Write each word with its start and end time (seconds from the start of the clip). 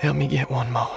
Help 0.00 0.16
me 0.16 0.24
get 0.24 0.48
one 0.48 0.72
more. 0.72 0.96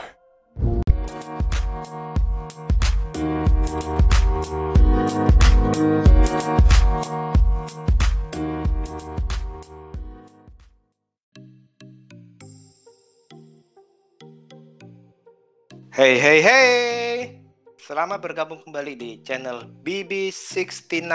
Hey 15.91 16.16
hey 16.16 16.40
hey. 16.40 17.44
Selamat 17.76 18.23
bergabung 18.23 18.63
kembali 18.63 18.95
di 18.95 19.20
channel 19.20 19.67
BB69. 19.84 21.12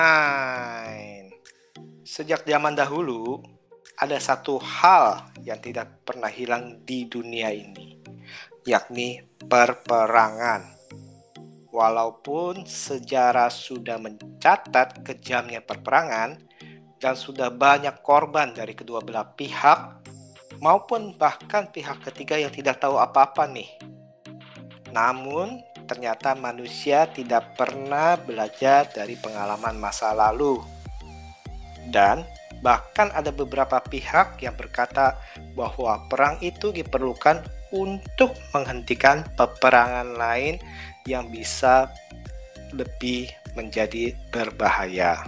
Sejak 2.05 2.45
zaman 2.45 2.77
dahulu 2.77 3.41
ada 3.99 4.19
satu 4.23 4.63
hal 4.63 5.35
yang 5.43 5.59
tidak 5.59 6.07
pernah 6.07 6.31
hilang 6.31 6.87
di 6.87 7.11
dunia 7.11 7.51
ini, 7.51 7.99
yakni 8.63 9.19
perperangan. 9.43 10.79
Walaupun 11.69 12.65
sejarah 12.65 13.51
sudah 13.51 13.99
mencatat 13.99 15.03
kejamnya 15.03 15.61
perperangan 15.63 16.39
dan 16.97 17.15
sudah 17.15 17.51
banyak 17.51 17.99
korban 18.01 18.55
dari 18.55 18.73
kedua 18.73 19.03
belah 19.03 19.35
pihak 19.35 20.07
maupun 20.63 21.15
bahkan 21.15 21.71
pihak 21.71 22.03
ketiga 22.03 22.39
yang 22.39 22.55
tidak 22.55 22.79
tahu 22.83 22.99
apa-apa 22.99 23.51
nih. 23.51 23.71
Namun, 24.95 25.61
ternyata 25.87 26.33
manusia 26.39 27.07
tidak 27.11 27.55
pernah 27.55 28.17
belajar 28.17 28.89
dari 28.89 29.15
pengalaman 29.21 29.77
masa 29.77 30.17
lalu. 30.17 30.59
Dan 31.89 32.25
bahkan 32.61 33.11
ada 33.15 33.31
beberapa 33.31 33.79
pihak 33.79 34.43
yang 34.43 34.55
berkata 34.59 35.19
bahwa 35.55 36.07
perang 36.11 36.39
itu 36.43 36.75
diperlukan 36.75 37.43
untuk 37.71 38.35
menghentikan 38.57 39.23
peperangan 39.37 40.17
lain 40.17 40.59
yang 41.05 41.29
bisa 41.29 41.93
lebih 42.73 43.31
menjadi 43.57 44.13
berbahaya. 44.33 45.21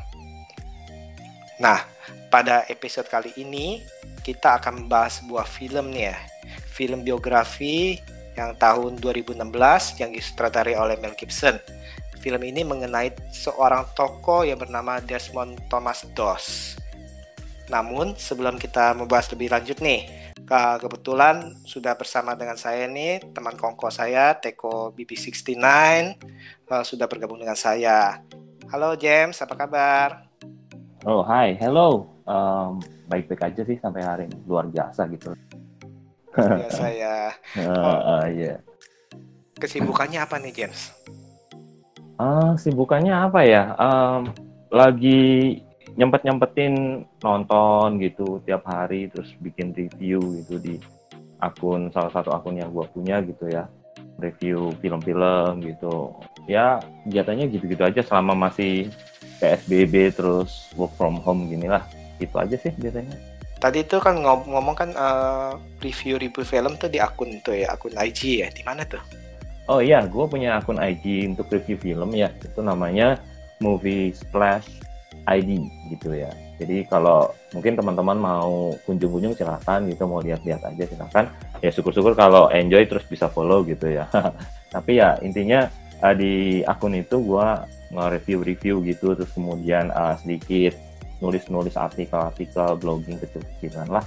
Nah, 1.61 1.85
pada 2.33 2.65
episode 2.73 3.09
kali 3.09 3.33
ini 3.37 3.85
kita 4.25 4.61
akan 4.61 4.85
membahas 4.87 5.21
sebuah 5.21 5.45
film 5.45 5.93
nih 5.93 6.13
ya. 6.13 6.19
Film 6.73 7.05
biografi 7.05 8.01
yang 8.39 8.57
tahun 8.57 8.97
2016 8.97 10.01
yang 10.01 10.11
disutradarai 10.17 10.77
oleh 10.79 10.97
Mel 10.97 11.13
Gibson. 11.13 11.61
Film 12.21 12.41
ini 12.45 12.65
mengenai 12.65 13.13
seorang 13.33 13.89
tokoh 13.97 14.45
yang 14.45 14.61
bernama 14.61 15.01
Desmond 15.01 15.57
Thomas 15.69 16.05
Doss. 16.13 16.77
Namun 17.71 18.19
sebelum 18.19 18.59
kita 18.59 18.99
membahas 18.99 19.31
lebih 19.31 19.55
lanjut 19.55 19.79
nih, 19.79 20.35
kebetulan 20.83 21.55
sudah 21.63 21.95
bersama 21.95 22.35
dengan 22.35 22.59
saya 22.59 22.91
nih 22.91 23.23
teman 23.31 23.55
kongko 23.55 23.87
saya 23.87 24.35
Teko 24.35 24.91
BB69 24.91 25.55
uh, 26.67 26.83
sudah 26.83 27.07
bergabung 27.07 27.39
dengan 27.39 27.55
saya. 27.55 28.19
Halo 28.75 28.99
James, 28.99 29.39
apa 29.39 29.55
kabar? 29.55 30.27
Oh, 31.07 31.23
hai, 31.23 31.55
hello. 31.63 32.11
Um, 32.27 32.83
baik-baik 33.07 33.55
aja 33.55 33.63
sih 33.63 33.79
sampai 33.79 34.03
hari 34.03 34.27
ini, 34.27 34.43
luar 34.51 34.67
biasa 34.67 35.07
gitu. 35.15 35.31
Biasa 36.35 36.87
ya. 36.91 37.31
Uh, 37.55 37.71
uh, 37.87 38.25
yeah. 38.31 38.59
Kesibukannya 39.63 40.19
apa 40.19 40.43
nih 40.43 40.53
James? 40.55 40.91
Uh, 42.19 42.59
sibukannya 42.59 43.15
apa 43.15 43.41
ya? 43.47 43.75
Um, 43.79 44.35
lagi 44.71 45.63
nyempet-nyempetin 46.01 47.05
nonton 47.21 48.01
gitu 48.01 48.41
tiap 48.49 48.65
hari, 48.65 49.13
terus 49.13 49.37
bikin 49.37 49.77
review 49.77 50.41
gitu 50.41 50.57
di 50.57 50.81
akun 51.37 51.93
salah 51.93 52.09
satu 52.09 52.33
akun 52.33 52.57
yang 52.57 52.73
gue 52.73 52.89
punya 52.89 53.21
gitu 53.21 53.53
ya, 53.53 53.69
review 54.17 54.73
film-film 54.81 55.61
gitu. 55.61 56.17
Ya 56.49 56.81
kegiatannya 57.05 57.53
gitu-gitu 57.53 57.85
aja 57.85 58.01
selama 58.01 58.49
masih 58.49 58.89
PSBB 59.45 60.17
terus 60.17 60.73
work 60.81 60.97
from 60.97 61.21
home 61.21 61.53
gini 61.53 61.69
lah. 61.69 61.85
Itu 62.17 62.41
aja 62.41 62.57
sih 62.57 62.73
biasanya. 62.81 63.21
Tadi 63.61 63.85
itu 63.85 64.01
kan 64.01 64.25
ngom 64.25 64.49
ngomong 64.49 64.73
kan 64.73 64.91
uh, 64.97 65.53
review-review 65.85 66.49
film 66.49 66.81
tuh 66.81 66.89
di 66.89 66.97
akun 66.97 67.45
tuh 67.45 67.61
ya, 67.61 67.77
akun 67.77 67.93
IG 67.93 68.41
ya. 68.41 68.49
Di 68.49 68.65
mana 68.65 68.89
tuh? 68.89 69.05
Oh 69.69 69.85
iya, 69.85 70.01
gue 70.09 70.25
punya 70.25 70.57
akun 70.57 70.81
IG 70.81 71.29
untuk 71.29 71.53
review 71.53 71.77
film 71.77 72.17
ya. 72.17 72.33
Itu 72.41 72.65
namanya 72.65 73.21
Movie 73.61 74.17
Splash 74.17 74.90
ID 75.29 75.69
gitu 75.93 76.17
ya. 76.17 76.31
Jadi 76.61 76.85
kalau 76.89 77.33
mungkin 77.57 77.77
teman-teman 77.77 78.17
mau 78.21 78.77
kunjung-kunjung 78.85 79.37
silahkan 79.37 79.85
gitu, 79.89 80.05
mau 80.05 80.21
lihat-lihat 80.21 80.61
aja 80.65 80.85
silahkan. 80.87 81.25
Ya 81.65 81.73
syukur-syukur 81.73 82.17
kalau 82.17 82.49
enjoy 82.53 82.85
terus 82.89 83.05
bisa 83.09 83.29
follow 83.29 83.65
gitu 83.65 83.89
ya. 83.89 84.09
Tapi 84.75 85.01
ya 85.01 85.17
intinya 85.21 85.67
uh, 86.05 86.15
di 86.15 86.65
akun 86.65 86.97
itu 86.97 87.21
gue 87.21 87.47
nge-review-review 87.91 88.87
gitu, 88.87 89.19
terus 89.19 89.33
kemudian 89.35 89.91
uh, 89.91 90.15
sedikit 90.21 90.79
nulis-nulis 91.21 91.77
artikel-artikel 91.77 92.81
blogging 92.81 93.21
kecil-kecilan 93.21 93.89
lah 93.93 94.05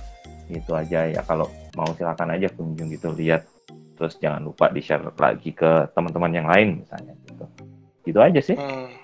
gitu 0.49 0.75
aja 0.75 1.07
ya 1.07 1.21
kalau 1.23 1.47
mau 1.77 1.87
silakan 1.95 2.35
aja 2.35 2.51
kunjung 2.51 2.91
gitu 2.91 3.13
lihat 3.15 3.47
terus 3.95 4.17
jangan 4.19 4.43
lupa 4.43 4.67
di 4.73 4.81
share 4.83 5.05
lagi 5.15 5.53
ke 5.55 5.87
teman-teman 5.93 6.33
yang 6.33 6.47
lain 6.49 6.83
misalnya 6.83 7.13
gitu 7.29 7.45
gitu 8.03 8.19
aja 8.19 8.39
sih 8.43 8.57
hmm. 8.57 9.02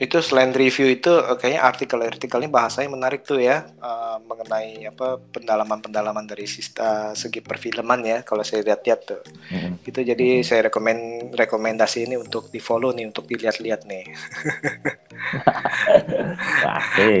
Itu 0.00 0.24
selain 0.24 0.56
review 0.56 0.88
itu 0.88 1.12
kayaknya 1.36 1.60
artikel-artikelnya 1.60 2.48
bahasanya 2.48 2.88
menarik 2.88 3.20
tuh 3.20 3.36
ya 3.36 3.68
uh, 3.84 4.16
mengenai 4.24 4.88
apa 4.88 5.20
pendalaman-pendalaman 5.20 6.24
dari 6.24 6.48
sista, 6.48 7.12
segi 7.12 7.44
perfilman 7.44 8.00
ya 8.00 8.18
kalau 8.24 8.40
saya 8.40 8.64
lihat-lihat 8.64 9.00
tuh. 9.04 9.20
Mm-hmm. 9.52 9.72
Itu 9.84 10.00
jadi 10.00 10.40
mm-hmm. 10.40 10.48
saya 10.48 10.60
rekomend 10.72 11.02
rekomendasi 11.36 12.08
ini 12.08 12.16
untuk 12.16 12.48
di 12.48 12.64
follow 12.64 12.96
nih 12.96 13.12
untuk 13.12 13.28
dilihat-lihat 13.28 13.84
nih. 13.84 14.04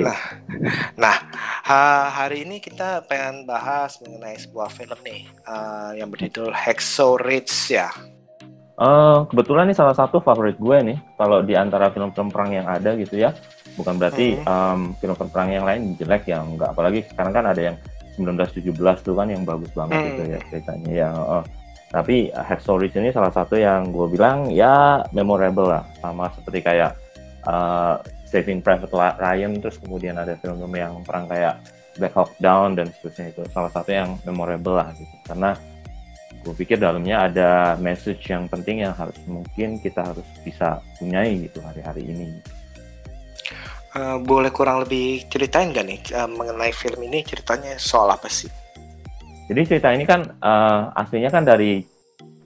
nah, 0.08 0.18
nah 0.96 1.16
hari 2.16 2.48
ini 2.48 2.64
kita 2.64 3.04
pengen 3.04 3.44
bahas 3.44 4.00
mengenai 4.00 4.40
sebuah 4.40 4.72
film 4.72 4.96
nih 5.04 5.28
uh, 5.44 5.92
yang 6.00 6.08
berjudul 6.08 6.48
Hacksaw 6.56 7.20
Ridge 7.20 7.76
ya. 7.76 7.92
Uh, 8.80 9.28
kebetulan 9.28 9.68
ini 9.68 9.76
salah 9.76 9.92
satu 9.92 10.24
favorit 10.24 10.56
gue 10.56 10.76
nih 10.80 10.96
kalau 11.20 11.44
di 11.44 11.52
antara 11.52 11.92
film-film 11.92 12.32
perang 12.32 12.48
yang 12.48 12.64
ada 12.64 12.96
gitu 12.96 13.20
ya. 13.20 13.36
Bukan 13.76 14.00
berarti 14.00 14.40
um, 14.48 14.96
film 14.96 15.12
perang 15.28 15.52
yang 15.52 15.68
lain 15.68 16.00
jelek 16.00 16.24
ya, 16.32 16.40
enggak. 16.40 16.72
Apalagi 16.72 17.04
sekarang 17.12 17.32
kan 17.36 17.44
ada 17.44 17.60
yang 17.60 17.76
1917 18.16 18.72
tuh 19.04 19.14
kan 19.20 19.28
yang 19.28 19.44
bagus 19.44 19.68
banget 19.76 20.00
hmm. 20.00 20.08
gitu 20.08 20.22
ya 20.32 20.38
ceritanya 20.48 20.90
ya. 20.90 21.08
Uh, 21.12 21.44
tapi 21.90 22.30
Hacksaw 22.32 22.80
Ridge 22.80 22.96
ini 22.96 23.12
salah 23.12 23.34
satu 23.34 23.58
yang 23.60 23.92
gue 23.92 24.06
bilang 24.14 24.48
ya 24.48 25.04
memorable 25.12 25.68
lah, 25.68 25.84
sama 26.00 26.32
seperti 26.32 26.64
kayak 26.64 26.96
uh, 27.44 28.00
Saving 28.30 28.62
Private 28.62 28.94
Ryan, 28.94 29.58
terus 29.58 29.76
kemudian 29.76 30.16
ada 30.16 30.38
film-film 30.38 30.72
yang 30.72 31.02
perang 31.02 31.26
kayak 31.26 31.58
Black 31.98 32.14
Hawk 32.14 32.32
Down 32.38 32.78
dan 32.78 32.88
seterusnya 32.94 33.34
itu 33.34 33.42
salah 33.50 33.68
satu 33.74 33.90
yang 33.90 34.16
memorable 34.22 34.78
lah 34.78 34.88
gitu. 34.94 35.10
Karena 35.26 35.52
gue 36.40 36.54
pikir 36.56 36.80
dalamnya 36.80 37.28
ada 37.28 37.76
message 37.76 38.32
yang 38.32 38.48
penting 38.48 38.80
yang 38.80 38.96
harus 38.96 39.16
mungkin 39.28 39.76
kita 39.76 40.00
harus 40.00 40.24
bisa 40.40 40.80
punyai 40.96 41.48
gitu 41.48 41.60
hari-hari 41.60 42.08
ini. 42.08 42.26
Uh, 43.90 44.22
boleh 44.22 44.54
kurang 44.54 44.86
lebih 44.86 45.26
ceritain 45.26 45.74
gak 45.74 45.82
nih 45.82 46.00
uh, 46.14 46.30
mengenai 46.30 46.70
film 46.70 47.02
ini 47.04 47.26
ceritanya 47.26 47.74
soal 47.76 48.08
apa 48.08 48.30
sih? 48.30 48.48
Jadi 49.50 49.60
cerita 49.66 49.90
ini 49.90 50.06
kan 50.06 50.30
uh, 50.38 50.94
aslinya 50.94 51.28
kan 51.28 51.42
dari 51.42 51.82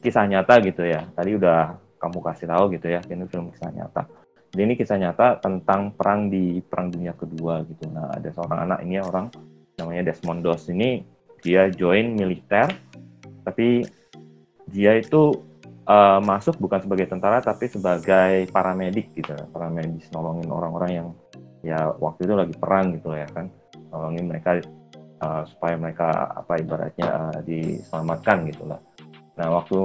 kisah 0.01 0.25
nyata 0.25 0.57
gitu 0.65 0.83
ya. 0.89 1.05
Tadi 1.13 1.37
udah 1.37 1.77
kamu 2.01 2.19
kasih 2.25 2.49
tahu 2.49 2.65
gitu 2.73 2.87
ya, 2.89 3.01
ini 3.13 3.29
film 3.29 3.53
kisah 3.53 3.71
nyata. 3.77 4.09
Jadi 4.51 4.61
ini 4.65 4.75
kisah 4.79 4.97
nyata 4.97 5.43
tentang 5.43 5.93
perang 5.93 6.33
di 6.33 6.65
Perang 6.65 6.89
Dunia 6.89 7.13
Kedua 7.13 7.61
gitu. 7.69 7.93
Nah 7.93 8.09
ada 8.09 8.31
seorang 8.33 8.59
anak 8.65 8.79
ini 8.87 8.97
orang 9.05 9.29
namanya 9.77 10.15
Desmond 10.15 10.41
Doss 10.47 10.71
ini 10.73 11.05
dia 11.45 11.69
join 11.69 12.17
militer 12.17 12.73
tapi 13.45 13.85
dia 14.73 14.97
itu 14.97 15.37
uh, 15.89 16.21
masuk 16.21 16.57
bukan 16.57 16.81
sebagai 16.85 17.07
tentara 17.09 17.41
tapi 17.45 17.69
sebagai 17.69 18.49
paramedik 18.51 19.13
gitu. 19.15 19.37
Paramedis 19.53 20.09
nolongin 20.13 20.49
orang-orang 20.49 20.91
yang 20.93 21.09
ya 21.65 21.93
waktu 21.97 22.29
itu 22.29 22.35
lagi 22.35 22.55
perang 22.57 22.97
gitu 22.97 23.13
ya 23.13 23.29
kan. 23.31 23.53
Nolongin 23.93 24.25
mereka 24.27 24.59
uh, 25.23 25.43
supaya 25.47 25.77
mereka 25.77 26.09
apa 26.35 26.59
ibaratnya 26.59 27.09
uh, 27.09 27.39
diselamatkan 27.45 28.49
gitu 28.51 28.65
lah. 28.67 28.81
Nah 29.35 29.51
waktu 29.51 29.79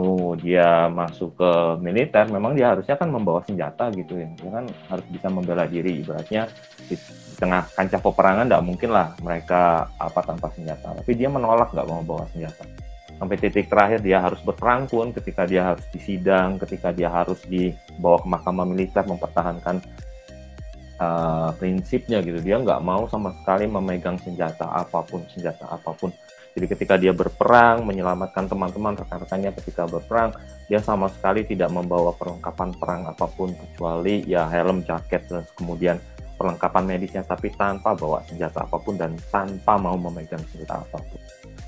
dia 0.46 0.86
masuk 0.94 1.34
ke 1.34 1.52
militer 1.82 2.30
memang 2.30 2.54
dia 2.54 2.70
harusnya 2.70 2.94
kan 2.94 3.10
membawa 3.10 3.42
senjata 3.44 3.90
gitu 3.98 4.16
ya. 4.16 4.30
Dia 4.40 4.50
kan 4.62 4.66
harus 4.88 5.06
bisa 5.10 5.28
membela 5.28 5.66
diri. 5.66 6.06
Ibaratnya 6.06 6.48
di, 6.86 6.96
di 6.96 7.34
tengah 7.36 7.66
kancah 7.74 7.98
peperangan 7.98 8.46
tidak 8.46 8.64
mungkin 8.64 8.90
lah 8.94 9.18
mereka 9.26 9.90
apa 9.98 10.22
tanpa 10.22 10.54
senjata. 10.54 10.94
Tapi 11.02 11.12
dia 11.18 11.34
menolak 11.34 11.74
nggak 11.74 11.88
mau 11.90 12.06
bawa 12.06 12.30
senjata 12.30 12.79
sampai 13.20 13.36
titik 13.36 13.68
terakhir 13.68 14.00
dia 14.00 14.24
harus 14.24 14.40
berperang 14.40 14.88
pun 14.88 15.12
ketika 15.12 15.44
dia 15.44 15.76
harus 15.76 15.84
disidang, 15.92 16.56
ketika 16.56 16.96
dia 16.96 17.12
harus 17.12 17.44
dibawa 17.44 18.18
ke 18.24 18.28
mahkamah 18.32 18.66
militer 18.66 19.04
mempertahankan 19.04 19.84
uh, 21.04 21.52
prinsipnya 21.60 22.24
gitu. 22.24 22.40
Dia 22.40 22.64
nggak 22.64 22.80
mau 22.80 23.04
sama 23.12 23.36
sekali 23.44 23.68
memegang 23.68 24.16
senjata 24.24 24.72
apa 24.72 25.04
pun 25.04 25.28
senjata 25.28 25.68
apa 25.68 25.92
pun. 25.92 26.16
Jadi 26.56 26.66
ketika 26.66 26.96
dia 26.98 27.14
berperang 27.14 27.86
menyelamatkan 27.86 28.50
teman-teman 28.50 28.98
rekan-rekannya 28.98 29.54
ketika 29.62 29.86
berperang 29.86 30.34
dia 30.66 30.82
sama 30.82 31.12
sekali 31.12 31.46
tidak 31.46 31.70
membawa 31.70 32.16
perlengkapan 32.16 32.74
perang 32.74 33.02
apa 33.06 33.28
pun 33.30 33.54
kecuali 33.54 34.26
ya 34.26 34.50
helm 34.50 34.82
jaket 34.82 35.30
dan 35.30 35.46
kemudian 35.54 36.02
perlengkapan 36.40 36.84
medisnya 36.88 37.22
tapi 37.22 37.52
tanpa 37.54 37.94
bawa 37.94 38.24
senjata 38.26 38.64
apa 38.64 38.80
pun 38.80 38.96
dan 38.96 39.14
tanpa 39.28 39.76
mau 39.76 40.00
memegang 40.00 40.42
senjata 40.50 40.82
apa 40.82 40.98
pun. 41.04 41.20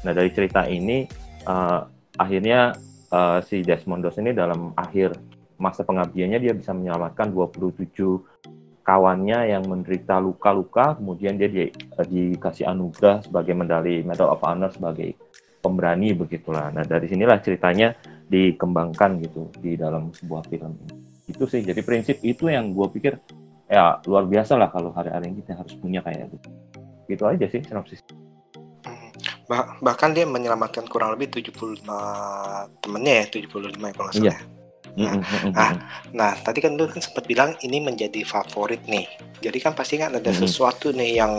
Nah 0.01 0.11
dari 0.15 0.31
cerita 0.33 0.65
ini 0.65 1.05
uh, 1.45 1.87
akhirnya 2.17 2.75
uh, 3.13 3.39
si 3.45 3.61
Desmond 3.61 4.05
Doss 4.05 4.19
ini 4.19 4.35
dalam 4.35 4.73
akhir 4.77 5.15
masa 5.61 5.85
pengabdiannya 5.85 6.39
dia 6.41 6.53
bisa 6.57 6.73
menyelamatkan 6.73 7.29
27 7.29 7.93
kawannya 8.81 9.53
yang 9.53 9.63
menderita 9.69 10.17
luka-luka, 10.17 10.97
kemudian 10.97 11.37
dia 11.37 11.49
di, 11.49 11.69
uh, 11.69 12.05
dikasih 12.05 12.65
anugerah 12.65 13.25
sebagai 13.25 13.53
medali 13.53 14.01
Medal 14.01 14.33
of 14.33 14.41
Honor 14.41 14.73
sebagai 14.73 15.13
pemberani 15.61 16.17
begitulah. 16.17 16.73
Nah 16.73 16.81
dari 16.81 17.05
sinilah 17.05 17.37
ceritanya 17.45 17.93
dikembangkan 18.25 19.21
gitu 19.21 19.53
di 19.61 19.77
dalam 19.77 20.09
sebuah 20.09 20.49
film. 20.49 20.73
Itu 21.29 21.45
sih, 21.45 21.61
jadi 21.61 21.79
prinsip 21.85 22.19
itu 22.25 22.49
yang 22.49 22.73
gue 22.73 22.87
pikir 22.89 23.13
ya 23.71 24.03
luar 24.03 24.27
biasa 24.27 24.59
lah 24.59 24.67
kalau 24.67 24.91
hari-hari 24.91 25.31
ini 25.31 25.45
kita 25.45 25.61
harus 25.61 25.77
punya 25.77 26.01
kayak 26.01 26.27
gitu. 26.33 26.49
Gitu 27.05 27.23
aja 27.27 27.45
sih 27.45 27.61
sinopsis 27.61 28.01
bah 29.51 29.75
bahkan 29.83 30.15
dia 30.15 30.23
menyelamatkan 30.23 30.87
kurang 30.87 31.11
lebih 31.11 31.27
75 31.43 31.83
temennya 32.79 33.13
ya 33.19 33.25
75 33.27 33.83
ya 33.83 33.91
kalau 33.91 34.07
nggak 34.07 34.15
salah. 34.15 34.23
Iya. 34.23 34.37
Nah, 34.95 35.15
nah, 35.55 35.71
nah, 36.11 36.31
tadi 36.39 36.59
kan 36.59 36.75
lu 36.75 36.87
kan 36.87 36.99
sempat 36.99 37.23
bilang 37.27 37.55
ini 37.63 37.83
menjadi 37.83 38.23
favorit 38.27 38.79
nih. 38.87 39.07
Jadi 39.43 39.57
kan 39.59 39.75
pasti 39.75 39.99
kan 39.99 40.15
ada 40.15 40.31
sesuatu 40.31 40.91
nih 40.91 41.19
yang 41.19 41.33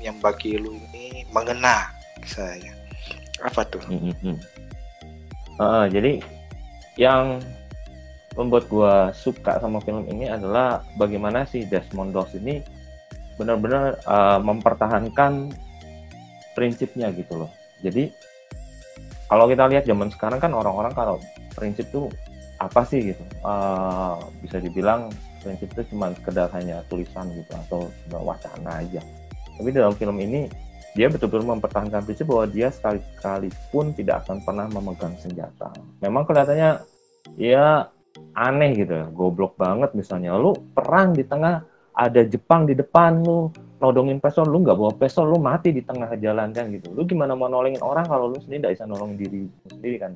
yang 0.00 0.16
bagi 0.20 0.56
lu 0.60 0.76
ini 0.92 1.24
mengena 1.32 1.92
saya. 2.24 2.72
Apa 3.44 3.64
tuh? 3.68 3.84
Uh, 5.60 5.84
jadi 5.88 6.20
yang 6.96 7.40
membuat 8.36 8.64
gua 8.68 9.12
suka 9.12 9.60
sama 9.60 9.80
film 9.84 10.08
ini 10.08 10.28
adalah 10.28 10.84
bagaimana 10.96 11.44
si 11.44 11.68
Desmond 11.68 12.12
Doss 12.16 12.32
ini 12.32 12.64
benar-benar 13.40 14.00
uh, 14.04 14.40
mempertahankan 14.40 15.52
prinsipnya 16.58 17.08
gitu 17.14 17.46
loh. 17.46 17.50
Jadi 17.82 18.10
kalau 19.28 19.44
kita 19.46 19.68
lihat 19.68 19.84
zaman 19.84 20.08
sekarang 20.08 20.40
kan 20.40 20.52
orang-orang 20.56 20.92
kalau 20.96 21.16
prinsip 21.52 21.84
tuh 21.92 22.08
apa 22.58 22.82
sih 22.82 23.14
gitu, 23.14 23.22
uh, 23.46 24.18
bisa 24.42 24.58
dibilang 24.58 25.12
prinsip 25.44 25.70
itu 25.70 25.94
cuma 25.94 26.10
sekedar 26.16 26.50
hanya 26.56 26.82
tulisan 26.90 27.30
gitu 27.30 27.52
atau 27.54 27.86
cuma 28.06 28.34
wacana 28.34 28.82
aja. 28.82 28.98
Tapi 29.58 29.68
dalam 29.70 29.94
film 29.94 30.18
ini 30.18 30.50
dia 30.98 31.06
betul-betul 31.06 31.46
mempertahankan 31.46 32.02
prinsip 32.02 32.26
bahwa 32.26 32.50
dia 32.50 32.74
sekali-kali 32.74 33.52
pun 33.70 33.94
tidak 33.94 34.26
akan 34.26 34.42
pernah 34.42 34.66
memegang 34.66 35.14
senjata. 35.22 35.70
Memang 36.02 36.26
kelihatannya 36.26 36.82
ya 37.38 37.86
aneh 38.34 38.70
gitu, 38.74 39.06
goblok 39.14 39.54
banget 39.54 39.94
misalnya. 39.94 40.34
Lu 40.34 40.56
perang 40.74 41.14
di 41.14 41.22
tengah 41.22 41.62
ada 41.94 42.22
Jepang 42.26 42.66
di 42.66 42.74
depan 42.74 43.22
lu, 43.22 43.50
nodongin 43.78 44.18
pistol 44.18 44.50
lu 44.50 44.66
nggak 44.66 44.74
bawa 44.74 44.92
pistol 44.98 45.30
lu 45.30 45.38
mati 45.38 45.70
di 45.70 45.82
tengah 45.82 46.10
jalan 46.18 46.50
kan 46.50 46.70
gitu. 46.74 46.90
Lu 46.94 47.06
gimana 47.06 47.38
mau 47.38 47.46
nolongin 47.46 47.82
orang 47.82 48.06
kalau 48.06 48.30
lu 48.30 48.38
sendiri 48.42 48.66
nggak 48.66 48.74
bisa 48.74 48.86
nolongin 48.86 49.16
diri 49.18 49.42
sendiri 49.70 49.96
kan? 50.02 50.12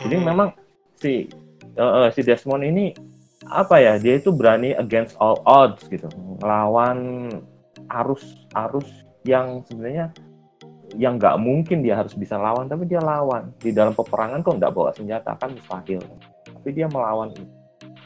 Jadi 0.00 0.16
hmm. 0.16 0.24
memang 0.24 0.48
si 0.96 1.28
uh, 1.76 2.04
uh, 2.04 2.08
si 2.10 2.20
Desmond 2.24 2.64
ini 2.64 2.96
apa 3.44 3.76
ya 3.76 4.00
dia 4.00 4.16
itu 4.16 4.32
berani 4.32 4.72
against 4.74 5.14
all 5.20 5.44
odds 5.44 5.84
gitu. 5.92 6.08
Lawan 6.40 7.28
arus 7.92 8.24
arus 8.56 8.88
yang 9.28 9.60
sebenarnya 9.68 10.08
yang 10.94 11.18
nggak 11.18 11.36
mungkin 11.42 11.82
dia 11.82 12.00
harus 12.00 12.16
bisa 12.16 12.40
lawan 12.40 12.72
tapi 12.72 12.88
dia 12.88 13.04
lawan. 13.04 13.52
Di 13.60 13.68
dalam 13.68 13.92
peperangan 13.92 14.40
kok 14.40 14.56
nggak 14.56 14.72
bawa 14.72 14.90
senjata 14.96 15.36
kan 15.36 15.52
mustahil. 15.52 16.00
Tapi 16.48 16.68
dia 16.72 16.88
melawan. 16.88 17.36
Itu 17.36 17.44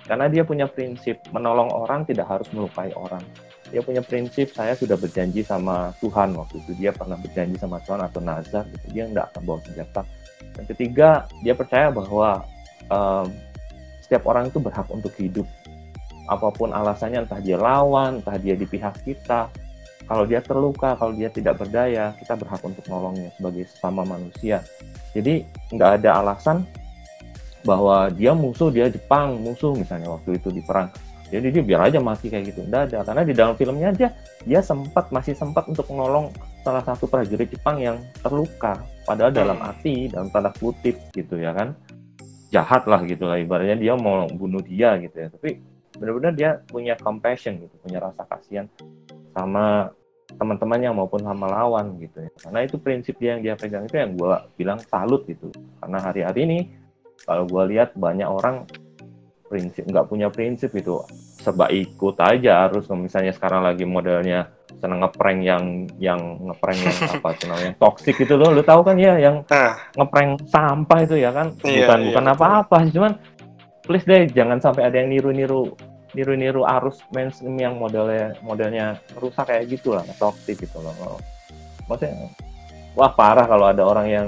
karena 0.09 0.27
dia 0.33 0.43
punya 0.43 0.65
prinsip 0.65 1.21
menolong 1.31 1.69
orang 1.69 2.09
tidak 2.09 2.27
harus 2.33 2.49
melukai 2.57 2.91
orang 2.97 3.21
dia 3.69 3.85
punya 3.85 4.01
prinsip 4.01 4.53
saya 4.57 4.73
sudah 4.73 4.97
berjanji 4.97 5.45
sama 5.45 5.93
Tuhan. 6.01 6.33
Waktu 6.37 6.65
itu 6.65 6.73
dia 6.77 6.91
pernah 6.93 7.21
berjanji 7.21 7.61
sama 7.61 7.81
Tuhan 7.85 8.01
atau 8.01 8.21
nazar 8.25 8.65
gitu. 8.73 8.87
Dia 8.97 9.05
nggak 9.09 9.35
akan 9.35 9.43
bawa 9.45 9.59
senjata. 9.65 10.03
Dan 10.57 10.65
ketiga 10.69 11.29
dia 11.45 11.53
percaya 11.53 11.93
bahwa 11.93 12.45
um, 12.89 13.27
setiap 14.01 14.25
orang 14.25 14.49
itu 14.49 14.59
berhak 14.59 14.89
untuk 14.89 15.13
hidup. 15.21 15.45
Apa 16.29 16.53
pun 16.53 16.73
alasannya 16.73 17.25
entah 17.25 17.41
dia 17.41 17.57
lawan 17.57 18.21
entah 18.21 18.37
dia 18.37 18.57
di 18.57 18.65
pihak 18.69 19.05
kita 19.05 19.49
kalau 20.09 20.25
dia 20.25 20.41
terluka 20.41 20.97
kalau 20.97 21.13
dia 21.13 21.29
tidak 21.29 21.61
berdaya 21.61 22.17
kita 22.17 22.37
berhak 22.37 22.61
untuk 22.65 22.85
nolongnya 22.89 23.29
sebagai 23.37 23.69
sesama 23.69 24.05
manusia. 24.05 24.65
Jadi 25.13 25.45
nggak 25.73 26.01
ada 26.01 26.25
alasan 26.25 26.65
bahwa 27.65 28.09
dia 28.13 28.33
musuh 28.33 28.73
dia 28.73 28.89
Jepang 28.89 29.41
musuh 29.45 29.77
misalnya 29.77 30.09
waktu 30.09 30.41
itu 30.41 30.49
di 30.49 30.65
perang 30.65 30.89
jadi 31.29 31.47
dia 31.53 31.63
biar 31.65 31.81
aja 31.93 31.99
mati 32.01 32.33
kayak 32.33 32.53
gitu. 32.53 32.65
Tidak 32.65 32.83
ada 32.89 32.99
karena 33.05 33.23
di 33.25 33.35
dalam 33.37 33.55
filmnya 33.55 33.89
aja 33.93 34.09
dia 34.45 34.61
sempat 34.65 35.13
masih 35.13 35.37
sempat 35.37 35.69
untuk 35.69 35.85
menolong 35.93 36.33
salah 36.65 36.81
satu 36.81 37.05
prajurit 37.05 37.53
Jepang 37.53 37.77
yang 37.81 37.97
terluka. 38.25 38.81
Padahal 39.05 39.33
dalam 39.33 39.61
hmm. 39.61 39.69
arti 39.69 39.95
dalam 40.09 40.29
tanda 40.33 40.51
kutip 40.57 40.97
gitu 41.13 41.37
ya 41.37 41.53
kan. 41.53 41.77
Jahat 42.49 42.89
lah 42.89 43.05
gitu 43.05 43.29
lah 43.29 43.37
ibaratnya 43.37 43.77
dia 43.77 43.93
mau 43.93 44.25
bunuh 44.33 44.65
dia 44.65 44.97
gitu 44.97 45.17
ya. 45.17 45.29
Tapi 45.29 45.61
benar-benar 46.01 46.33
dia 46.33 46.51
punya 46.65 46.95
compassion 46.97 47.61
gitu 47.61 47.75
punya 47.83 47.99
rasa 47.99 48.23
kasihan 48.25 48.71
sama 49.35 49.91
teman-temannya 50.37 50.93
maupun 50.93 51.25
sama 51.25 51.49
lawan 51.49 51.97
gitu 52.01 52.25
ya. 52.25 52.31
Karena 52.41 52.61
itu 52.65 52.77
prinsip 52.81 53.17
dia 53.21 53.37
yang 53.37 53.43
dia 53.45 53.55
pegang 53.57 53.85
itu 53.85 53.97
yang 53.97 54.17
gue 54.17 54.35
bilang 54.57 54.81
salut 54.89 55.25
gitu. 55.29 55.49
Karena 55.81 55.99
hari-hari 56.01 56.41
ini 56.45 56.59
kalau 57.25 57.45
gue 57.45 57.77
lihat 57.77 57.97
banyak 57.97 58.29
orang 58.29 58.69
prinsip 59.49 59.89
nggak 59.89 60.07
punya 60.07 60.29
prinsip 60.29 60.71
itu 60.77 61.01
serba 61.41 61.73
ikut 61.73 62.17
aja. 62.21 62.69
Harus 62.69 62.87
misalnya 62.93 63.33
sekarang 63.33 63.65
lagi 63.65 63.89
modelnya 63.89 64.53
seneng 64.79 65.03
ngeprank 65.03 65.39
yang 65.43 65.65
yang 65.99 66.21
ngeprank 66.45 66.79
yang 66.79 66.97
apa 67.19 67.29
tuh 67.35 67.47
namanya 67.51 67.73
toxic 67.81 68.15
itu 68.21 68.35
loh. 68.37 68.53
Lu 68.53 68.63
tahu 68.63 68.85
kan 68.85 69.01
ya 69.01 69.17
yang 69.19 69.43
ah. 69.51 69.75
ngeprank 69.97 70.47
sampah 70.47 70.99
itu 71.03 71.17
ya 71.19 71.33
kan? 71.33 71.57
Iya, 71.65 71.89
bukan 71.89 71.99
iya, 71.99 72.07
bukan 72.13 72.25
apa-apa 72.37 72.77
cuman 72.93 73.13
please 73.89 74.05
deh 74.05 74.29
jangan 74.31 74.61
sampai 74.61 74.85
ada 74.85 75.01
yang 75.01 75.09
niru-niru 75.09 75.73
niru-niru 76.13 76.65
arus 76.65 77.01
mainstream 77.13 77.57
yang 77.57 77.77
modelnya 77.77 78.37
modelnya 78.41 79.01
rusak 79.17 79.49
kayak 79.49 79.69
gitu 79.73 79.97
lah 79.97 80.05
toxic 80.21 80.61
gitu 80.61 80.79
loh. 80.85 80.93
Maksudnya 81.89 82.29
wah 82.93 83.13
parah 83.13 83.49
kalau 83.49 83.73
ada 83.73 83.83
orang 83.85 84.07
yang 84.09 84.27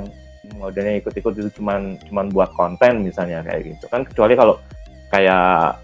modelnya 0.57 0.99
ikut-ikut 0.99 1.35
itu 1.37 1.51
cuman 1.61 2.01
cuman 2.11 2.27
buat 2.33 2.51
konten 2.57 3.05
misalnya 3.07 3.45
kayak 3.45 3.77
gitu. 3.77 3.85
Kan 3.87 4.03
kecuali 4.09 4.35
kalau 4.35 4.57
kayak 5.11 5.83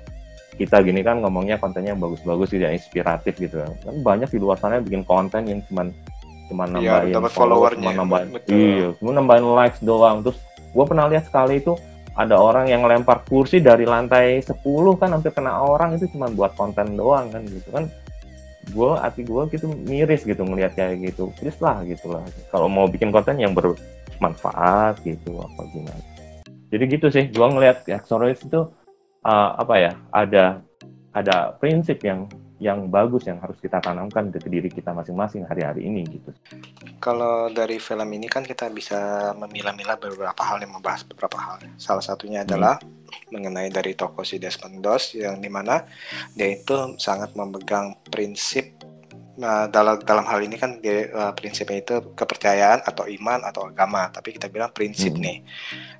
kita 0.57 0.81
gini 0.81 1.05
kan 1.05 1.21
ngomongnya 1.21 1.61
kontennya 1.61 1.93
bagus-bagus 1.93 2.49
gitu 2.49 2.65
ya 2.65 2.73
inspiratif 2.73 3.37
gitu 3.37 3.61
kan. 3.61 3.71
Banyak 4.01 4.33
di 4.33 4.39
luar 4.41 4.57
sana 4.57 4.81
yang 4.81 4.87
bikin 4.89 5.05
konten 5.05 5.45
yang 5.45 5.61
cuman 5.69 5.93
cuman 6.47 6.79
iya, 6.79 7.03
nambahin 7.03 7.11
ya, 7.11 7.31
follower, 7.35 7.71
cuma 7.75 7.91
nambahin 7.91 8.29
iya 8.47 8.95
cuma 8.97 9.11
nambahin 9.13 9.47
likes 9.53 9.83
doang. 9.83 10.23
Terus 10.25 10.39
gue 10.73 10.85
pernah 10.87 11.11
lihat 11.11 11.27
sekali 11.27 11.59
itu 11.61 11.75
ada 12.17 12.41
orang 12.41 12.71
yang 12.73 12.87
lempar 12.89 13.21
kursi 13.29 13.61
dari 13.61 13.85
lantai 13.85 14.41
10 14.41 14.65
kan 14.97 15.13
hampir 15.13 15.37
kena 15.37 15.61
orang 15.61 16.01
itu 16.01 16.09
cuma 16.17 16.33
buat 16.33 16.57
konten 16.57 16.97
doang 16.97 17.29
kan 17.29 17.45
gitu 17.45 17.69
kan. 17.69 17.91
Gue 18.73 18.97
hati 18.99 19.23
gue 19.23 19.43
gitu 19.53 19.69
miris 19.85 20.25
gitu 20.25 20.41
ngelihat 20.43 20.73
kayak 20.79 21.03
gitu. 21.03 21.29
Please 21.37 21.61
lah 21.61 21.85
gitu 21.85 22.09
lah. 22.15 22.25
Kalau 22.49 22.71
mau 22.71 22.89
bikin 22.89 23.13
konten 23.13 23.37
yang 23.37 23.53
bermanfaat 23.53 25.03
gitu 25.05 25.37
apa 25.43 25.61
gimana. 25.75 26.03
Jadi 26.73 26.85
gitu 26.89 27.07
sih 27.13 27.29
gue 27.29 27.47
ngelihat 27.47 27.85
Exorcist 27.91 28.49
itu 28.49 28.71
uh, 29.27 29.51
apa 29.59 29.75
ya 29.75 29.93
ada 30.15 30.63
ada 31.11 31.51
prinsip 31.59 31.99
yang 32.07 32.31
yang 32.57 32.89
bagus 32.89 33.29
yang 33.29 33.37
harus 33.37 33.61
kita 33.61 33.85
tanamkan 33.85 34.33
ke 34.33 34.41
diri 34.49 34.73
kita 34.73 34.89
masing-masing 34.97 35.45
hari-hari 35.45 35.85
ini 35.85 36.09
gitu. 36.09 36.33
Kalau 36.97 37.53
dari 37.53 37.77
film 37.77 38.09
ini 38.17 38.33
kan 38.33 38.49
kita 38.49 38.73
bisa 38.73 39.33
memilah-milah 39.37 40.01
beberapa 40.01 40.41
hal 40.41 40.65
yang 40.65 40.73
membahas 40.73 41.05
beberapa 41.05 41.37
hal. 41.37 41.61
Salah 41.77 42.01
satunya 42.01 42.41
hmm. 42.41 42.49
adalah 42.49 42.81
hmm. 42.81 43.29
mengenai 43.29 43.69
dari 43.69 43.93
tokoh 43.93 44.25
si 44.25 44.41
Desmond 44.41 44.81
Doss 44.81 45.13
yang 45.13 45.37
di 45.37 45.53
mana 45.53 45.85
dia 46.33 46.57
itu 46.57 46.97
sangat 46.97 47.37
memegang 47.37 48.01
prinsip 48.09 48.77
Nah, 49.37 49.69
dalam 49.69 50.01
dalam 50.01 50.25
hal 50.25 50.41
ini 50.49 50.57
kan 50.57 50.81
dia, 50.81 51.13
uh, 51.13 51.33
prinsipnya 51.37 51.85
itu 51.85 51.95
kepercayaan 52.17 52.89
atau 52.89 53.05
iman 53.05 53.45
atau 53.45 53.69
agama, 53.69 54.09
tapi 54.09 54.33
kita 54.33 54.49
bilang 54.49 54.73
prinsip 54.73 55.13
hmm. 55.13 55.21
nih, 55.21 55.39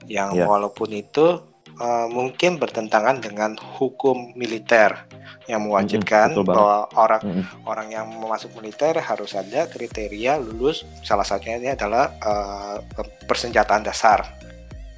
yang 0.09 0.33
yeah. 0.33 0.49
walaupun 0.49 0.89
itu 0.97 1.45
uh, 1.81 2.07
mungkin 2.11 2.61
bertentangan 2.61 3.21
dengan 3.21 3.57
hukum 3.79 4.33
militer 4.37 5.07
yang 5.47 5.63
mewajibkan 5.63 6.35
hmm, 6.35 6.43
bahwa 6.43 6.91
orang 6.99 7.23
hmm. 7.23 7.45
orang 7.69 7.89
yang 7.95 8.07
masuk 8.19 8.51
militer 8.59 8.99
harus 8.99 9.39
ada 9.39 9.71
kriteria 9.71 10.43
lulus 10.43 10.83
salah 11.07 11.23
satunya 11.23 11.57
ini 11.63 11.71
adalah 11.73 12.11
uh, 12.23 12.83
persenjataan 13.29 13.87
dasar. 13.87 14.27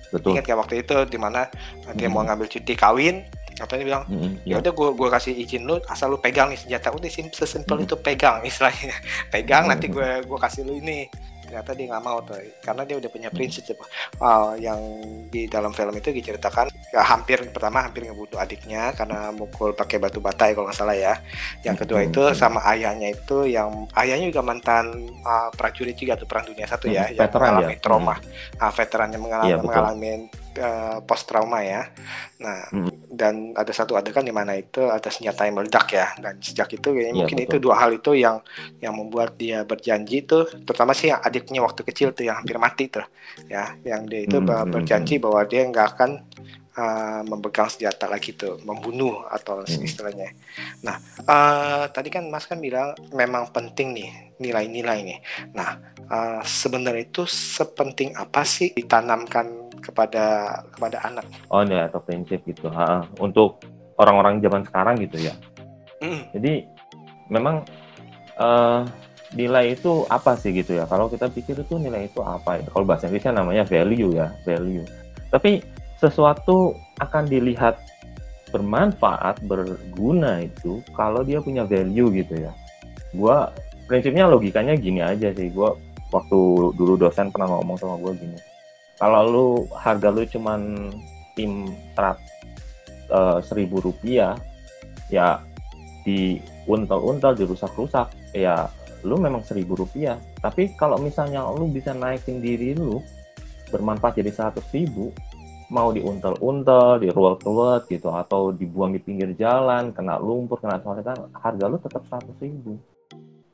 Betul. 0.09 0.35
Ingat 0.35 0.49
ya 0.49 0.57
waktu 0.57 0.75
itu 0.81 0.97
di 1.05 1.21
mana 1.21 1.53
hmm. 1.53 1.97
dia 2.01 2.09
mau 2.09 2.25
ngambil 2.25 2.49
cuti 2.49 2.73
kawin 2.73 3.29
dia 3.67 3.83
bilang 3.83 4.05
mm-hmm, 4.07 4.47
ya 4.47 4.63
udah 4.63 4.71
gue 4.71 4.89
gue 4.95 5.09
kasih 5.11 5.35
izin 5.35 5.67
lu 5.67 5.83
asal 5.91 6.15
lu 6.15 6.19
pegang 6.23 6.53
nih 6.53 6.61
senjata 6.61 6.95
udah 6.95 7.11
sesimpel 7.11 7.83
mm-hmm. 7.83 7.87
itu 7.91 7.97
pegang 7.99 8.39
istilahnya 8.47 8.95
pegang 9.35 9.67
mm-hmm. 9.67 9.73
nanti 9.75 9.87
gue 9.91 10.09
gue 10.23 10.39
kasih 10.39 10.63
lu 10.63 10.79
ini 10.79 11.11
ternyata 11.49 11.73
dia 11.73 11.87
nggak 11.89 12.05
mau 12.05 12.21
tuh 12.21 12.37
karena 12.61 12.85
dia 12.85 12.97
udah 13.01 13.11
punya 13.11 13.33
prinsip 13.33 13.81
uh, 14.21 14.53
yang 14.61 14.77
di 15.33 15.49
dalam 15.49 15.73
film 15.73 15.97
itu 15.97 16.13
diceritakan 16.13 16.69
ya, 16.93 17.01
hampir 17.01 17.41
pertama 17.49 17.89
hampir 17.89 18.05
ngebunuh 18.05 18.37
adiknya 18.37 18.93
karena 18.93 19.33
mukul 19.33 19.73
pakai 19.73 19.97
batu 19.97 20.21
batai 20.21 20.53
kalau 20.53 20.69
nggak 20.69 20.77
salah 20.77 20.93
ya. 20.93 21.17
Yang 21.65 21.89
kedua 21.89 22.05
itu 22.05 22.21
sama 22.37 22.61
ayahnya 22.69 23.17
itu 23.17 23.49
yang 23.49 23.89
ayahnya 23.97 24.29
juga 24.29 24.45
mantan 24.45 24.93
uh, 25.25 25.49
prajurit 25.57 25.97
juga 25.97 26.21
tuh 26.21 26.29
perang 26.29 26.45
dunia 26.53 26.69
satu 26.69 26.93
ya 26.93 27.09
hmm, 27.09 27.17
yang 27.17 27.33
mengalami 27.33 27.75
ya? 27.75 27.81
trauma. 27.81 28.15
Hmm. 28.21 28.61
uh, 28.61 28.73
veteran 28.77 29.09
yang 29.09 29.23
mengalami, 29.25 29.49
ya, 29.49 29.57
mengalami 29.57 30.11
uh, 30.59 30.99
post 31.07 31.31
trauma 31.31 31.63
ya 31.63 31.89
nah 32.39 32.69
hmm 32.71 32.99
dan 33.19 33.51
ada 33.59 33.75
satu 33.75 33.99
adegan 33.99 34.23
di 34.23 34.31
mana 34.31 34.55
itu 34.55 34.87
ada 34.87 35.11
senjata 35.11 35.43
yang 35.43 35.59
meledak 35.59 35.91
ya 35.91 36.07
dan 36.23 36.39
sejak 36.39 36.79
itu 36.79 36.95
ya, 36.95 37.11
mungkin 37.11 37.43
betul. 37.43 37.49
itu 37.51 37.57
dua 37.59 37.75
hal 37.83 37.91
itu 37.97 38.15
yang 38.15 38.39
yang 38.79 38.95
membuat 38.95 39.35
dia 39.35 39.67
berjanji 39.67 40.23
tuh 40.23 40.47
terutama 40.63 40.95
sih 40.95 41.11
yang 41.11 41.19
adiknya 41.19 41.65
waktu 41.67 41.83
kecil 41.83 42.15
tuh 42.15 42.31
yang 42.31 42.39
hampir 42.39 42.55
mati 42.63 42.87
tuh 42.87 43.03
ya 43.51 43.75
yang 43.83 44.07
dia 44.07 44.23
itu 44.23 44.39
hmm, 44.39 44.47
hmm, 44.47 44.61
hmm. 44.63 44.73
berjanji 44.77 45.19
hmm. 45.19 45.25
bahwa 45.27 45.41
dia 45.51 45.63
nggak 45.67 45.87
akan 45.99 46.11
uh, 46.79 47.21
memegang 47.27 47.67
senjata 47.67 48.07
lagi 48.07 48.39
tuh 48.39 48.63
membunuh 48.63 49.27
atau 49.27 49.67
hmm. 49.67 49.83
istilahnya 49.83 50.31
nah 50.87 51.03
uh, 51.27 51.91
tadi 51.91 52.09
kan 52.15 52.31
mas 52.31 52.47
kan 52.47 52.63
bilang 52.63 52.95
memang 53.11 53.51
penting 53.51 53.99
nih 53.99 54.11
nilai-nilai 54.39 54.99
nih 55.03 55.19
nah 55.51 55.75
uh, 56.07 56.41
sebenarnya 56.47 57.11
itu 57.11 57.27
sepenting 57.27 58.15
apa 58.15 58.47
sih 58.47 58.71
ditanamkan 58.73 59.69
kepada 59.79 60.59
kepada 60.75 60.99
anak. 61.07 61.25
Oh 61.49 61.63
ya 61.65 61.87
atau 61.89 62.03
prinsip 62.03 62.43
gitu. 62.45 62.69
Ha, 62.69 63.07
untuk 63.23 63.63
orang-orang 63.97 64.43
zaman 64.43 64.63
sekarang 64.67 64.95
gitu 65.01 65.17
ya. 65.23 65.35
Mm. 66.03 66.23
Jadi 66.35 66.53
memang 67.31 67.65
uh, 68.39 68.83
nilai 69.35 69.75
itu 69.75 70.05
apa 70.11 70.35
sih 70.37 70.55
gitu 70.55 70.77
ya? 70.77 70.85
Kalau 70.87 71.09
kita 71.09 71.31
pikir 71.31 71.63
itu 71.63 71.75
nilai 71.79 72.11
itu 72.11 72.21
apa 72.23 72.61
ya? 72.61 72.67
Kalau 72.69 72.85
bahasa 72.85 73.09
Inggrisnya 73.09 73.39
namanya 73.39 73.65
value 73.65 74.13
ya, 74.15 74.35
value. 74.45 74.85
Tapi 75.29 75.63
sesuatu 75.99 76.79
akan 77.03 77.27
dilihat 77.27 77.79
bermanfaat, 78.55 79.45
berguna 79.45 80.41
itu 80.41 80.81
kalau 80.97 81.21
dia 81.21 81.43
punya 81.43 81.69
value 81.69 82.11
gitu 82.25 82.35
ya. 82.49 82.53
Gua 83.13 83.53
prinsipnya 83.85 84.31
logikanya 84.31 84.79
gini 84.79 85.05
aja 85.05 85.35
sih. 85.35 85.53
Gua 85.53 85.77
waktu 86.13 86.41
dulu 86.77 86.97
dosen 86.97 87.29
pernah 87.29 87.49
ngomong 87.53 87.77
sama 87.77 88.01
gue 88.01 88.13
gini 88.17 88.39
kalau 88.99 89.21
lu 89.29 89.49
harga 89.77 90.09
lu 90.11 90.25
cuman 90.25 90.91
tim 91.37 91.71
serat 91.95 92.19
uh, 93.13 93.39
seribu 93.45 93.79
rupiah 93.85 94.35
ya 95.13 95.39
di 96.03 96.41
untel-untel 96.67 97.37
dirusak-rusak 97.37 98.09
ya 98.33 98.69
lu 99.07 99.21
memang 99.21 99.45
seribu 99.47 99.79
rupiah 99.79 100.19
tapi 100.43 100.75
kalau 100.75 100.99
misalnya 100.99 101.45
lu 101.47 101.71
bisa 101.71 101.95
naikin 101.95 102.43
diri 102.43 102.75
lu 102.75 102.99
bermanfaat 103.71 104.19
jadi 104.19 104.33
seratus 104.33 104.67
ribu 104.73 105.13
mau 105.69 105.93
diuntel-untel, 105.93 107.05
diruat-ruat 107.05 107.89
gitu, 107.93 108.09
atau 108.09 108.53
dibuang 108.57 108.97
di 108.97 109.01
pinggir 109.01 109.37
jalan, 109.37 109.93
kena 109.93 110.17
lumpur, 110.17 110.61
kena 110.61 110.81
kan 110.81 111.29
harga 111.37 111.65
lu 111.69 111.77
tetap 111.77 112.03
seratus 112.09 112.37
ribu. 112.41 112.81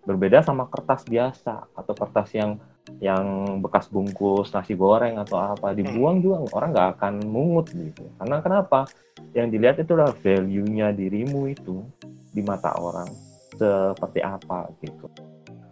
Berbeda 0.06 0.44
sama 0.46 0.70
kertas 0.70 1.02
biasa 1.08 1.74
atau 1.74 1.94
kertas 1.96 2.28
yang 2.36 2.60
yang 3.00 3.58
bekas 3.64 3.88
bungkus 3.88 4.52
nasi 4.52 4.76
goreng 4.76 5.16
atau 5.16 5.40
apa. 5.40 5.72
Dibuang 5.72 6.20
hmm. 6.20 6.24
juga 6.24 6.36
orang 6.52 6.70
nggak 6.76 6.88
akan 7.00 7.14
mungut 7.24 7.66
gitu. 7.72 8.04
Karena 8.20 8.36
kenapa? 8.44 8.84
Yang 9.32 9.46
dilihat 9.56 9.76
itu 9.80 9.90
adalah 9.96 10.14
value-nya 10.14 10.92
dirimu 10.92 11.48
itu 11.48 11.82
di 12.30 12.42
mata 12.44 12.76
orang 12.76 13.08
seperti 13.56 14.20
apa 14.20 14.68
gitu. 14.84 15.08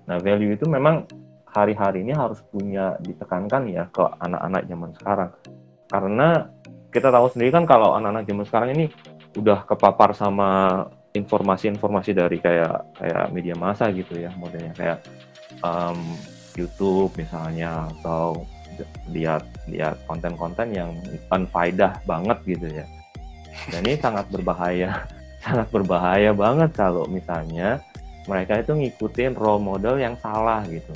Nah 0.08 0.16
value 0.18 0.56
itu 0.56 0.64
memang 0.66 1.04
hari-hari 1.52 2.00
ini 2.00 2.16
harus 2.16 2.40
punya 2.48 2.96
ditekankan 3.04 3.68
ya 3.68 3.84
ke 3.92 4.00
anak-anak 4.24 4.62
zaman 4.64 4.90
sekarang 4.96 5.30
karena 5.92 6.48
kita 6.88 7.12
tahu 7.12 7.28
sendiri 7.28 7.52
kan 7.52 7.68
kalau 7.68 7.92
anak-anak 8.00 8.24
zaman 8.24 8.44
sekarang 8.48 8.70
ini 8.72 8.86
udah 9.36 9.64
kepapar 9.68 10.16
sama 10.16 10.84
informasi-informasi 11.12 12.16
dari 12.16 12.40
kayak 12.40 12.96
kayak 12.96 13.24
media 13.32 13.52
massa 13.56 13.92
gitu 13.92 14.16
ya 14.16 14.32
modelnya 14.40 14.72
kayak 14.72 14.98
um, 15.60 16.16
YouTube 16.56 17.12
misalnya 17.16 17.88
atau 18.00 18.44
lihat 19.12 19.44
lihat 19.68 20.00
konten-konten 20.08 20.72
yang 20.72 20.90
unfaedah 21.28 22.00
banget 22.08 22.38
gitu 22.56 22.68
ya. 22.72 22.86
Dan 23.68 23.84
ini 23.84 24.00
sangat 24.00 24.28
berbahaya, 24.32 25.04
sangat 25.44 25.68
berbahaya 25.68 26.32
banget 26.32 26.72
kalau 26.72 27.04
misalnya 27.08 27.80
mereka 28.24 28.62
itu 28.62 28.72
ngikutin 28.72 29.36
role 29.36 29.60
model 29.60 30.00
yang 30.00 30.16
salah 30.20 30.64
gitu. 30.68 30.92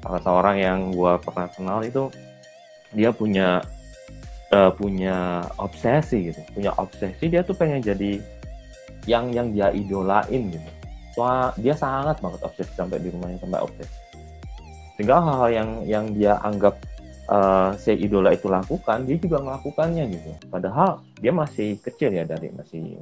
Salah 0.00 0.20
seorang 0.24 0.56
yang 0.56 0.78
gue 0.92 1.12
pernah 1.20 1.48
kenal 1.52 1.80
itu 1.84 2.08
dia 2.94 3.10
punya 3.14 3.62
uh, 4.50 4.72
punya 4.74 5.46
obsesi 5.58 6.32
gitu, 6.32 6.40
punya 6.54 6.74
obsesi 6.76 7.30
dia 7.30 7.42
tuh 7.46 7.54
pengen 7.54 7.82
jadi 7.82 8.20
yang 9.08 9.32
yang 9.32 9.54
dia 9.54 9.70
idolain 9.72 10.50
gitu. 10.50 10.70
Wah, 11.18 11.50
dia 11.58 11.74
sangat 11.74 12.22
banget 12.22 12.40
obsesi 12.46 12.72
sampai 12.74 13.02
di 13.02 13.10
rumahnya 13.10 13.38
sampai 13.42 13.60
obsesi. 13.60 13.98
Sehingga 14.98 15.16
hal-hal 15.18 15.50
yang 15.50 15.70
yang 15.88 16.04
dia 16.12 16.36
anggap 16.44 16.76
uh, 17.32 17.72
si 17.80 17.96
idola 17.96 18.36
itu 18.36 18.46
lakukan 18.46 19.08
dia 19.08 19.16
juga 19.16 19.40
melakukannya 19.40 20.04
gitu. 20.12 20.30
Padahal 20.52 21.02
dia 21.18 21.32
masih 21.34 21.80
kecil 21.80 22.14
ya 22.14 22.28
dari 22.28 22.52
masih 22.52 23.00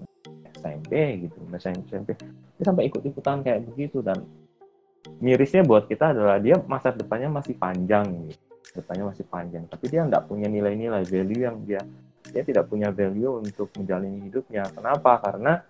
SMP 0.58 1.22
gitu 1.22 1.38
masih 1.46 1.78
SMP 1.86 2.18
dia 2.58 2.64
sampai 2.66 2.90
ikut-ikutan 2.90 3.46
kayak 3.46 3.62
begitu 3.70 4.02
dan 4.02 4.26
mirisnya 5.22 5.62
buat 5.62 5.86
kita 5.86 6.10
adalah 6.10 6.42
dia 6.42 6.58
masa 6.66 6.90
depannya 6.90 7.30
masih 7.30 7.54
panjang 7.54 8.10
gitu 8.26 8.47
depannya 8.74 9.10
masih 9.12 9.24
panjang. 9.28 9.64
Tapi 9.66 9.84
dia 9.88 10.04
nggak 10.04 10.28
punya 10.28 10.48
nilai-nilai 10.50 11.04
value 11.04 11.42
yang 11.44 11.56
dia 11.64 11.80
dia 12.28 12.42
tidak 12.44 12.68
punya 12.68 12.92
value 12.92 13.40
untuk 13.40 13.72
menjalani 13.76 14.28
hidupnya. 14.28 14.68
Kenapa? 14.72 15.16
Karena 15.24 15.64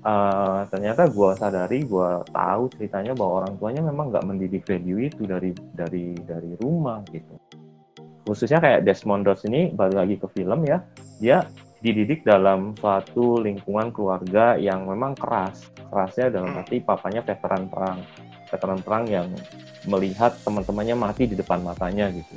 uh, 0.00 0.64
ternyata 0.68 1.08
gue 1.08 1.30
sadari 1.36 1.84
gue 1.84 2.10
tahu 2.32 2.62
ceritanya 2.76 3.12
bahwa 3.12 3.44
orang 3.44 3.54
tuanya 3.60 3.82
memang 3.84 4.08
nggak 4.12 4.24
mendidik 4.26 4.62
value 4.64 5.06
itu 5.06 5.28
dari 5.28 5.52
dari 5.76 6.16
dari 6.24 6.50
rumah 6.60 7.04
gitu. 7.12 7.36
Khususnya 8.24 8.62
kayak 8.62 8.86
Desmond 8.86 9.26
Doss 9.26 9.44
ini 9.44 9.72
baru 9.74 10.04
lagi 10.04 10.16
ke 10.20 10.28
film 10.30 10.62
ya 10.64 10.84
dia 11.18 11.44
dididik 11.80 12.28
dalam 12.28 12.76
suatu 12.76 13.40
lingkungan 13.40 13.88
keluarga 13.90 14.56
yang 14.60 14.84
memang 14.84 15.16
keras. 15.16 15.68
Kerasnya 15.88 16.28
dalam 16.28 16.54
arti 16.60 16.78
papanya 16.78 17.24
veteran 17.24 17.66
perang. 17.66 17.98
Veteran 18.52 18.80
perang 18.84 19.04
yang 19.08 19.28
melihat 19.88 20.36
teman-temannya 20.44 20.96
mati 20.96 21.24
di 21.30 21.36
depan 21.38 21.62
matanya 21.64 22.10
gitu. 22.12 22.34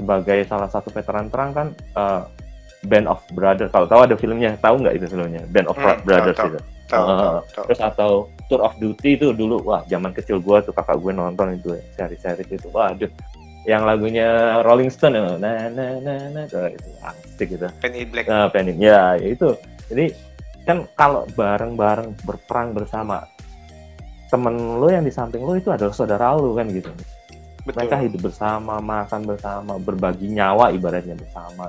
Sebagai 0.00 0.42
salah 0.48 0.70
satu 0.70 0.88
veteran 0.90 1.30
perang 1.30 1.50
kan 1.54 1.68
uh, 1.94 2.26
Band 2.82 3.06
of 3.06 3.22
Brothers 3.30 3.70
kalau 3.70 3.86
tahu 3.86 4.02
ada 4.02 4.16
filmnya 4.18 4.58
tahu 4.58 4.82
nggak 4.82 4.98
itu 4.98 5.06
filmnya? 5.06 5.42
Band 5.50 5.70
of 5.70 5.78
hmm, 5.78 6.02
Brothers 6.02 6.38
tahu, 6.38 6.48
itu. 6.50 6.60
tahu, 6.90 7.04
uh, 7.04 7.06
tahu, 7.06 7.38
tahu. 7.54 7.64
terus 7.70 7.80
atau 7.80 8.10
Tour 8.50 8.60
of 8.66 8.74
Duty 8.82 9.14
itu 9.14 9.30
dulu 9.30 9.62
wah 9.62 9.86
zaman 9.86 10.10
kecil 10.10 10.42
gue 10.42 10.56
tuh 10.66 10.74
kakak 10.74 10.98
gue 10.98 11.12
nonton 11.14 11.54
itu 11.54 11.78
seri-seri 11.94 12.42
itu 12.44 12.68
wah 12.74 12.90
aduh 12.90 13.08
yang 13.62 13.86
lagunya 13.86 14.58
Rolling 14.66 14.90
Stone 14.90 15.14
ya, 15.14 15.38
nah 15.38 15.70
nah 15.70 15.94
nah 16.02 16.18
nah 16.34 16.44
itu 16.50 16.88
asik 16.98 17.54
gitu. 17.54 17.66
Penny 17.78 18.02
Black. 18.02 18.26
Nah 18.26 18.50
Penny 18.50 18.74
ya 18.74 19.14
itu. 19.22 19.54
Jadi 19.86 20.10
kan 20.66 20.86
kalau 20.98 21.26
bareng-bareng 21.34 22.26
berperang 22.26 22.74
bersama 22.74 23.22
temen 24.32 24.80
lo 24.80 24.88
yang 24.88 25.04
di 25.04 25.12
samping 25.12 25.44
lo 25.44 25.52
itu 25.52 25.68
adalah 25.68 25.92
saudara 25.92 26.32
lo 26.32 26.56
kan 26.56 26.64
gitu 26.72 26.88
Betul. 27.62 27.76
mereka 27.76 27.96
hidup 28.00 28.20
bersama 28.32 28.80
makan 28.80 29.20
bersama 29.28 29.76
berbagi 29.76 30.32
nyawa 30.32 30.72
ibaratnya 30.72 31.14
bersama 31.14 31.68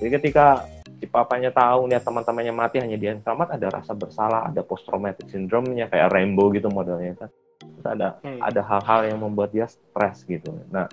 jadi 0.00 0.16
ketika 0.16 0.64
si 1.00 1.08
papanya 1.08 1.48
tahu 1.48 1.88
nih 1.88 2.00
teman-temannya 2.00 2.52
mati 2.52 2.76
hanya 2.80 2.96
dia 3.00 3.16
yang 3.16 3.24
selamat 3.24 3.56
ada 3.56 3.66
rasa 3.72 3.92
bersalah, 3.96 4.52
ada 4.52 4.60
post 4.60 4.84
traumatic 4.84 5.28
syndrome-nya 5.32 5.88
kayak 5.88 6.12
Rainbow 6.12 6.52
gitu 6.52 6.68
modelnya 6.68 7.16
kan. 7.16 7.28
Terus 7.60 7.86
ada 7.88 8.08
hmm. 8.20 8.40
ada 8.40 8.60
hal-hal 8.60 9.00
yang 9.08 9.18
membuat 9.24 9.52
dia 9.52 9.64
stres 9.64 10.24
gitu. 10.28 10.52
Nah, 10.68 10.88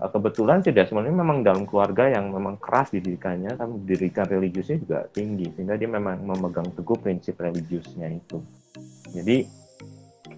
eh, 0.00 0.10
kebetulan 0.12 0.60
sih 0.60 0.76
Desmond 0.76 1.08
ini 1.08 1.16
memang 1.16 1.40
dalam 1.40 1.64
keluarga 1.64 2.12
yang 2.12 2.28
memang 2.32 2.60
keras 2.60 2.92
didikannya, 2.92 3.56
tapi 3.56 3.72
didikan 3.88 4.28
religiusnya 4.28 4.76
juga 4.76 4.98
tinggi 5.08 5.48
sehingga 5.56 5.80
dia 5.80 5.88
memang 5.88 6.20
memegang 6.20 6.68
teguh 6.76 7.00
prinsip 7.00 7.40
religiusnya 7.40 8.12
itu. 8.12 8.44
Jadi 9.12 9.63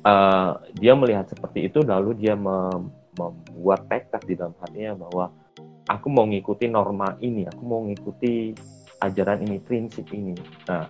uh, 0.06 0.60
dia 0.76 0.92
melihat 0.94 1.26
seperti 1.30 1.70
itu 1.70 1.82
lalu 1.82 2.14
dia 2.18 2.34
mem 2.34 2.92
membuat 3.16 3.88
tekad 3.88 4.20
di 4.28 4.36
dalam 4.36 4.52
hatinya 4.60 5.08
bahwa 5.08 5.32
aku 5.88 6.06
mau 6.12 6.28
ngikuti 6.28 6.68
norma 6.68 7.16
ini, 7.24 7.48
aku 7.48 7.62
mau 7.64 7.80
ngikuti 7.88 8.52
ajaran 9.00 9.40
ini, 9.40 9.56
prinsip 9.56 10.04
ini. 10.12 10.36
Nah, 10.68 10.84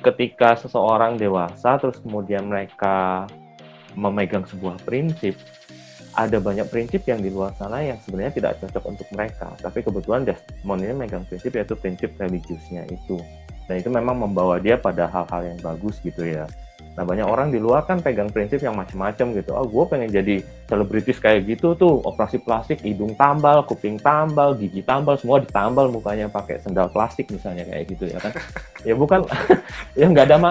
ketika 0.00 0.56
seseorang 0.56 1.20
dewasa 1.20 1.76
terus 1.76 2.00
kemudian 2.00 2.48
mereka 2.48 3.28
memegang 3.92 4.48
sebuah 4.48 4.80
prinsip, 4.88 5.36
ada 6.16 6.40
banyak 6.42 6.66
prinsip 6.72 7.04
yang 7.06 7.22
di 7.22 7.30
luar 7.30 7.54
sana 7.54 7.84
yang 7.84 7.98
sebenarnya 8.02 8.34
tidak 8.34 8.52
cocok 8.62 8.84
untuk 8.88 9.08
mereka. 9.14 9.52
Tapi 9.60 9.84
kebetulan 9.84 10.26
Desmond 10.26 10.82
ini 10.82 10.94
megang 10.94 11.28
prinsip 11.28 11.54
yaitu 11.54 11.76
prinsip 11.78 12.14
religiusnya 12.18 12.88
itu. 12.90 13.20
Dan 13.68 13.84
itu 13.84 13.92
memang 13.92 14.16
membawa 14.16 14.56
dia 14.56 14.80
pada 14.80 15.06
hal-hal 15.06 15.54
yang 15.54 15.58
bagus 15.60 16.00
gitu 16.00 16.24
ya. 16.24 16.48
Nah 16.98 17.06
banyak 17.06 17.30
orang 17.30 17.54
di 17.54 17.62
luar 17.62 17.86
kan 17.86 18.02
pegang 18.02 18.26
prinsip 18.26 18.58
yang 18.58 18.74
macam-macam 18.74 19.30
gitu. 19.38 19.54
Oh 19.54 19.62
gue 19.62 19.84
pengen 19.86 20.10
jadi 20.10 20.42
selebritis 20.66 21.22
kayak 21.22 21.46
gitu 21.46 21.78
tuh, 21.78 22.02
operasi 22.02 22.42
plastik, 22.42 22.82
hidung 22.82 23.14
tambal, 23.14 23.62
kuping 23.62 24.02
tambal, 24.02 24.58
gigi 24.58 24.82
tambal, 24.82 25.14
semua 25.14 25.38
ditambal 25.38 25.86
mukanya 25.94 26.26
pakai 26.26 26.58
sendal 26.58 26.90
plastik 26.90 27.30
misalnya 27.30 27.62
kayak 27.70 27.86
gitu 27.86 28.10
ya 28.10 28.18
kan. 28.18 28.34
ya 28.82 28.98
bukan, 28.98 29.22
ya 30.00 30.10
nggak 30.10 30.26
ada 30.26 30.36
ma 30.42 30.50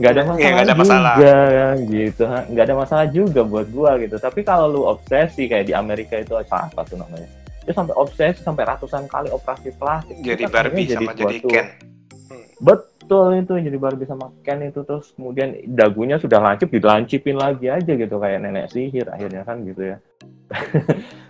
nggak 0.00 0.12
ada 0.16 0.22
masalah, 0.24 0.40
ya, 0.40 0.48
gak 0.48 0.64
ada 0.64 0.74
masalah 0.80 1.14
juga 1.20 1.36
gitu, 1.84 2.22
nggak 2.24 2.64
ada 2.64 2.74
masalah 2.80 3.06
juga 3.12 3.40
buat 3.44 3.68
gue 3.68 3.90
gitu. 4.08 4.16
Tapi 4.16 4.40
kalau 4.48 4.66
lu 4.72 4.80
obsesi 4.88 5.44
kayak 5.44 5.68
di 5.68 5.76
Amerika 5.76 6.16
itu 6.16 6.32
apa 6.40 6.80
tuh 6.88 6.96
namanya? 6.96 7.28
Dia 7.68 7.76
sampai 7.76 7.92
obsesi 8.00 8.40
sampai 8.40 8.64
ratusan 8.64 9.04
kali 9.12 9.28
operasi 9.28 9.76
plastik. 9.76 10.24
Jadi 10.24 10.48
Barbie 10.48 10.88
sama 10.88 11.12
jadi 11.12 11.36
Ken. 11.44 11.66
Betul 12.64 12.95
betul 13.06 13.38
itu 13.38 13.54
jadi 13.70 13.78
Barbie 13.78 14.10
sama 14.10 14.34
Ken 14.42 14.58
itu. 14.66 14.82
Terus 14.82 15.14
kemudian 15.14 15.54
dagunya 15.70 16.18
sudah 16.18 16.42
lancip 16.42 16.74
dilancipin 16.74 17.38
lagi 17.38 17.70
aja 17.70 17.92
gitu. 17.94 18.18
Kayak 18.18 18.42
nenek 18.42 18.66
sihir 18.74 19.06
akhirnya 19.06 19.46
kan 19.46 19.62
gitu 19.62 19.94
ya. 19.94 19.96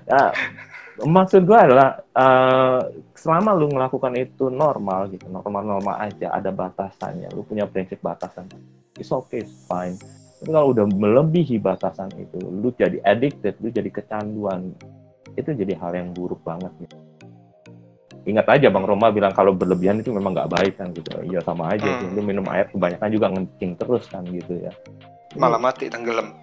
Nah, 0.09 0.33
maksud 1.21 1.45
gue 1.45 1.59
adalah 1.59 2.01
uh, 2.17 2.81
selama 3.13 3.53
lu 3.53 3.69
melakukan 3.69 4.17
itu 4.17 4.49
normal 4.49 5.13
gitu 5.13 5.29
normal-normal 5.29 6.01
aja 6.01 6.33
ada 6.33 6.49
batasannya 6.49 7.29
lu 7.37 7.45
punya 7.45 7.69
prinsip 7.69 8.01
batasan 8.01 8.49
it's 8.97 9.13
okay 9.13 9.45
it's 9.45 9.53
fine. 9.69 10.01
Tapi 10.41 10.53
kalau 10.53 10.73
udah 10.73 10.89
melebihi 10.89 11.61
batasan 11.61 12.09
itu 12.17 12.41
lu 12.41 12.73
jadi 12.73 12.97
addicted 13.05 13.61
lu 13.61 13.69
jadi 13.69 13.93
kecanduan 13.93 14.73
itu 15.37 15.53
jadi 15.53 15.77
hal 15.77 15.93
yang 15.93 16.09
buruk 16.17 16.41
banget 16.41 16.73
gitu 16.81 16.97
ingat 18.27 18.47
aja 18.51 18.69
Bang 18.75 18.83
Roma 18.83 19.15
bilang 19.15 19.31
kalau 19.31 19.55
berlebihan 19.55 20.03
itu 20.03 20.11
memang 20.11 20.35
nggak 20.35 20.51
baik 20.51 20.75
kan 20.77 20.91
gitu. 20.91 21.15
Iya 21.23 21.41
sama 21.47 21.73
aja 21.73 21.87
hmm. 21.87 22.19
Lu 22.19 22.21
minum 22.27 22.45
air 22.51 22.67
kebanyakan 22.69 23.09
juga 23.15 23.27
ngencing 23.31 23.73
terus 23.79 24.05
kan 24.11 24.27
gitu 24.27 24.59
ya. 24.59 24.75
Malah 25.39 25.63
mati 25.63 25.87
tenggelam. 25.87 26.35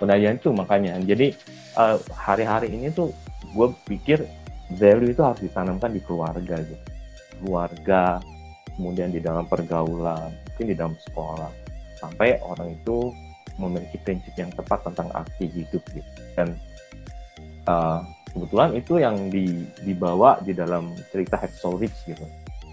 Penajaan 0.00 0.40
itu 0.40 0.48
makanya. 0.50 0.96
Jadi 1.04 1.36
hari 1.76 1.92
eh, 1.94 1.98
hari-hari 2.16 2.68
ini 2.72 2.88
tuh 2.90 3.12
gue 3.52 3.68
pikir 3.84 4.24
value 4.72 5.12
itu 5.12 5.20
harus 5.20 5.44
ditanamkan 5.44 5.92
di 5.92 6.00
keluarga 6.00 6.56
gitu. 6.64 6.84
Keluarga, 7.42 8.22
kemudian 8.78 9.12
di 9.12 9.20
dalam 9.20 9.44
pergaulan, 9.44 10.32
mungkin 10.32 10.66
di 10.72 10.76
dalam 10.76 10.94
sekolah. 10.96 11.52
Sampai 12.00 12.40
orang 12.40 12.72
itu 12.72 13.12
memiliki 13.60 14.00
prinsip 14.00 14.32
yang 14.40 14.48
tepat 14.56 14.80
tentang 14.88 15.12
arti 15.12 15.44
hidup 15.44 15.82
gitu. 15.92 16.10
Dan 16.34 16.56
uh, 17.68 18.00
kebetulan 18.32 18.70
itu 18.74 18.98
yang 18.98 19.16
di, 19.28 19.64
dibawa 19.84 20.40
di 20.40 20.56
dalam 20.56 20.92
cerita 21.12 21.36
Hacksaw 21.36 21.76
Ridge 21.76 22.08
gitu 22.08 22.24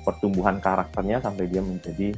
pertumbuhan 0.08 0.58
karakternya 0.64 1.20
sampai 1.20 1.46
dia 1.52 1.60
menjadi 1.60 2.16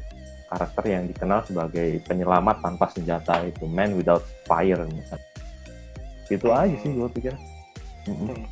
karakter 0.51 0.83
yang 0.87 1.03
dikenal 1.07 1.39
sebagai 1.47 2.03
penyelamat 2.05 2.59
tanpa 2.59 2.85
senjata 2.91 3.41
itu 3.47 3.65
man 3.65 3.95
without 3.95 4.21
fire 4.45 4.83
misalnya 4.87 5.31
itu 6.27 6.47
hmm. 6.47 6.61
aja 6.61 6.75
sih 6.79 6.91
gue 6.91 7.09
pikir 7.11 7.33
hmm. 8.07 8.43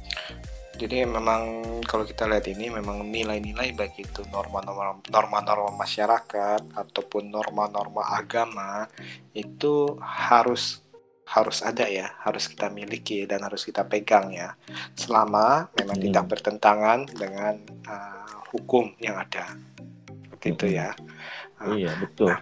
jadi 0.80 1.04
memang 1.08 1.64
kalau 1.84 2.08
kita 2.08 2.24
lihat 2.28 2.48
ini 2.48 2.72
memang 2.72 3.04
nilai-nilai 3.08 3.76
baik 3.76 4.00
itu 4.00 4.24
norma-norma 4.32 5.00
norma-norma 5.12 5.76
masyarakat 5.76 6.62
ataupun 6.76 7.32
norma-norma 7.32 8.16
agama 8.16 8.88
itu 9.36 10.00
harus 10.00 10.84
harus 11.30 11.62
ada 11.62 11.86
ya, 11.86 12.10
harus 12.26 12.50
kita 12.50 12.74
miliki 12.74 13.30
dan 13.30 13.46
harus 13.46 13.62
kita 13.62 13.86
pegang 13.86 14.34
ya, 14.34 14.58
selama 14.98 15.70
memang 15.78 15.98
hmm. 16.02 16.06
tidak 16.10 16.26
bertentangan 16.26 17.06
dengan 17.06 17.62
uh, 17.86 18.42
hukum 18.50 18.90
yang 18.98 19.14
ada, 19.14 19.54
begitu 20.34 20.66
hmm. 20.66 20.74
ya. 20.74 20.90
Uh, 21.62 21.78
iya 21.78 21.94
betul. 22.02 22.34
Nah, 22.34 22.42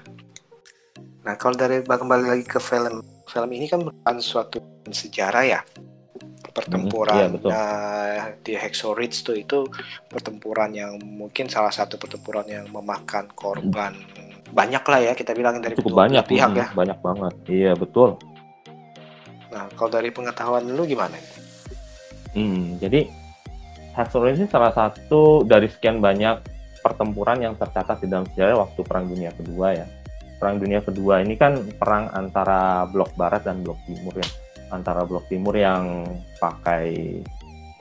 nah 1.28 1.34
kalau 1.36 1.60
dari 1.60 1.84
kembali 1.84 2.26
lagi 2.32 2.46
ke 2.48 2.64
film, 2.64 3.04
film 3.28 3.50
ini 3.52 3.68
kan 3.68 3.84
bukan 3.84 4.16
suatu 4.24 4.64
sejarah 4.88 5.44
ya, 5.44 5.60
pertempuran 6.56 7.36
hmm, 7.36 7.44
iya, 7.44 7.60
uh, 7.60 8.24
di 8.40 8.56
Hacksaw 8.56 8.96
Ridge 8.96 9.28
itu 9.28 9.32
itu 9.36 9.58
pertempuran 10.08 10.72
yang 10.72 10.96
mungkin 11.04 11.52
salah 11.52 11.76
satu 11.76 12.00
pertempuran 12.00 12.48
yang 12.48 12.72
memakan 12.72 13.28
korban 13.36 14.00
hmm. 14.00 14.56
banyak 14.56 14.84
lah 14.88 15.00
ya 15.04 15.14
kita 15.14 15.36
bilang 15.36 15.60
dari 15.60 15.76
cukup 15.76 16.08
banyak 16.08 16.24
pihak 16.24 16.50
hmm, 16.56 16.58
ya. 16.58 16.68
Banyak 16.72 17.00
banget. 17.04 17.34
Iya 17.52 17.74
betul 17.76 18.16
Nah, 19.52 19.68
kalau 19.76 19.92
dari 19.92 20.12
pengetahuan 20.12 20.68
lu 20.68 20.84
gimana? 20.84 21.16
Hmm, 22.36 22.76
jadi 22.78 23.08
Hacksaw 23.98 24.30
ini 24.30 24.46
salah 24.46 24.70
satu 24.70 25.42
dari 25.42 25.66
sekian 25.72 25.98
banyak 25.98 26.46
pertempuran 26.86 27.42
yang 27.42 27.58
tercatat 27.58 27.98
di 28.00 28.08
dalam 28.08 28.30
sejarah 28.30 28.62
waktu 28.62 28.80
Perang 28.86 29.10
Dunia 29.10 29.34
Kedua 29.34 29.74
ya. 29.74 29.88
Perang 30.38 30.62
Dunia 30.62 30.86
Kedua 30.86 31.26
ini 31.26 31.34
kan 31.34 31.66
perang 31.82 32.14
antara 32.14 32.86
blok 32.86 33.18
Barat 33.18 33.42
dan 33.42 33.66
blok 33.66 33.82
Timur 33.90 34.14
ya. 34.14 34.30
Antara 34.70 35.02
blok 35.02 35.26
Timur 35.26 35.58
yang 35.58 36.06
pakai 36.38 37.18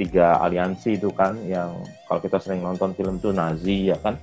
tiga 0.01 0.41
aliansi 0.41 0.97
itu 0.97 1.13
kan, 1.13 1.37
yang 1.45 1.85
kalau 2.09 2.21
kita 2.21 2.41
sering 2.41 2.65
nonton 2.65 2.97
film 2.97 3.21
tuh 3.21 3.37
Nazi 3.37 3.93
ya 3.93 3.97
kan, 4.01 4.17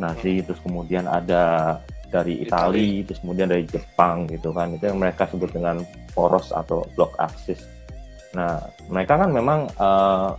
Nazi 0.00 0.44
terus 0.44 0.60
kemudian 0.60 1.08
ada 1.08 1.76
dari 2.08 2.42
Italia, 2.44 3.04
terus 3.06 3.20
kemudian 3.22 3.48
dari 3.48 3.64
Jepang 3.68 4.28
gitu 4.28 4.50
kan, 4.52 4.72
itu 4.74 4.84
yang 4.88 4.98
mereka 4.98 5.28
sebut 5.28 5.52
dengan 5.52 5.80
poros 6.12 6.50
atau 6.54 6.86
blok 6.94 7.14
aksis. 7.18 7.62
Nah, 8.34 8.62
mereka 8.86 9.18
kan 9.18 9.30
memang 9.34 9.66
uh, 9.78 10.34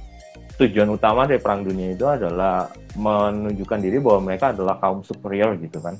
tujuan 0.62 0.90
utama 0.94 1.26
dari 1.26 1.42
perang 1.42 1.66
dunia 1.66 1.92
itu 1.92 2.06
adalah 2.08 2.70
menunjukkan 2.96 3.80
diri 3.82 3.98
bahwa 4.00 4.32
mereka 4.32 4.56
adalah 4.56 4.78
kaum 4.80 5.04
superior 5.04 5.58
gitu 5.60 5.82
kan. 5.82 5.98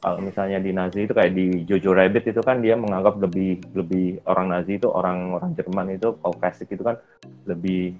Kalau 0.00 0.16
misalnya 0.24 0.56
di 0.56 0.72
Nazi 0.72 1.04
itu 1.04 1.12
kayak 1.12 1.36
di 1.36 1.68
Jojo 1.68 1.92
Rabbit 1.92 2.32
itu 2.32 2.40
kan 2.40 2.64
dia 2.64 2.72
menganggap 2.72 3.20
lebih 3.20 3.60
lebih 3.76 4.24
orang 4.24 4.48
Nazi 4.48 4.80
itu 4.80 4.88
orang 4.88 5.36
orang 5.36 5.52
Jerman 5.52 5.92
itu 5.92 6.16
Kaukasik 6.24 6.72
itu 6.72 6.80
kan 6.80 6.96
lebih 7.44 7.92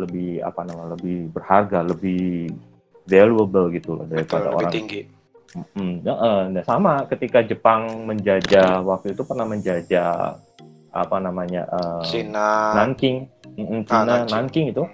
lebih 0.00 0.40
apa 0.40 0.64
namanya 0.64 0.96
lebih 0.96 1.28
berharga 1.36 1.84
lebih 1.84 2.48
valuable 3.04 3.68
gitu 3.68 4.00
loh 4.00 4.08
daripada 4.08 4.48
Betul, 4.48 4.56
orang 4.56 4.72
tinggi. 4.72 5.00
Hmm, 5.72 6.04
nah, 6.04 6.64
sama 6.66 7.08
ketika 7.08 7.40
Jepang 7.40 8.04
menjajah 8.04 8.84
waktu 8.84 9.16
itu 9.16 9.22
pernah 9.24 9.48
menjajah 9.48 10.36
apa 10.96 11.16
namanya 11.20 11.68
uh, 11.68 12.02
Cina 12.04 12.72
Nanking, 12.72 13.28
mm, 13.56 13.84
Cina 13.84 14.00
ah, 14.00 14.04
Nanking. 14.04 14.32
Nanking 14.32 14.66
itu, 14.72 14.84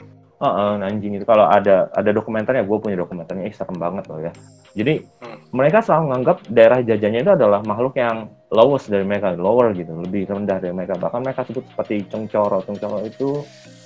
uh, 0.42 0.46
uh, 0.46 0.72
Nanjing 0.82 1.12
itu 1.22 1.24
kalau 1.24 1.46
ada 1.46 1.86
ada 1.94 2.10
dokumenternya, 2.10 2.66
gue 2.66 2.78
punya 2.82 2.98
dokumenternya, 2.98 3.46
eh, 3.46 3.54
serem 3.54 3.78
banget 3.78 4.10
loh 4.10 4.18
ya. 4.18 4.32
Jadi 4.72 5.04
hmm. 5.04 5.52
mereka 5.52 5.84
selalu 5.84 6.02
menganggap 6.10 6.36
daerah 6.48 6.78
jajahnya 6.80 7.20
itu 7.22 7.32
adalah 7.36 7.60
makhluk 7.62 7.94
yang 8.00 8.26
lowest 8.48 8.88
dari 8.88 9.04
mereka, 9.04 9.36
lower 9.36 9.76
gitu, 9.76 9.92
lebih 10.00 10.26
rendah 10.26 10.58
dari 10.58 10.74
mereka. 10.74 10.96
Bahkan 10.96 11.20
mereka 11.22 11.44
sebut 11.44 11.64
seperti 11.70 12.08
cengcoro, 12.08 12.64
cengcoro 12.64 13.04
itu 13.04 13.44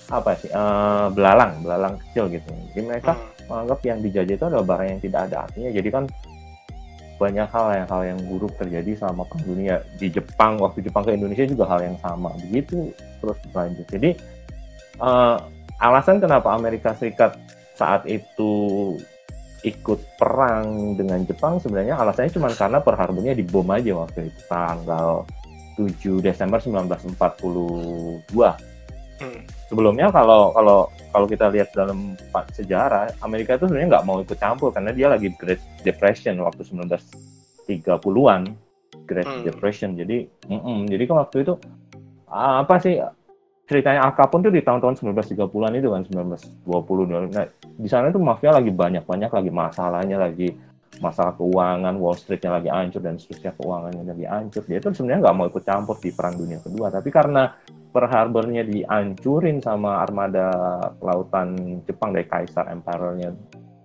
apa 0.09 0.39
sih? 0.39 0.49
Uh, 0.55 1.11
belalang, 1.11 1.59
belalang 1.61 1.99
kecil 2.09 2.31
gitu. 2.31 2.49
Jadi 2.73 2.81
mereka 2.87 3.19
hmm. 3.19 3.51
menganggap 3.51 3.79
yang 3.83 3.99
dijajah 4.01 4.35
itu 4.39 4.47
adalah 4.47 4.67
barang 4.67 4.89
yang 4.89 5.01
tidak 5.03 5.21
ada 5.29 5.37
artinya. 5.45 5.71
Jadi 5.75 5.89
kan 5.91 6.05
banyak 7.17 7.49
hal 7.49 7.67
yang 7.73 7.89
hal 7.89 8.03
yang 8.05 8.21
buruk 8.29 8.53
terjadi 8.61 8.97
selama 8.97 9.25
perang 9.29 9.45
dunia 9.45 9.81
di 9.97 10.13
Jepang 10.13 10.61
waktu 10.61 10.85
Jepang 10.85 11.05
ke 11.05 11.17
Indonesia 11.17 11.45
juga 11.49 11.65
hal 11.69 11.81
yang 11.85 11.97
sama. 12.01 12.33
Begitu 12.41 12.93
terus 13.21 13.39
berlanjut. 13.49 13.87
Jadi 13.89 14.11
uh, 15.01 15.37
alasan 15.81 16.21
kenapa 16.21 16.53
Amerika 16.53 16.93
Serikat 16.97 17.37
saat 17.77 18.09
itu 18.09 18.53
ikut 19.65 20.01
perang 20.21 20.95
dengan 20.95 21.25
Jepang 21.27 21.59
sebenarnya 21.59 21.99
alasannya 21.99 22.33
cuma 22.33 22.49
karena 22.55 22.79
Pearl 22.79 23.01
Harbornya 23.01 23.35
dibom 23.35 23.67
aja 23.73 23.93
waktu 23.99 24.31
itu 24.31 24.41
tanggal 24.47 25.27
7 25.75 26.23
Desember 26.23 26.63
1942 26.63 28.31
hmm. 29.21 29.41
sebelumnya 29.69 30.09
kalau 30.11 30.53
kalau 30.53 30.91
kalau 31.13 31.27
kita 31.27 31.49
lihat 31.49 31.73
dalam 31.73 32.17
sejarah 32.53 33.13
Amerika 33.25 33.57
itu 33.57 33.67
sebenarnya 33.69 33.99
nggak 33.99 34.07
mau 34.07 34.21
ikut 34.21 34.39
campur 34.39 34.71
karena 34.73 34.93
dia 34.93 35.09
lagi 35.09 35.33
Great 35.37 35.61
Depression 35.83 36.41
waktu 36.41 36.63
1930-an 36.69 38.43
Great 39.07 39.29
hmm. 39.29 39.45
Depression 39.47 39.97
jadi 39.97 40.29
mm 40.49 40.61
-mm, 40.61 40.79
jadi 40.91 41.03
kan 41.09 41.17
waktu 41.25 41.37
itu 41.47 41.55
apa 42.31 42.75
sih 42.83 42.99
ceritanya 43.67 44.07
Al 44.07 44.15
Capone 44.15 44.47
tuh 44.47 44.55
di 44.55 44.63
tahun-tahun 44.63 44.95
1930-an 45.03 45.73
itu 45.75 45.89
kan 45.91 46.03
1920 46.07 47.35
nah 47.35 47.47
di 47.59 47.89
sana 47.91 48.15
itu 48.15 48.23
mafia 48.23 48.55
lagi 48.55 48.71
banyak-banyak 48.71 49.31
lagi 49.31 49.51
masalahnya 49.51 50.17
lagi 50.23 50.55
masalah 51.01 51.37
keuangan 51.37 51.95
Wall 52.01 52.17
Street-nya 52.17 52.57
lagi 52.61 52.69
hancur 52.73 53.01
dan 53.05 53.21
seterusnya 53.21 53.53
keuangannya 53.57 54.03
lagi 54.07 54.27
hancur. 54.27 54.63
Dia 54.65 54.79
itu 54.81 54.89
sebenarnya 54.97 55.21
nggak 55.29 55.37
mau 55.37 55.47
ikut 55.49 55.65
campur 55.65 55.97
di 56.01 56.11
perang 56.13 56.35
dunia 56.37 56.59
kedua. 56.61 56.89
Tapi 56.89 57.09
karena 57.13 57.53
Pearl 57.93 58.09
Harbornya 58.13 58.63
dihancurin 58.65 59.61
sama 59.65 60.05
armada 60.05 60.53
kelautan 61.01 61.81
Jepang 61.89 62.13
dari 62.13 62.29
Kaisar 62.29 62.69
Emperor-nya 62.69 63.33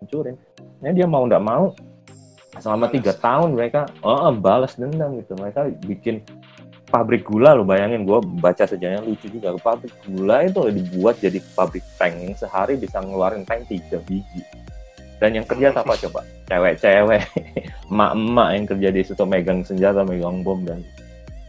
hancurin. 0.03 0.35
Nah, 0.83 0.91
dia 0.91 1.07
mau 1.07 1.23
nggak 1.27 1.43
mau 1.43 1.71
selama 2.59 2.91
tiga 2.91 3.15
tahun 3.15 3.55
mereka 3.55 3.87
oh, 4.03 4.31
balas 4.35 4.75
dendam 4.75 5.15
gitu. 5.19 5.35
Mereka 5.39 5.83
bikin 5.87 6.23
pabrik 6.91 7.23
gula 7.23 7.55
lo 7.55 7.63
bayangin 7.63 8.03
gue 8.03 8.19
baca 8.39 8.67
sejarahnya 8.67 9.03
lucu 9.03 9.31
juga. 9.31 9.55
Pabrik 9.55 9.95
gula 10.07 10.43
itu 10.43 10.59
dibuat 10.71 11.19
jadi 11.19 11.39
pabrik 11.55 11.83
tank. 11.95 12.19
Yang 12.19 12.47
sehari 12.47 12.75
bisa 12.75 12.99
ngeluarin 12.99 13.47
tank 13.47 13.67
tiga 13.71 13.99
biji 14.03 14.60
dan 15.21 15.37
yang 15.37 15.45
kerja 15.45 15.69
apa 15.69 15.93
coba? 15.93 16.25
Cewek-cewek. 16.49 17.21
Emak-emak 17.93 18.49
yang 18.57 18.65
kerja 18.65 18.89
di 18.89 19.01
situ 19.05 19.23
megang 19.29 19.61
senjata 19.61 20.01
megang 20.01 20.41
bom 20.41 20.65
dan 20.65 20.81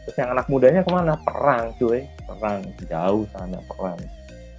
terus 0.04 0.18
yang 0.20 0.36
anak 0.36 0.46
mudanya 0.52 0.84
ke 0.84 0.90
mana? 0.92 1.16
Perang 1.24 1.72
cuy. 1.80 2.04
Perang. 2.28 2.60
Jauh 2.84 3.24
sana 3.32 3.58
perang. 3.64 3.98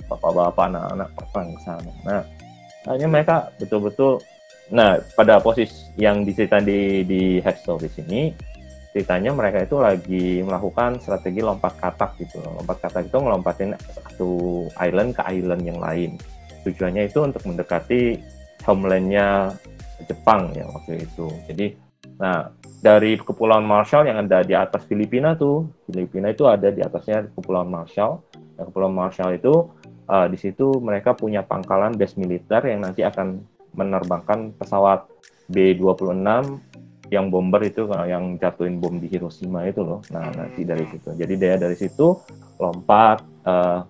Bapak-bapak 0.10 0.66
anak-anak 0.74 1.10
perang 1.14 1.50
sana. 1.62 1.94
Nah 2.02 2.22
hanya 2.90 3.08
mereka 3.08 3.54
betul-betul 3.62 4.18
nah 4.74 4.98
pada 5.14 5.38
posisi 5.38 5.92
yang 6.00 6.26
diceritain 6.26 6.66
di 6.66 7.04
di 7.04 7.22
head 7.44 7.60
story 7.60 7.92
sini 7.92 8.32
ceritanya 8.96 9.36
mereka 9.36 9.60
itu 9.60 9.76
lagi 9.76 10.40
melakukan 10.40 10.98
strategi 11.04 11.44
lompat 11.44 11.76
katak 11.78 12.16
gitu 12.24 12.40
lompat 12.42 12.80
katak 12.80 13.12
itu 13.12 13.18
ngelompatin 13.20 13.76
satu 13.92 14.32
island 14.82 15.14
ke 15.14 15.22
island 15.30 15.62
yang 15.68 15.78
lain. 15.78 16.18
Tujuannya 16.64 17.12
itu 17.12 17.20
untuk 17.20 17.44
mendekati 17.44 18.33
homelandnya 18.64 19.56
Jepang 20.08 20.52
ya 20.56 20.68
waktu 20.68 21.04
itu. 21.04 21.28
Jadi, 21.48 21.76
nah 22.20 22.52
dari 22.84 23.16
Kepulauan 23.16 23.64
Marshall 23.64 24.12
yang 24.12 24.28
ada 24.28 24.44
di 24.44 24.52
atas 24.52 24.84
Filipina 24.84 25.40
tuh, 25.40 25.72
Filipina 25.88 26.36
itu 26.36 26.44
ada 26.44 26.68
di 26.68 26.84
atasnya 26.84 27.32
Kepulauan 27.32 27.72
Marshall. 27.72 28.20
Nah, 28.60 28.64
Kepulauan 28.68 28.96
Marshall 28.96 29.40
itu 29.40 29.72
uh, 30.12 30.28
di 30.28 30.36
situ 30.36 30.84
mereka 30.84 31.16
punya 31.16 31.48
pangkalan 31.48 31.96
base 31.96 32.20
militer 32.20 32.60
yang 32.68 32.84
nanti 32.84 33.08
akan 33.08 33.40
menerbangkan 33.74 34.52
pesawat 34.60 35.08
B-26 35.48 36.28
yang 37.12 37.30
bomber 37.30 37.62
itu 37.64 37.88
yang 38.10 38.36
jatuhin 38.42 38.82
bom 38.82 39.00
di 39.00 39.08
Hiroshima 39.08 39.64
itu 39.64 39.80
loh. 39.80 40.04
Nah, 40.12 40.28
nanti 40.36 40.68
dari 40.68 40.84
situ. 40.92 41.16
Jadi 41.16 41.34
dia 41.40 41.56
dari 41.56 41.78
situ 41.80 42.20
lompat 42.60 43.24
uh, 43.48 43.88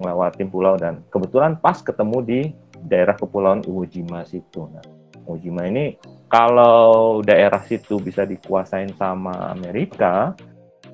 pulau 0.49 0.75
dan 0.77 1.01
kebetulan 1.09 1.57
pas 1.57 1.81
ketemu 1.81 2.17
di 2.21 2.41
daerah 2.87 3.15
kepulauan 3.15 3.63
Iwo 3.65 3.83
Jima 3.87 4.23
situ. 4.27 4.67
Nah, 4.69 4.83
Iwo 5.23 5.35
Jima 5.39 5.67
ini 5.67 5.95
kalau 6.27 7.21
daerah 7.21 7.61
situ 7.63 8.01
bisa 8.01 8.25
dikuasain 8.27 8.91
sama 8.97 9.53
Amerika 9.53 10.33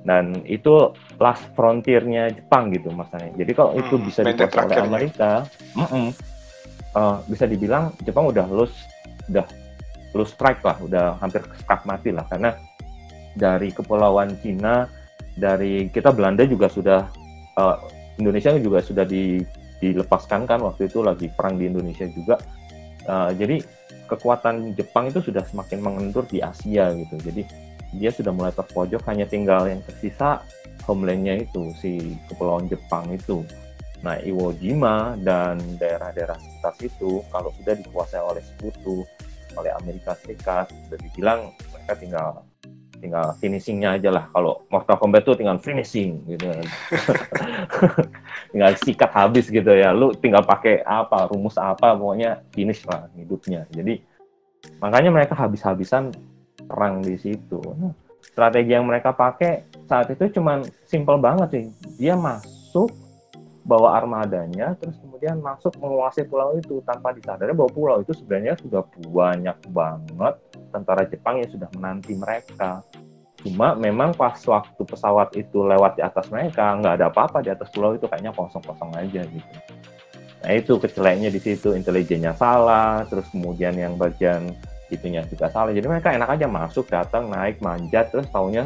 dan 0.04 0.44
itu 0.48 0.96
last 1.20 1.44
frontiernya 1.56 2.32
Jepang 2.32 2.72
gitu 2.72 2.92
masanya. 2.96 3.36
Jadi 3.36 3.52
kalau 3.52 3.72
hmm, 3.76 3.82
itu 3.84 3.96
bisa 4.00 4.20
dikuasai 4.24 4.66
oleh 4.68 4.80
Amerika, 4.80 5.32
mm 5.76 5.88
-mm, 5.88 6.08
uh, 6.96 7.18
bisa 7.28 7.44
dibilang 7.44 7.92
Jepang 8.08 8.32
udah 8.32 8.48
lose, 8.48 8.76
udah 9.28 9.44
lose 10.16 10.32
strike 10.32 10.64
lah, 10.64 10.80
udah 10.80 11.20
hampir 11.20 11.44
stuck 11.60 11.84
mati 11.84 12.16
lah 12.16 12.24
karena 12.32 12.56
dari 13.36 13.70
kepulauan 13.76 14.40
Cina, 14.40 14.88
dari 15.36 15.92
kita 15.92 16.16
Belanda 16.16 16.48
juga 16.48 16.72
sudah 16.72 17.06
uh, 17.60 17.78
Indonesia 18.20 18.56
juga 18.60 18.80
sudah 18.84 19.04
di 19.08 19.40
dilepaskan 19.80 20.46
kan 20.46 20.60
waktu 20.62 20.92
itu 20.92 21.00
lagi 21.04 21.32
perang 21.32 21.56
di 21.56 21.72
Indonesia 21.72 22.06
juga. 22.12 22.36
Uh, 23.08 23.32
jadi 23.34 23.64
kekuatan 24.12 24.76
Jepang 24.76 25.10
itu 25.10 25.24
sudah 25.24 25.42
semakin 25.48 25.80
mengendur 25.80 26.28
di 26.28 26.44
Asia 26.44 26.92
gitu. 26.94 27.16
Jadi 27.20 27.44
dia 27.96 28.14
sudah 28.14 28.30
mulai 28.30 28.54
terpojok 28.54 29.02
hanya 29.10 29.26
tinggal 29.26 29.66
yang 29.66 29.82
tersisa 29.82 30.46
homelandnya 30.86 31.42
itu 31.46 31.74
si 31.78 32.18
kepulauan 32.30 32.70
Jepang 32.70 33.10
itu. 33.10 33.42
Nah 34.06 34.16
Iwo 34.22 34.56
Jima 34.56 35.18
dan 35.20 35.60
daerah-daerah 35.78 36.38
sekitar 36.40 36.74
situ 36.80 37.24
kalau 37.34 37.52
sudah 37.60 37.76
dikuasai 37.76 38.24
oleh 38.24 38.44
sekutu 38.44 39.04
oleh 39.58 39.72
Amerika 39.82 40.16
Serikat 40.16 40.72
sudah 40.88 41.00
dibilang 41.02 41.40
mereka 41.74 41.94
tinggal 41.98 42.28
tinggal 43.00 43.34
finishingnya 43.40 43.98
aja 43.98 44.10
lah. 44.12 44.26
Kalau 44.30 44.68
Mortal 44.68 45.00
Kombat 45.00 45.26
tuh 45.26 45.36
tinggal 45.40 45.58
finishing 45.58 46.24
gitu. 46.28 46.46
Kan. 46.46 46.68
tinggal 48.52 48.72
sikat 48.78 49.12
habis 49.12 49.50
gitu 49.50 49.72
ya. 49.72 49.96
Lu 49.96 50.14
tinggal 50.14 50.44
pakai 50.46 50.84
apa, 50.84 51.28
rumus 51.32 51.56
apa, 51.58 51.96
pokoknya 51.96 52.44
finish 52.54 52.84
lah 52.86 53.08
hidupnya. 53.16 53.66
Jadi 53.72 54.04
makanya 54.84 55.10
mereka 55.10 55.34
habis-habisan 55.34 56.12
perang 56.68 57.02
di 57.02 57.16
situ. 57.18 57.60
Nah, 57.80 57.96
strategi 58.22 58.76
yang 58.76 58.86
mereka 58.86 59.16
pakai 59.16 59.66
saat 59.90 60.12
itu 60.14 60.38
cuman 60.38 60.62
simple 60.86 61.18
banget 61.18 61.48
sih. 61.50 61.66
Dia 61.98 62.14
masuk 62.14 62.94
bawa 63.70 64.02
armadanya, 64.02 64.74
terus 64.82 64.98
kemudian 64.98 65.38
masuk 65.46 65.78
menguasai 65.78 66.26
pulau 66.26 66.58
itu 66.58 66.82
tanpa 66.82 67.14
disadari 67.14 67.54
bahwa 67.54 67.70
pulau 67.70 68.02
itu 68.02 68.18
sebenarnya 68.18 68.58
sudah 68.58 68.82
banyak 69.14 69.58
banget 69.70 70.34
tentara 70.74 71.06
Jepang 71.06 71.38
yang 71.38 71.50
sudah 71.54 71.70
menanti 71.78 72.18
mereka. 72.18 72.82
Cuma 73.46 73.78
memang 73.78 74.18
pas 74.18 74.36
waktu 74.42 74.82
pesawat 74.82 75.38
itu 75.38 75.62
lewat 75.62 75.96
di 75.96 76.04
atas 76.04 76.28
mereka, 76.34 76.74
nggak 76.82 76.94
ada 76.98 77.06
apa-apa 77.14 77.46
di 77.46 77.54
atas 77.54 77.70
pulau 77.70 77.94
itu 77.94 78.10
kayaknya 78.10 78.34
kosong-kosong 78.34 78.90
aja 78.98 79.22
gitu. 79.30 79.58
Nah 80.40 80.52
itu 80.58 80.74
keceleknya 80.82 81.30
di 81.30 81.40
situ, 81.40 81.78
intelijennya 81.78 82.34
salah, 82.34 83.06
terus 83.06 83.30
kemudian 83.30 83.78
yang 83.78 83.96
bagian 83.96 84.50
itunya 84.90 85.22
juga 85.30 85.48
salah. 85.54 85.70
Jadi 85.70 85.86
mereka 85.86 86.10
enak 86.12 86.36
aja 86.36 86.50
masuk, 86.50 86.90
datang, 86.90 87.30
naik, 87.30 87.62
manjat, 87.62 88.10
terus 88.10 88.26
taunya 88.34 88.66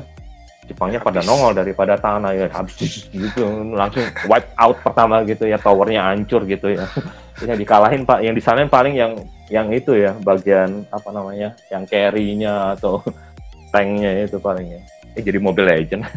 Jepangnya 0.64 1.00
pada 1.04 1.20
nongol 1.24 1.52
daripada 1.56 2.00
tanah 2.00 2.32
ya. 2.36 2.48
Habis 2.48 3.08
gitu 3.12 3.44
langsung 3.76 4.04
wipe 4.32 4.50
out 4.56 4.78
pertama 4.80 5.24
gitu 5.28 5.44
ya 5.48 5.60
towernya 5.60 6.02
hancur 6.14 6.48
gitu 6.48 6.72
ya. 6.72 6.88
yang 7.48 7.60
dikalahin 7.60 8.08
pak, 8.08 8.24
yang 8.24 8.36
disalahin 8.38 8.70
paling 8.72 8.96
yang 8.96 9.18
yang 9.52 9.68
itu 9.74 9.98
ya 9.98 10.16
bagian 10.24 10.88
apa 10.90 11.10
namanya 11.12 11.52
yang 11.68 11.84
carry-nya 11.84 12.80
atau 12.80 13.04
tanknya 13.74 14.24
itu 14.24 14.38
palingnya 14.40 14.82
eh 15.14 15.22
jadi 15.22 15.38
mobil 15.38 15.66
legend. 15.66 16.04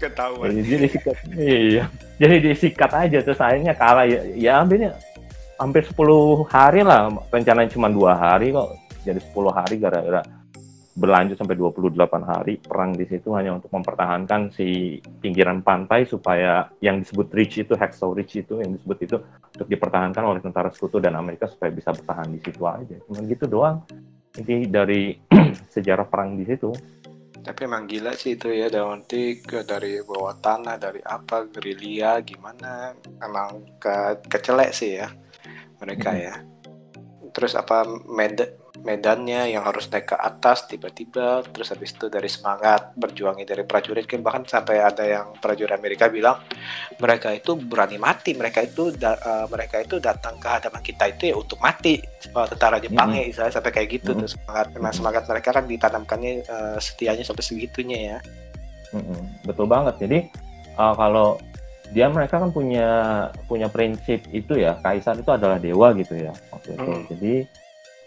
Ketahuan. 0.00 0.50
Jadi 0.50 0.86
disikat 0.86 1.16
iya. 1.34 1.84
Jadi 2.18 2.36
disikat 2.42 2.90
aja 2.94 3.18
terus 3.22 3.40
akhirnya 3.42 3.74
kalah 3.74 4.06
ya. 4.06 4.22
Ya 4.34 4.52
hampirnya 4.62 4.94
hampir 5.58 5.82
10 5.82 6.46
hari 6.46 6.86
lah 6.86 7.10
rencananya 7.30 7.70
cuma 7.74 7.90
dua 7.90 8.14
hari 8.14 8.54
kok. 8.54 8.78
Jadi 9.02 9.18
10 9.34 9.50
hari 9.50 9.74
gara-gara 9.78 10.22
berlanjut 10.96 11.36
sampai 11.36 11.60
28 11.60 11.92
hari 12.24 12.56
perang 12.56 12.96
di 12.96 13.04
situ 13.04 13.36
hanya 13.36 13.52
untuk 13.52 13.68
mempertahankan 13.68 14.48
si 14.48 14.96
pinggiran 15.20 15.60
pantai 15.60 16.08
supaya 16.08 16.72
yang 16.80 17.04
disebut 17.04 17.28
Ridge 17.36 17.68
itu 17.68 17.76
Hacksaw 17.76 18.16
Ridge 18.16 18.40
itu 18.40 18.64
yang 18.64 18.72
disebut 18.72 18.98
itu 19.04 19.16
untuk 19.52 19.68
dipertahankan 19.68 20.24
oleh 20.24 20.40
tentara 20.40 20.72
sekutu 20.72 20.96
dan 20.96 21.14
Amerika 21.20 21.44
supaya 21.46 21.68
bisa 21.68 21.92
bertahan 21.92 22.32
di 22.32 22.40
situ 22.40 22.64
aja. 22.64 22.96
Cuma 23.04 23.20
gitu 23.28 23.44
doang. 23.44 23.84
Ini 24.36 24.68
dari 24.68 25.12
sejarah 25.76 26.08
perang 26.08 26.36
di 26.36 26.44
situ 26.48 26.72
tapi 27.46 27.62
emang 27.62 27.86
gila 27.86 28.10
sih 28.18 28.34
itu 28.34 28.50
ya 28.50 28.66
nanti 28.66 29.38
ke 29.38 29.62
dari 29.62 30.02
bawah 30.02 30.34
tanah 30.42 30.82
dari 30.82 30.98
apa 30.98 31.46
gerilya 31.46 32.18
gimana? 32.26 32.90
Emang 33.22 33.62
ke 33.78 34.18
kecelek 34.26 34.74
sih 34.74 34.98
ya 34.98 35.06
mereka 35.78 36.10
ya. 36.18 36.42
Terus 37.30 37.54
apa 37.54 37.86
med 37.86 38.65
medannya 38.86 39.50
yang 39.50 39.66
harus 39.66 39.90
naik 39.90 40.14
ke 40.14 40.16
atas 40.16 40.70
tiba-tiba 40.70 41.42
terus 41.50 41.74
habis 41.74 41.90
itu 41.90 42.06
dari 42.06 42.30
semangat 42.30 42.94
berjuangnya 42.94 43.42
dari 43.42 43.66
prajurit 43.66 44.06
kan 44.06 44.22
bahkan 44.22 44.46
sampai 44.46 44.78
ada 44.78 45.02
yang 45.02 45.34
prajurit 45.42 45.74
Amerika 45.74 46.06
bilang 46.06 46.38
mereka 47.02 47.34
itu 47.34 47.58
berani 47.58 47.98
mati 47.98 48.38
mereka 48.38 48.62
itu 48.62 48.94
da, 48.94 49.18
uh, 49.18 49.46
mereka 49.50 49.82
itu 49.82 49.98
datang 49.98 50.38
ke 50.38 50.46
hadapan 50.46 50.80
kita 50.86 51.04
itu 51.10 51.34
ya 51.34 51.34
untuk 51.34 51.58
mati 51.58 51.98
uh, 52.30 52.46
tentara 52.46 52.78
Jepang 52.78 53.10
mm 53.10 53.34
-hmm. 53.34 53.50
sampai 53.50 53.72
kayak 53.74 53.88
gitu 53.98 54.14
mm 54.14 54.22
-hmm. 54.22 54.22
tuh 54.22 54.30
semangat 54.38 54.66
memang 54.70 54.92
semangat 54.94 55.22
mereka 55.26 55.48
kan 55.50 55.64
ditanamkannya 55.66 56.32
uh, 56.46 56.78
setianya 56.78 57.26
sampai 57.26 57.42
segitunya 57.42 57.98
ya 57.98 58.18
mm 58.94 59.02
-hmm. 59.02 59.20
betul 59.42 59.66
banget 59.66 59.98
jadi 59.98 60.18
uh, 60.78 60.94
kalau 60.94 61.42
dia 61.90 62.06
mereka 62.10 62.38
kan 62.38 62.50
punya 62.50 62.88
punya 63.50 63.66
prinsip 63.66 64.22
itu 64.30 64.58
ya 64.58 64.78
kaisar 64.82 65.18
itu 65.18 65.30
adalah 65.30 65.58
dewa 65.58 65.90
gitu 65.94 66.18
ya 66.18 66.34
waktu 66.54 66.74
itu 66.74 66.90
mm. 66.90 67.04
jadi 67.14 67.34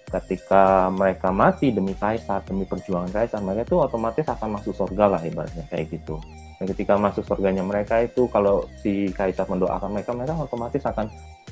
ketika 0.09 0.89
mereka 0.89 1.29
mati 1.29 1.69
demi 1.69 1.93
kaisar, 1.93 2.41
demi 2.43 2.65
perjuangan 2.65 3.13
kaisar, 3.13 3.39
mereka 3.45 3.69
itu 3.69 3.77
otomatis 3.77 4.25
akan 4.25 4.57
masuk 4.57 4.73
surga 4.73 5.05
lah 5.15 5.21
ibaratnya 5.21 5.63
kayak 5.69 5.93
gitu. 5.93 6.17
Dan 6.59 6.65
ketika 6.75 6.99
masuk 6.99 7.23
surganya 7.23 7.63
mereka 7.63 8.03
itu 8.03 8.27
kalau 8.27 8.67
si 8.83 9.13
kaisar 9.15 9.47
mendoakan 9.47 9.95
mereka, 9.95 10.11
mereka 10.11 10.35
otomatis 10.35 10.83
akan 10.83 11.07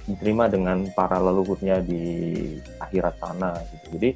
diterima 0.07 0.51
dengan 0.51 0.87
para 0.91 1.19
leluhurnya 1.21 1.79
di 1.83 2.01
akhirat 2.81 3.15
sana 3.21 3.55
gitu. 3.71 3.85
Jadi 3.95 4.09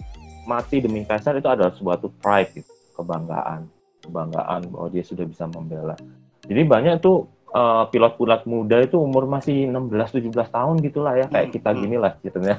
mati 0.44 0.84
demi 0.84 1.06
kaisar 1.06 1.38
itu 1.38 1.48
adalah 1.48 1.72
suatu 1.72 2.12
pride 2.20 2.60
gitu, 2.60 2.74
kebanggaan, 2.98 3.70
kebanggaan 4.04 4.62
bahwa 4.68 4.88
dia 4.92 5.06
sudah 5.06 5.24
bisa 5.24 5.48
membela. 5.48 5.96
Jadi 6.44 6.62
banyak 6.66 7.00
tuh 7.00 7.30
uh, 7.52 7.84
pilot-pilot 7.92 8.42
muda 8.48 8.78
itu 8.84 8.98
umur 8.98 9.28
masih 9.28 9.68
16 9.68 10.32
17 10.32 10.32
tahun 10.32 10.76
gitulah 10.82 11.14
ya 11.20 11.26
kayak 11.28 11.48
hmm, 11.52 11.56
kita 11.56 11.70
hmm. 11.72 11.80
gini 11.84 11.96
lah 12.00 12.12
ceritanya. 12.20 12.58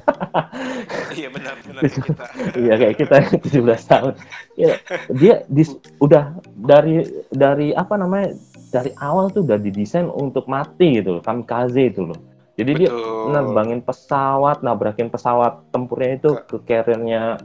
iya 1.19 1.29
benar 1.29 1.55
benar 1.65 1.83
kita. 1.89 2.25
iya 2.57 2.75
kayak 2.79 2.97
kita 3.01 3.15
17 3.53 3.93
tahun. 3.93 4.13
Ya, 4.55 4.75
dia 5.13 5.35
dis, 5.49 5.75
udah 5.99 6.37
dari 6.55 7.09
dari 7.33 7.73
apa 7.73 7.97
namanya? 7.97 8.37
dari 8.73 8.89
awal 9.05 9.29
tuh 9.29 9.45
udah 9.45 9.61
didesain 9.61 10.09
untuk 10.09 10.49
mati 10.49 10.97
gitu 10.97 11.21
loh, 11.21 11.23
kamikaze 11.23 11.93
itu 11.93 12.09
loh. 12.09 12.17
Jadi 12.57 12.73
Betul. 12.73 12.89
dia 12.89 12.91
nerbangin 13.29 13.85
pesawat, 13.85 14.65
nabrakin 14.65 15.13
pesawat 15.13 15.61
tempurnya 15.69 16.17
itu 16.17 16.41
ke, 16.49 16.57
ke 16.57 16.81
carrier 16.81 17.37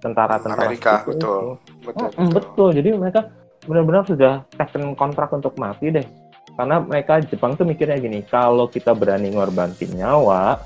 tentara-tentara 0.00 0.68
Amerika 0.68 1.04
betul 1.04 1.60
betul, 1.84 2.08
Oh, 2.08 2.24
mm, 2.24 2.30
betul. 2.32 2.68
Jadi 2.72 2.88
mereka 2.96 3.20
benar-benar 3.68 4.02
sudah 4.08 4.32
taken 4.56 4.96
kontrak 4.96 5.28
untuk 5.36 5.52
mati 5.60 5.92
deh. 5.92 6.06
Karena 6.50 6.76
mereka 6.78 7.22
Jepang 7.22 7.54
tuh 7.54 7.64
mikirnya 7.64 7.96
gini, 7.96 8.20
kalau 8.22 8.66
kita 8.66 8.92
berani 8.92 9.32
ngorbanin 9.32 9.90
nyawa, 9.94 10.60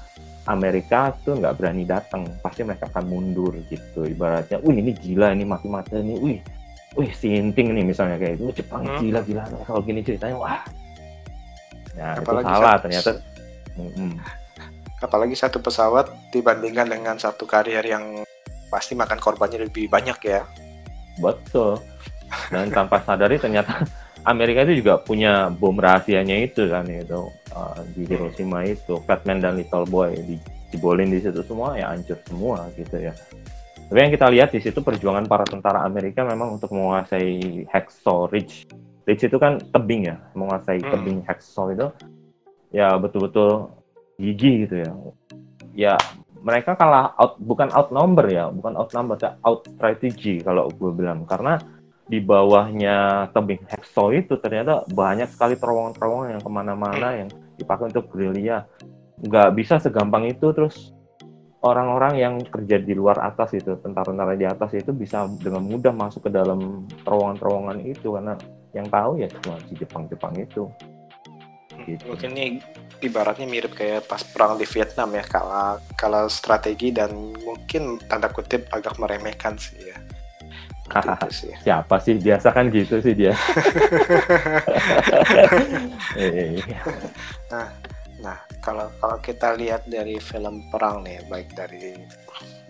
Amerika 0.44 1.14
tuh 1.22 1.38
nggak 1.38 1.54
berani 1.54 1.84
datang. 1.84 2.26
Pasti 2.40 2.62
mereka 2.62 2.88
akan 2.88 3.04
mundur 3.04 3.54
gitu. 3.68 4.02
Ibaratnya, 4.02 4.58
wih 4.60 4.74
ini 4.74 4.90
gila 4.92 5.30
ini 5.30 5.44
mati-mati 5.44 5.96
ini, 5.96 6.14
wih, 6.18 6.38
wih 6.94 7.10
sinting 7.12 7.72
nih 7.72 7.84
misalnya 7.84 8.16
kayak 8.16 8.36
itu. 8.36 8.50
Jepang 8.58 8.82
Hmm. 8.84 8.98
gila-gila 8.98 9.44
kalau 9.62 9.80
gini 9.80 10.00
ceritanya, 10.00 10.36
wah. 10.36 10.60
Nah 11.94 12.12
itu 12.12 12.26
Apalagi 12.26 12.44
salah 12.44 12.60
saat- 12.66 12.82
ternyata. 12.82 13.10
Mm-mm. 13.74 14.12
apalagi 14.96 15.34
satu 15.34 15.58
pesawat 15.58 16.06
dibandingkan 16.30 16.88
dengan 16.88 17.18
satu 17.18 17.44
karier 17.44 17.82
yang 17.82 18.22
pasti 18.66 18.94
makan 18.94 19.18
korbannya 19.18 19.66
lebih 19.66 19.84
banyak 19.86 20.16
ya 20.22 20.46
Betul. 21.18 21.76
Dan 22.48 22.70
tanpa 22.70 22.98
sadari 22.98 23.36
ternyata 23.36 23.84
Amerika 24.24 24.64
itu 24.64 24.80
juga 24.80 24.96
punya 25.00 25.52
bom 25.52 25.76
rahasianya 25.76 26.48
itu 26.48 26.64
kan 26.72 26.88
itu 26.88 27.28
uh, 27.52 27.78
di 27.92 28.08
Hiroshima 28.08 28.64
itu 28.64 28.96
Batman 29.04 29.44
dan 29.44 29.60
Little 29.60 29.84
Boy 29.84 30.16
dijebolin 30.24 31.12
di 31.12 31.20
situ 31.20 31.44
semua 31.44 31.76
ya 31.76 31.92
hancur 31.92 32.16
semua 32.24 32.68
gitu 32.72 32.96
ya. 32.98 33.12
Tapi 33.84 33.98
yang 34.00 34.12
kita 34.16 34.26
lihat 34.32 34.48
di 34.56 34.64
situ 34.64 34.80
perjuangan 34.80 35.28
para 35.28 35.44
tentara 35.44 35.84
Amerika 35.84 36.24
memang 36.24 36.56
untuk 36.56 36.72
menguasai 36.72 37.68
Hacksaw 37.68 38.32
Ridge. 38.32 38.64
Ridge 39.04 39.28
itu 39.28 39.36
kan 39.36 39.60
tebing 39.60 40.08
ya, 40.08 40.16
menguasai 40.32 40.80
Hmm. 40.80 40.90
tebing 40.96 41.18
Hacksaw 41.28 41.76
itu 41.76 41.86
ya 42.72 42.96
betul-betul 42.96 43.68
gigih 44.16 44.64
gitu 44.64 44.76
ya. 44.88 44.90
Ya 45.76 45.94
mereka 46.40 46.76
kalah 46.76 47.12
out 47.20 47.36
bukan 47.40 47.68
outnumber 47.72 48.24
ya, 48.28 48.48
bukan 48.48 48.72
outnumber, 48.76 49.20
tapi 49.20 49.36
out 49.44 49.68
strategy 49.68 50.40
kalau 50.40 50.72
gue 50.72 50.92
bilang 50.92 51.28
karena 51.28 51.60
di 52.04 52.20
bawahnya 52.20 53.28
tebing 53.32 53.64
Hacksaw 53.64 54.12
itu 54.12 54.36
ternyata 54.36 54.84
banyak 54.92 55.32
sekali 55.32 55.56
terowongan-terowongan 55.56 56.36
yang 56.36 56.42
ke 56.44 56.50
mana-mana 56.52 57.08
yang 57.16 57.28
dipakai 57.56 57.88
untuk 57.88 58.12
gerilya. 58.12 58.68
Nggak 59.24 59.48
bisa 59.56 59.80
segampang 59.80 60.28
itu 60.28 60.52
terus 60.52 60.92
orang-orang 61.64 62.20
yang 62.20 62.34
kerja 62.44 62.76
di 62.76 62.92
luar 62.92 63.24
atas 63.24 63.56
itu, 63.56 63.72
tentara-tentara 63.80 64.36
di 64.36 64.44
atas 64.44 64.76
itu 64.76 64.92
bisa 64.92 65.24
dengan 65.40 65.64
mudah 65.64 65.96
masuk 65.96 66.28
ke 66.28 66.30
dalam 66.30 66.84
terowongan-terowongan 67.08 67.78
itu 67.88 68.12
karena 68.12 68.36
yang 68.76 68.86
tahu 68.92 69.16
ya 69.16 69.28
cuma 69.40 69.56
si 69.64 69.72
Jepang-Jepang 69.80 70.34
itu. 70.36 70.68
Gitu. 71.84 72.06
mungkin 72.06 72.30
ini 72.38 72.62
ibaratnya 73.02 73.50
mirip 73.50 73.74
kayak 73.74 74.06
pas 74.06 74.22
perang 74.22 74.54
di 74.54 74.62
Vietnam 74.62 75.10
ya 75.10 75.26
kalah 75.26 75.82
kalah 75.98 76.30
strategi 76.30 76.94
dan 76.94 77.34
mungkin 77.42 77.98
tanda 78.06 78.30
kutip 78.30 78.70
agak 78.70 78.94
meremehkan 78.96 79.58
sih 79.58 79.90
ya 79.90 79.98
Seperti 80.84 81.08
itu 81.08 81.28
sih 81.40 81.52
Siapa 81.64 81.96
sih 82.00 82.14
biasa 82.20 82.48
kan 82.52 82.68
gitu 82.68 83.00
sih 83.00 83.14
dia. 83.16 83.34
Eh, 86.16 86.60
Nah, 88.24 88.40
kalau 88.64 88.88
kalau 88.96 89.20
kita 89.20 89.52
lihat 89.52 89.84
dari 89.84 90.16
film 90.16 90.64
perang 90.72 91.04
nih, 91.04 91.20
baik 91.28 91.52
dari 91.52 91.92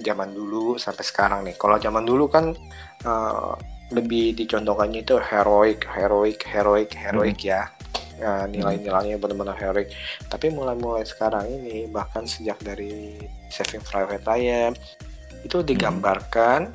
zaman 0.03 0.35
dulu 0.35 0.74
sampai 0.74 1.07
sekarang 1.07 1.40
nih. 1.46 1.55
Kalau 1.55 1.79
zaman 1.79 2.03
dulu 2.03 2.27
kan 2.27 2.50
eh, 3.07 3.53
lebih 3.94 4.35
dicontohkannya 4.35 5.07
itu 5.07 5.14
heroik, 5.22 5.87
heroik, 5.87 6.42
heroik, 6.42 6.90
heroik 6.98 7.38
ya. 7.38 7.70
Eh, 8.18 8.44
nilai-nilainya 8.50 9.18
benar-benar 9.22 9.55
heroik. 9.55 9.94
Tapi 10.27 10.50
mulai-mulai 10.50 11.07
sekarang 11.07 11.46
ini, 11.46 11.87
bahkan 11.87 12.27
sejak 12.27 12.59
dari 12.59 13.14
Saving 13.46 13.83
Private 13.87 14.27
Ryan, 14.27 14.72
itu 15.46 15.62
digambarkan 15.62 16.74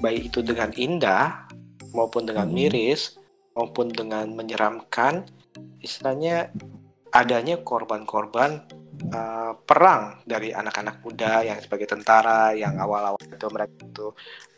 baik 0.00 0.32
itu 0.32 0.40
dengan 0.40 0.72
indah 0.74 1.46
maupun 1.92 2.24
dengan 2.26 2.48
Hmm. 2.48 2.56
miris 2.56 3.20
maupun 3.54 3.92
dengan 3.92 4.30
menyeramkan, 4.32 5.26
istilahnya 5.84 6.54
adanya 7.10 7.58
korban-korban 7.60 8.62
uh, 9.10 9.52
perang 9.66 10.22
dari 10.22 10.54
anak-anak 10.54 11.02
muda 11.02 11.42
yang 11.42 11.58
sebagai 11.58 11.90
tentara 11.90 12.54
yang 12.54 12.78
awal-awal 12.78 13.18
itu 13.18 13.46
mereka 13.50 13.74
itu 13.82 14.08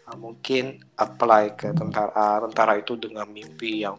uh, 0.06 0.16
mungkin 0.20 0.84
apply 1.00 1.56
ke 1.56 1.72
tentara 1.72 2.12
uh, 2.12 2.38
tentara 2.44 2.76
itu 2.76 2.94
dengan 3.00 3.24
mimpi 3.32 3.82
yang 3.88 3.96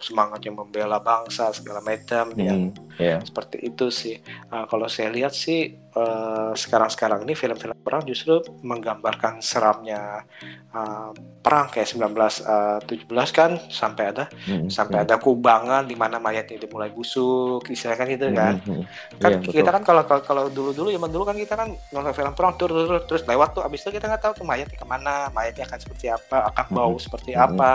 semangatnya 0.00 0.52
membela 0.52 0.98
bangsa 0.98 1.50
segala 1.50 1.80
macam 1.80 2.30
ya 2.36 2.54
hmm, 2.54 2.70
ya. 2.96 3.18
seperti 3.22 3.56
itu 3.64 3.88
sih 3.90 4.16
Uh, 4.46 4.62
kalau 4.70 4.86
saya 4.86 5.10
lihat 5.10 5.34
sih 5.34 5.74
uh, 5.92 6.54
sekarang-sekarang 6.54 7.26
ini 7.26 7.34
film-film 7.34 7.74
perang 7.82 8.06
justru 8.06 8.38
menggambarkan 8.62 9.42
seramnya 9.42 10.22
uh, 10.70 11.10
perang 11.42 11.66
kayak 11.66 11.90
1917 11.90 13.10
kan 13.34 13.58
sampai 13.66 14.14
ada 14.14 14.24
Hmm, 14.46 14.70
sampai 14.70 15.02
ada 15.02 15.18
kubangan 15.18 15.82
di 15.82 15.98
mana 15.98 16.22
mayatnya 16.22 16.62
itu 16.62 16.70
mulai 16.70 16.94
busuk 16.94 17.66
istilahnya 17.66 17.98
kan 17.98 18.08
itu 18.08 18.26
hmm, 18.26 18.38
kan 18.38 18.54
hmm, 18.54 18.70
hmm. 18.70 18.84
kan 19.18 19.30
Iya, 19.34 19.38
kita 19.42 19.50
betul. 19.66 19.74
kan 19.74 19.82
kalau 19.82 20.02
kalau, 20.06 20.22
kalau 20.22 20.42
dulu 20.46 20.70
dulu 20.70 20.88
zaman 20.94 21.10
dulu 21.10 21.24
kan 21.26 21.36
kita 21.36 21.54
kan 21.58 21.68
nonton 21.90 22.14
film 22.14 22.32
perang 22.38 22.54
terus 22.54 22.86
terus, 22.86 23.02
terus 23.10 23.22
lewat 23.26 23.48
tuh 23.50 23.62
abis 23.66 23.82
itu 23.82 23.90
kita 23.98 24.06
nggak 24.06 24.22
tahu 24.22 24.32
tuh 24.38 24.46
mayatnya 24.46 24.78
ke 24.78 24.86
mana 24.86 25.26
mayatnya 25.34 25.66
akan 25.66 25.78
seperti 25.82 26.06
apa 26.06 26.46
akan 26.54 26.66
bau 26.70 26.94
Mhm. 26.94 27.02
seperti 27.02 27.30
Mhm. 27.34 27.42
apa 27.42 27.72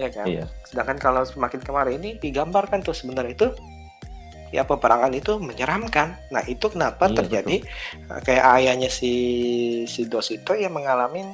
ya 0.00 0.08
kan? 0.08 0.26
Iya. 0.26 0.44
sedangkan 0.68 0.96
kalau 0.96 1.22
semakin 1.24 1.60
kemarin 1.60 2.00
ini 2.00 2.16
digambarkan 2.16 2.80
tuh 2.80 2.96
sebenarnya 2.96 3.32
itu 3.36 3.48
ya 4.52 4.68
peperangan 4.68 5.12
itu 5.16 5.40
menyeramkan. 5.40 6.16
Nah 6.28 6.44
itu 6.44 6.68
kenapa 6.68 7.08
Iya, 7.08 7.24
terjadi? 7.24 7.56
uh, 8.12 8.20
kayak 8.20 8.44
ayahnya 8.60 8.92
si 8.92 9.12
si 9.88 10.04
Dos 10.04 10.28
itu 10.28 10.52
yang 10.52 10.76
mengalami 10.76 11.24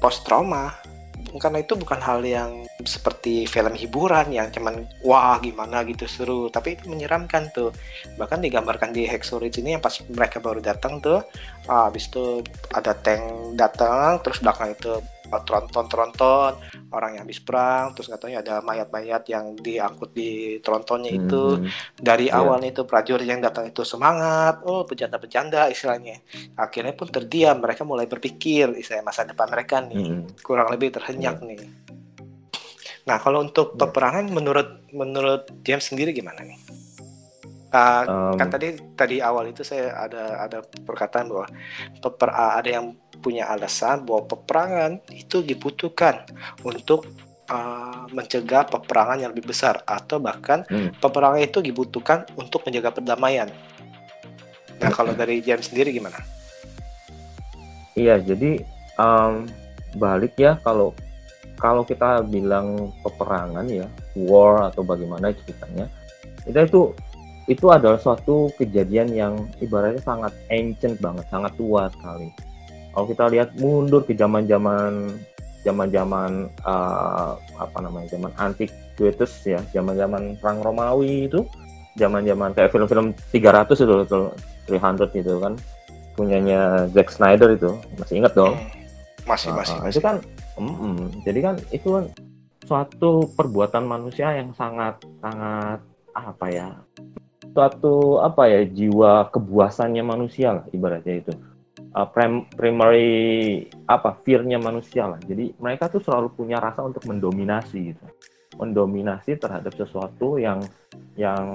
post 0.00 0.24
trauma 0.24 0.72
karena 1.40 1.64
itu 1.64 1.74
bukan 1.74 1.98
hal 1.98 2.20
yang 2.22 2.62
seperti 2.84 3.48
film 3.48 3.74
hiburan 3.74 4.30
yang 4.30 4.52
cuman 4.54 4.84
wah 5.02 5.36
gimana 5.40 5.84
gitu 5.84 6.04
seru. 6.08 6.48
Tapi 6.48 6.76
itu 6.80 6.88
menyeramkan 6.88 7.52
tuh. 7.52 7.68
Bahkan 8.20 8.40
digambarkan 8.44 8.92
di 8.92 9.04
Hexorage 9.08 9.60
ini 9.60 9.76
yang 9.76 9.82
pas 9.84 9.96
mereka 10.08 10.40
baru 10.40 10.60
datang 10.64 11.00
tuh 11.04 11.20
ah, 11.68 11.88
habis 11.88 12.08
itu 12.08 12.40
ada 12.72 12.92
tank 12.96 13.56
datang 13.56 14.20
terus 14.24 14.40
belakang 14.40 14.72
itu 14.72 15.00
tronton 15.24 15.88
tronton 15.88 16.52
orang 16.92 17.16
yang 17.16 17.22
habis 17.24 17.40
perang 17.40 17.96
terus 17.96 18.12
katanya 18.12 18.44
ada 18.44 18.54
mayat-mayat 18.60 19.24
yang 19.32 19.56
diangkut 19.56 20.12
di 20.12 20.60
trontonnya 20.60 21.10
itu. 21.10 21.58
Hmm, 21.58 21.66
dari 21.96 22.28
Iya. 22.28 22.38
awalnya 22.44 22.70
itu 22.70 22.82
prajurit 22.84 23.24
yang 23.26 23.40
datang 23.40 23.66
itu 23.66 23.82
semangat 23.82 24.60
oh 24.68 24.84
bercanda-bercanda 24.84 25.72
istilahnya. 25.72 26.20
Akhirnya 26.54 26.92
pun 26.92 27.08
terdiam 27.08 27.56
mereka 27.58 27.82
mulai 27.82 28.04
berpikir 28.04 28.76
istilahnya 28.76 29.06
masa 29.06 29.24
depan 29.24 29.48
mereka 29.48 29.80
nih 29.80 29.96
hmm. 30.22 30.44
kurang 30.44 30.68
lebih 30.70 30.92
terhenyak 30.94 31.40
nih. 31.42 31.60
Nah 33.04 33.16
kalau 33.20 33.44
untuk 33.44 33.74
Iya. 33.76 33.80
peperangan 33.84 34.24
menurut 34.32 34.68
menurut 34.92 35.48
James 35.64 35.84
sendiri 35.88 36.12
gimana 36.12 36.40
nih? 36.44 36.56
Ah, 37.74 38.06
Um, 38.06 38.38
kan 38.38 38.54
tadi 38.54 38.78
tadi 38.94 39.18
awal 39.18 39.50
itu 39.50 39.66
saya 39.66 39.90
ada 39.98 40.46
ada 40.46 40.62
perkataan 40.62 41.26
bahwa 41.26 41.50
peper, 41.98 42.30
ah, 42.30 42.54
ada 42.54 42.70
yang 42.70 42.94
punya 43.24 43.48
alasan 43.48 44.04
bahwa 44.04 44.28
peperangan 44.28 45.00
itu 45.08 45.40
dibutuhkan 45.40 46.28
untuk 46.60 47.08
ah, 47.48 48.04
mencegah 48.12 48.68
peperangan 48.68 49.24
yang 49.24 49.32
lebih 49.32 49.48
besar 49.48 49.80
atau 49.88 50.20
bahkan 50.20 50.68
Hmm. 50.68 50.92
peperangan 51.00 51.40
itu 51.40 51.64
dibutuhkan 51.64 52.28
untuk 52.36 52.60
menjaga 52.68 53.00
perdamaian. 53.00 53.48
Nah 54.76 54.90
kalau 54.92 55.16
dari 55.16 55.40
James 55.40 55.72
sendiri 55.72 55.96
gimana? 55.96 56.20
Iya, 57.94 58.18
jadi 58.20 58.60
em, 58.98 59.46
balik 59.94 60.34
ya 60.34 60.58
kalau 60.60 60.92
kalau 61.54 61.86
kita 61.86 62.26
bilang 62.26 62.90
peperangan 63.06 63.64
ya, 63.70 63.86
war 64.18 64.68
atau 64.68 64.82
bagaimana 64.82 65.30
ceritanya, 65.30 65.86
itu 66.44 66.58
itu 66.58 66.80
itu 67.46 67.66
adalah 67.70 68.00
suatu 68.00 68.50
kejadian 68.58 69.14
yang 69.14 69.34
ibaratnya 69.62 70.02
sangat 70.02 70.34
ancient 70.50 70.98
banget, 70.98 71.24
sangat 71.30 71.54
tua 71.54 71.86
sekali. 71.94 72.32
Kalau 72.94 73.06
kita 73.10 73.24
lihat 73.28 73.48
mundur 73.58 74.06
ke 74.06 74.14
zaman-zaman 74.14 75.10
zaman-zaman 75.66 76.46
eh, 76.46 77.30
apa 77.58 77.78
namanya 77.82 78.06
zaman 78.12 78.30
antiquities 78.38 79.34
ya, 79.42 79.58
zaman-zaman 79.72 80.38
perang 80.38 80.62
Romawi 80.62 81.26
itu, 81.26 81.42
zaman-zaman 81.96 82.54
kayak 82.54 82.70
film-film 82.70 83.10
300 83.32 83.72
itu, 83.74 83.94
itu 84.06 84.18
300 84.70 85.08
gitu 85.10 85.40
kan, 85.40 85.56
punyanya 86.14 86.86
Zack 86.94 87.10
Snyder 87.10 87.58
itu 87.58 87.74
masih 87.98 88.22
ingat 88.22 88.32
dong 88.34 88.54
Hmm, 88.54 88.70
Masih 89.26 89.48
Nah, 89.50 89.56
masih 89.58 89.74
nah, 89.74 89.82
masih. 89.82 89.90
itu 89.90 90.00
kan 90.04 90.16
mm-mm. 90.60 90.96
jadi 91.24 91.38
kan 91.42 91.54
itu 91.72 91.88
kan 91.90 92.04
suatu 92.64 93.10
perbuatan 93.32 93.84
manusia 93.84 94.36
yang 94.36 94.52
sangat 94.52 95.00
sangat 95.18 95.80
apa 96.12 96.46
ya 96.48 96.68
suatu 97.50 98.20
apa 98.20 98.46
ya 98.46 98.62
jiwa 98.64 99.32
kebuasannya 99.32 100.04
manusia 100.04 100.60
lah 100.60 100.64
ibaratnya 100.70 101.24
itu 101.24 101.32
Uh, 101.94 102.10
prim- 102.10 102.50
primary 102.58 103.70
apa 103.86 104.18
fear-nya 104.26 104.58
manusia 104.58 105.06
lah 105.06 105.22
jadi 105.22 105.54
mereka 105.62 105.86
tuh 105.86 106.02
selalu 106.02 106.34
punya 106.34 106.58
rasa 106.58 106.82
untuk 106.82 107.06
mendominasi 107.06 107.94
gitu 107.94 108.02
mendominasi 108.58 109.38
terhadap 109.38 109.74
sesuatu 109.74 110.38
yang 110.38 110.62
yang 111.14 111.46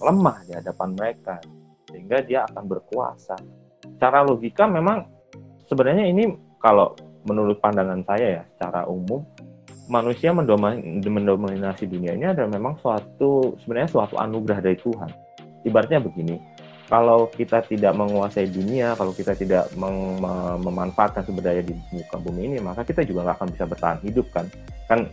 lemah 0.00 0.36
di 0.48 0.52
hadapan 0.56 0.88
mereka 0.96 1.36
sehingga 1.90 2.22
dia 2.22 2.46
akan 2.46 2.64
berkuasa. 2.70 3.36
Secara 3.96 4.22
logika 4.24 4.64
memang 4.70 5.04
sebenarnya 5.66 6.06
ini 6.08 6.30
kalau 6.60 6.94
menurut 7.26 7.60
pandangan 7.60 8.00
saya 8.06 8.40
ya 8.40 8.42
secara 8.56 8.88
umum 8.88 9.20
manusia 9.90 10.30
mendominasi 10.30 11.84
dunia 11.90 12.14
ini 12.14 12.30
adalah 12.30 12.48
memang 12.54 12.78
suatu 12.78 13.58
sebenarnya 13.60 13.90
suatu 13.90 14.14
anugerah 14.16 14.62
dari 14.62 14.78
Tuhan. 14.78 15.10
Ibaratnya 15.60 16.00
begini, 16.00 16.40
kalau 16.90 17.30
kita 17.30 17.62
tidak 17.70 17.94
menguasai 17.94 18.50
dunia, 18.50 18.98
kalau 18.98 19.14
kita 19.14 19.38
tidak 19.38 19.70
mem 19.78 20.18
memanfaatkan 20.58 21.22
sumber 21.22 21.46
daya 21.46 21.62
di 21.62 21.70
muka 21.94 22.18
bumi 22.18 22.50
ini, 22.50 22.58
maka 22.58 22.82
kita 22.82 23.06
juga 23.06 23.30
nggak 23.30 23.36
akan 23.38 23.48
bisa 23.54 23.64
bertahan 23.70 23.98
hidup 24.02 24.26
kan. 24.34 24.50
Kan 24.90 25.06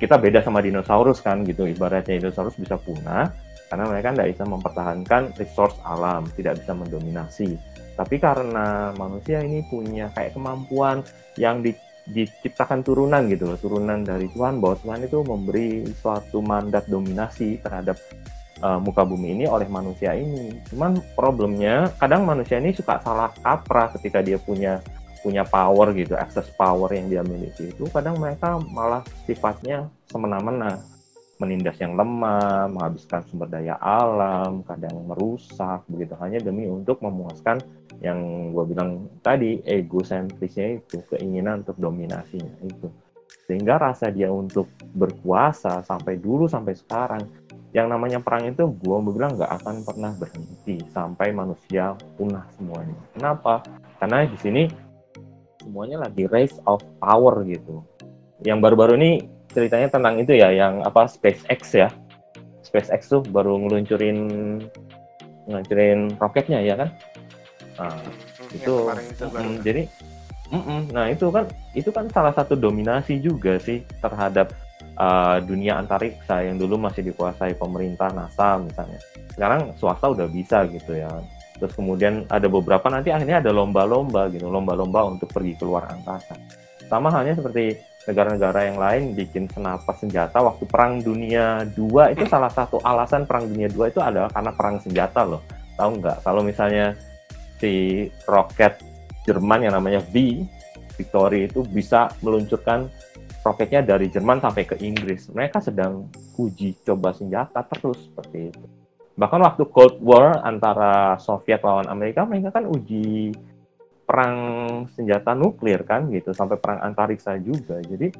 kita 0.00 0.16
beda 0.16 0.40
sama 0.40 0.64
dinosaurus 0.64 1.20
kan 1.20 1.44
gitu, 1.44 1.68
ibaratnya 1.68 2.16
dinosaurus 2.16 2.56
bisa 2.56 2.80
punah 2.80 3.28
karena 3.68 3.84
mereka 3.84 4.16
tidak 4.16 4.28
bisa 4.32 4.44
mempertahankan 4.48 5.22
resource 5.36 5.76
alam, 5.84 6.24
tidak 6.32 6.64
bisa 6.64 6.72
mendominasi. 6.72 7.60
Tapi 7.92 8.16
karena 8.16 8.96
manusia 8.96 9.44
ini 9.44 9.60
punya 9.68 10.08
kayak 10.16 10.32
kemampuan 10.32 11.04
yang 11.36 11.60
di 11.60 11.76
diciptakan 12.08 12.80
turunan 12.80 13.28
gitu 13.28 13.52
loh, 13.52 13.58
turunan 13.60 14.00
dari 14.00 14.32
Tuhan 14.32 14.64
bahwa 14.64 14.80
Tuhan 14.80 15.00
itu 15.04 15.18
memberi 15.20 15.84
suatu 15.92 16.40
mandat 16.40 16.88
dominasi 16.88 17.60
terhadap 17.60 18.00
uh, 18.62 18.78
muka 18.82 19.02
bumi 19.06 19.34
ini 19.38 19.44
oleh 19.46 19.66
manusia 19.70 20.14
ini. 20.14 20.54
Cuman 20.70 20.98
problemnya 21.14 21.90
kadang 21.98 22.26
manusia 22.26 22.58
ini 22.58 22.74
suka 22.74 22.98
salah 23.02 23.30
kaprah 23.42 23.92
ketika 23.98 24.22
dia 24.22 24.38
punya 24.38 24.82
punya 25.18 25.42
power 25.42 25.90
gitu, 25.98 26.14
access 26.14 26.46
power 26.54 26.94
yang 26.94 27.10
dia 27.10 27.22
miliki 27.26 27.74
itu 27.74 27.84
kadang 27.90 28.22
mereka 28.22 28.58
malah 28.70 29.02
sifatnya 29.26 29.90
semena-mena. 30.06 30.78
Menindas 31.38 31.78
yang 31.78 31.94
lemah, 31.94 32.66
menghabiskan 32.66 33.22
sumber 33.30 33.46
daya 33.46 33.78
alam, 33.78 34.66
kadang 34.66 35.06
merusak 35.06 35.86
begitu. 35.86 36.18
Hanya 36.18 36.42
demi 36.42 36.66
untuk 36.66 36.98
memuaskan 36.98 37.62
yang 38.02 38.50
gue 38.50 38.64
bilang 38.66 39.06
tadi 39.22 39.62
egosentrisnya 39.62 40.82
itu 40.82 40.98
keinginan 41.06 41.62
untuk 41.62 41.78
dominasinya 41.78 42.58
itu. 42.66 42.90
Sehingga 43.46 43.78
rasa 43.78 44.10
dia 44.10 44.34
untuk 44.34 44.66
berkuasa 44.82 45.86
sampai 45.86 46.18
dulu 46.18 46.50
sampai 46.50 46.74
sekarang 46.74 47.22
yang 47.76 47.92
namanya 47.92 48.16
perang 48.24 48.48
itu 48.48 48.64
gue 48.64 48.98
bilang 49.12 49.36
nggak 49.36 49.52
akan 49.60 49.84
pernah 49.84 50.12
berhenti 50.16 50.80
sampai 50.88 51.36
manusia 51.36 51.92
punah 52.16 52.48
semuanya. 52.56 52.96
Kenapa? 53.12 53.60
Karena 54.00 54.24
di 54.24 54.38
sini 54.40 54.62
semuanya 55.60 56.08
lagi 56.08 56.24
race 56.32 56.56
of 56.64 56.80
power 56.96 57.44
gitu. 57.44 57.84
Yang 58.40 58.58
baru-baru 58.64 58.96
ini 58.96 59.10
ceritanya 59.52 59.92
tentang 59.92 60.16
itu 60.16 60.32
ya 60.32 60.48
yang 60.48 60.80
apa 60.80 61.04
SpaceX 61.04 61.60
ya. 61.76 61.88
SpaceX 62.64 63.12
tuh 63.12 63.20
baru 63.28 63.60
ngeluncurin 63.60 64.18
ngeluncurin 65.44 66.16
roketnya 66.16 66.64
ya 66.64 66.74
kan? 66.76 66.88
Nah 67.76 68.00
hmm, 68.00 68.56
itu, 68.56 68.74
itu 69.12 69.24
mm, 69.28 69.54
jadi 69.60 69.82
mm 70.48 70.62
-mm, 70.64 70.80
nah 70.96 71.04
itu 71.12 71.28
kan 71.28 71.44
itu 71.76 71.90
kan 71.92 72.08
salah 72.08 72.32
satu 72.32 72.56
dominasi 72.56 73.20
juga 73.20 73.60
sih 73.60 73.84
terhadap 74.00 74.56
uh, 74.98 75.38
dunia 75.40 75.78
antariksa 75.78 76.42
yang 76.42 76.58
dulu 76.58 76.76
masih 76.76 77.06
dikuasai 77.06 77.54
pemerintah 77.54 78.10
NASA 78.10 78.58
misalnya. 78.58 79.00
Sekarang 79.32 79.72
swasta 79.78 80.10
udah 80.10 80.26
bisa 80.26 80.66
gitu 80.68 80.98
ya. 80.98 81.08
Terus 81.58 81.74
kemudian 81.74 82.26
ada 82.30 82.46
beberapa 82.46 82.86
nanti 82.90 83.10
akhirnya 83.10 83.42
ada 83.42 83.50
lomba-lomba 83.50 84.30
gitu 84.30 84.46
lomba-lomba 84.46 85.06
untuk 85.10 85.30
pergi 85.30 85.58
keluar 85.58 85.86
angkasa. 85.90 86.34
Sama 86.86 87.10
halnya 87.10 87.38
seperti 87.38 87.78
negara-negara 88.08 88.72
yang 88.72 88.78
lain 88.80 89.02
bikin 89.12 89.44
senapas 89.52 90.00
senjata 90.00 90.40
waktu 90.40 90.64
perang 90.64 91.04
dunia 91.04 91.68
dua 91.76 92.08
itu 92.08 92.24
salah 92.24 92.48
satu 92.48 92.80
alasan 92.80 93.28
perang 93.28 93.44
dunia 93.44 93.68
dua 93.68 93.92
itu 93.92 94.00
adalah 94.00 94.32
karena 94.32 94.52
perang 94.54 94.76
senjata 94.80 95.20
loh. 95.28 95.42
Tahu 95.76 95.90
nggak? 96.00 96.18
Kalau 96.24 96.40
misalnya 96.40 96.96
si 97.60 98.06
roket 98.24 98.80
Jerman 99.28 99.68
yang 99.68 99.76
namanya 99.76 100.00
V 100.00 100.40
Victory 100.96 101.46
itu 101.46 101.62
bisa 101.68 102.08
meluncurkan 102.24 102.88
roketnya 103.48 103.80
dari 103.80 104.12
Jerman 104.12 104.44
sampai 104.44 104.68
ke 104.68 104.76
Inggris. 104.84 105.32
Mereka 105.32 105.64
sedang 105.64 106.12
uji 106.36 106.76
coba 106.84 107.16
senjata 107.16 107.64
terus 107.64 108.12
seperti 108.12 108.52
itu. 108.52 108.64
Bahkan 109.16 109.40
waktu 109.40 109.64
Cold 109.72 109.98
War 110.04 110.44
antara 110.44 111.16
Soviet 111.16 111.64
lawan 111.64 111.88
Amerika, 111.88 112.28
mereka 112.28 112.52
kan 112.54 112.68
uji 112.68 113.32
perang 114.04 114.36
senjata 114.92 115.32
nuklir 115.36 115.84
kan 115.84 116.08
gitu 116.12 116.30
sampai 116.36 116.60
perang 116.60 116.80
antariksa 116.84 117.40
juga. 117.40 117.80
Jadi 117.82 118.12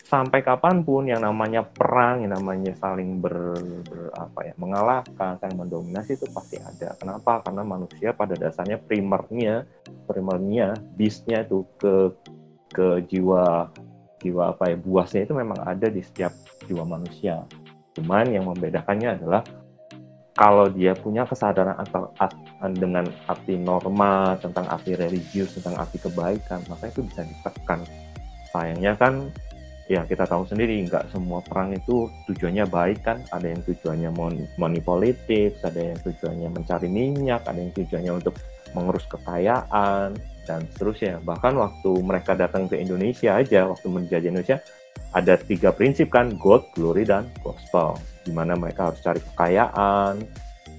sampai 0.00 0.40
kapan 0.40 0.82
pun 0.82 1.06
yang 1.06 1.22
namanya 1.22 1.62
perang, 1.62 2.24
yang 2.24 2.34
namanya 2.34 2.72
saling 2.80 3.20
ber, 3.20 3.58
ber 3.84 4.10
apa 4.16 4.40
ya 4.48 4.54
mengalahkan, 4.56 5.38
saling 5.38 5.58
mendominasi 5.60 6.16
itu 6.16 6.26
pasti 6.32 6.56
ada. 6.58 6.96
Kenapa? 6.96 7.44
Karena 7.44 7.62
manusia 7.62 8.10
pada 8.16 8.32
dasarnya 8.34 8.80
primernya, 8.80 9.68
primernya, 10.08 10.72
bisnya 10.96 11.44
itu 11.44 11.68
ke 11.76 12.16
ke 12.70 13.02
jiwa 13.10 13.70
jiwa 14.20 14.52
apa 14.52 14.70
ya 14.70 14.76
buasnya 14.76 15.24
itu 15.24 15.34
memang 15.34 15.58
ada 15.64 15.88
di 15.88 16.04
setiap 16.04 16.30
jiwa 16.68 16.84
manusia. 16.84 17.42
Cuman 17.96 18.28
yang 18.30 18.46
membedakannya 18.46 19.18
adalah 19.18 19.42
kalau 20.36 20.70
dia 20.72 20.96
punya 20.96 21.26
kesadaran 21.28 21.76
atau 21.76 22.08
dengan 22.72 23.04
arti 23.28 23.60
norma 23.60 24.38
tentang 24.40 24.68
arti 24.72 24.96
religius 24.96 25.58
tentang 25.58 25.76
arti 25.80 26.00
kebaikan 26.00 26.64
maka 26.68 26.88
itu 26.88 27.04
bisa 27.04 27.24
ditekan. 27.26 27.82
Sayangnya 28.52 28.96
kan 28.96 29.28
ya 29.90 30.06
kita 30.06 30.22
tahu 30.22 30.46
sendiri 30.46 30.78
nggak 30.86 31.10
semua 31.10 31.42
perang 31.42 31.74
itu 31.74 32.08
tujuannya 32.30 32.64
baik 32.68 33.04
kan. 33.04 33.18
Ada 33.32 33.52
yang 33.52 33.60
tujuannya 33.66 34.10
money 34.56 34.80
politik 34.80 35.60
ada 35.64 35.80
yang 35.92 35.98
tujuannya 36.00 36.48
mencari 36.52 36.88
minyak 36.88 37.44
ada 37.44 37.58
yang 37.58 37.72
tujuannya 37.74 38.12
untuk 38.22 38.36
mengurus 38.72 39.02
kekayaan 39.10 40.14
dan 40.50 40.66
seterusnya. 40.74 41.22
Bahkan 41.22 41.54
waktu 41.54 41.90
mereka 42.02 42.34
datang 42.34 42.66
ke 42.66 42.74
Indonesia 42.74 43.38
aja 43.38 43.70
waktu 43.70 43.86
menjajah 43.86 44.28
Indonesia 44.34 44.58
ada 45.14 45.38
tiga 45.38 45.70
prinsip 45.70 46.10
kan 46.10 46.34
God, 46.34 46.66
glory 46.74 47.06
dan 47.06 47.30
gospel. 47.46 47.94
Di 48.26 48.34
mana 48.34 48.58
mereka 48.58 48.90
harus 48.90 48.98
cari 48.98 49.22
kekayaan. 49.22 50.18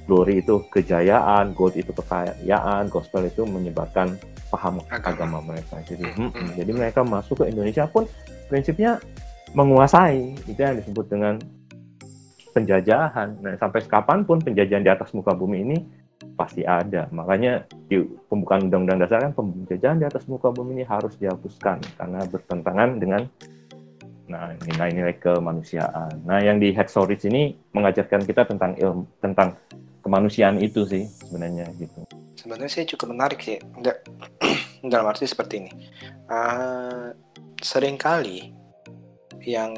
Glory 0.04 0.44
itu 0.44 0.60
kejayaan 0.68 1.56
God 1.56 1.80
itu 1.80 1.96
kekayaan 1.96 2.92
gospel 2.92 3.32
itu 3.32 3.48
menyebarkan 3.48 4.20
paham 4.52 4.84
agama, 4.92 5.08
agama 5.08 5.38
mereka. 5.40 5.80
Jadi 5.88 6.04
hmm, 6.04 6.32
hmm, 6.36 6.50
jadi 6.60 6.72
mereka 6.76 7.00
masuk 7.08 7.44
ke 7.44 7.56
Indonesia 7.56 7.88
pun 7.88 8.04
prinsipnya 8.52 9.00
menguasai. 9.56 10.36
Itu 10.52 10.60
yang 10.60 10.76
disebut 10.84 11.08
dengan 11.08 11.40
penjajahan. 12.52 13.40
Nah, 13.40 13.56
sampai 13.56 13.88
kapan 13.88 14.28
pun 14.28 14.44
penjajahan 14.44 14.84
di 14.84 14.92
atas 14.92 15.16
muka 15.16 15.32
bumi 15.32 15.64
ini 15.64 15.78
pasti 16.36 16.65
ada. 16.65 17.08
Makanya 17.12 17.67
di 17.88 18.02
pembukaan 18.28 18.67
undang-undang 18.67 19.06
dasar 19.06 19.22
kan 19.22 19.34
penjajahan 19.36 20.00
di 20.02 20.06
atas 20.08 20.26
muka 20.26 20.50
bumi 20.50 20.82
ini 20.82 20.86
harus 20.88 21.15
dihapuskan 21.20 21.84
karena 22.00 22.20
bertentangan 22.28 22.89
dengan 22.98 23.22
nah 24.32 24.56
nilai-nilai 24.63 25.20
kemanusiaan. 25.20 26.24
Nah, 26.24 26.39
yang 26.39 26.56
di 26.56 26.72
Head 26.72 26.88
ini 27.28 27.52
mengajarkan 27.76 28.24
kita 28.24 28.48
tentang 28.48 28.80
ilmu 28.80 29.04
tentang 29.20 29.60
kemanusiaan 30.00 30.56
itu 30.63 30.88
sih 30.88 31.04
sebenarnya 31.04 31.67
gitu. 31.76 32.08
Sebenarnya 32.39 32.70
sih 32.72 32.88
cukup 32.96 33.12
menarik 33.12 33.44
sih. 33.44 33.60
Dalam 34.91 35.06
arti 35.12 35.28
seperti 35.28 35.62
ini. 35.62 35.72
Uh, 36.32 37.13
sering 37.62 38.00
kali 38.00 38.56
yang 39.44 39.74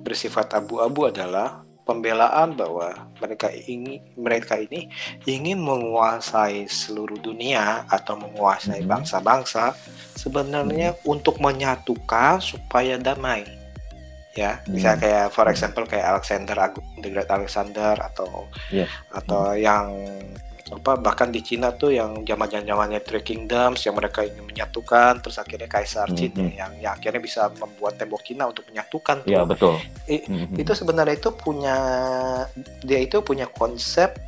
bersifat 0.00 0.54
abu-abu 0.54 1.10
adalah 1.10 1.65
pembelaan 1.86 2.58
bahwa 2.58 3.06
mereka 3.22 3.48
ingin 3.54 4.02
mereka 4.18 4.58
ini 4.58 4.90
ingin 5.22 5.62
menguasai 5.62 6.66
seluruh 6.66 7.16
dunia 7.22 7.86
atau 7.86 8.18
menguasai 8.18 8.82
mm-hmm. 8.82 8.90
bangsa-bangsa 8.90 9.72
sebenarnya 10.18 10.98
hmm. 10.98 11.06
untuk 11.06 11.38
menyatukan 11.38 12.42
supaya 12.42 12.98
damai 12.98 13.46
ya 14.36 14.60
bisa 14.68 14.92
hmm. 14.92 15.00
kayak 15.00 15.26
for 15.32 15.46
example 15.48 15.86
kayak 15.88 16.12
Alexander 16.12 16.56
Agung 16.60 16.84
the 17.00 17.08
Great 17.08 17.30
Alexander 17.30 17.96
atau 17.96 18.50
yeah. 18.68 18.90
atau 19.08 19.56
yang 19.56 19.96
apa 20.66 20.98
bahkan 20.98 21.30
di 21.30 21.38
Cina 21.46 21.70
tuh 21.70 21.94
yang 21.94 22.26
zaman 22.26 22.50
zamannya 22.50 22.98
Three 22.98 23.22
Kingdoms 23.22 23.86
yang 23.86 23.94
mereka 23.94 24.26
ingin 24.26 24.42
menyatukan 24.42 25.22
terus 25.22 25.38
akhirnya 25.38 25.70
Kaisar 25.70 26.10
mm 26.10 26.18
-hmm. 26.18 26.58
yang 26.58 26.72
yang 26.82 26.92
akhirnya 26.98 27.22
bisa 27.22 27.54
membuat 27.54 27.94
tembok 27.94 28.26
Cina 28.26 28.50
untuk 28.50 28.66
menyatukan 28.66 29.22
tuh. 29.22 29.30
Iya 29.30 29.46
betul. 29.46 29.78
I, 30.10 30.26
mm 30.26 30.26
-hmm. 30.26 30.62
Itu 30.66 30.72
sebenarnya 30.74 31.14
itu 31.14 31.30
punya 31.30 31.76
dia 32.82 32.98
itu 32.98 33.22
punya 33.22 33.46
konsep 33.46 34.18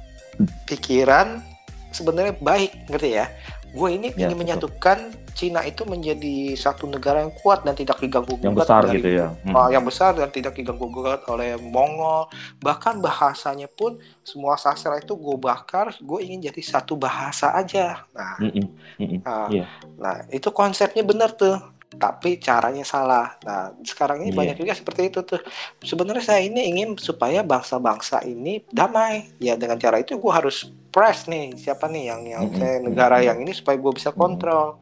pikiran 0.71 1.43
sebenarnya 1.91 2.39
baik 2.39 2.87
ngerti 2.87 3.11
ya 3.19 3.27
gue 3.69 3.89
ini 3.93 4.09
ya, 4.17 4.27
ingin 4.27 4.37
betul. 4.37 4.41
menyatukan 4.41 4.99
Cina 5.39 5.63
itu 5.63 5.87
menjadi 5.87 6.59
satu 6.59 6.91
negara 6.91 7.23
yang 7.23 7.31
kuat 7.31 7.63
dan 7.63 7.79
tidak 7.79 8.03
diganggu 8.03 8.35
gugat 8.35 8.51
yang 8.51 8.59
besar 8.59 8.83
dari, 8.83 8.99
gitu 8.99 9.11
ya 9.23 9.27
hmm. 9.31 9.55
uh, 9.55 9.69
yang 9.71 9.85
besar 9.87 10.11
dan 10.19 10.35
tidak 10.35 10.59
diganggu 10.59 10.91
gugat 10.91 11.23
oleh 11.31 11.55
Mongol 11.63 12.27
bahkan 12.59 12.99
bahasanya 12.99 13.71
pun 13.71 14.03
semua 14.27 14.59
sastra 14.59 14.99
itu 14.99 15.15
gue 15.15 15.37
bakar 15.39 15.95
gue 15.95 16.19
ingin 16.27 16.51
jadi 16.51 16.83
satu 16.83 16.99
bahasa 16.99 17.55
aja 17.55 18.03
nah 18.11 18.35
mm 18.43 18.51
-mm. 18.51 18.67
Mm 18.99 19.07
-mm. 19.07 19.21
Uh, 19.23 19.49
yeah. 19.55 19.69
nah 19.95 20.27
itu 20.35 20.51
konsepnya 20.51 21.07
benar 21.07 21.31
tuh 21.39 21.79
tapi 21.97 22.37
caranya 22.37 22.85
salah. 22.85 23.41
Nah, 23.43 23.73
sekarang 23.81 24.21
ini 24.21 24.31
yeah. 24.31 24.39
banyak 24.39 24.57
juga 24.61 24.77
seperti 24.77 25.09
itu 25.09 25.25
tuh. 25.25 25.41
Sebenarnya 25.81 26.21
saya 26.21 26.41
ini 26.45 26.69
ingin 26.69 27.01
supaya 27.01 27.41
bangsa-bangsa 27.41 28.29
ini 28.29 28.61
damai. 28.69 29.33
Ya 29.41 29.57
dengan 29.57 29.81
cara 29.81 29.97
itu 29.97 30.21
gue 30.21 30.33
harus 30.33 30.69
press 30.93 31.25
nih 31.25 31.57
siapa 31.57 31.89
nih 31.89 32.13
yang 32.13 32.23
yang 32.29 32.45
mm 32.53 32.61
-hmm. 32.61 32.79
negara 32.93 33.25
yang 33.25 33.41
ini 33.41 33.57
supaya 33.57 33.81
gue 33.81 33.93
bisa 33.97 34.13
kontrol. 34.13 34.77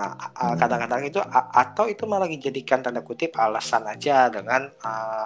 Nah, 0.00 0.16
kadang-kadang 0.56 1.04
itu 1.04 1.20
atau 1.52 1.84
itu 1.84 2.08
malah 2.08 2.24
dijadikan 2.24 2.80
tanda 2.80 3.04
kutip 3.04 3.36
alasan 3.36 3.84
aja 3.84 4.32
dengan 4.32 4.64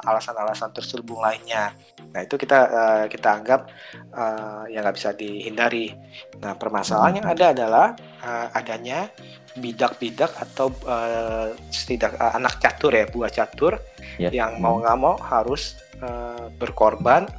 alasan-alasan 0.02 0.74
terselubung 0.74 1.22
lainnya. 1.22 1.70
Nah, 2.10 2.26
itu 2.26 2.34
kita 2.34 2.58
uh, 2.66 3.04
kita 3.06 3.38
anggap 3.38 3.70
uh, 4.10 4.66
yang 4.66 4.82
nggak 4.82 4.98
bisa 4.98 5.14
dihindari. 5.14 5.94
Nah, 6.42 6.58
permasalahan 6.58 7.22
yang 7.22 7.28
ada 7.30 7.54
adalah 7.54 7.86
uh, 8.26 8.50
adanya 8.50 9.06
bidak-bidak 9.54 10.34
atau 10.34 10.74
uh, 10.90 11.54
setidak 11.70 12.18
uh, 12.18 12.34
anak 12.34 12.58
catur 12.58 12.90
ya, 12.90 13.06
buah 13.06 13.30
catur 13.30 13.78
yes. 14.18 14.34
yang 14.34 14.58
mau 14.58 14.82
nggak 14.82 14.98
mau 14.98 15.14
harus 15.22 15.78
uh, 16.02 16.50
berkorban 16.58 17.30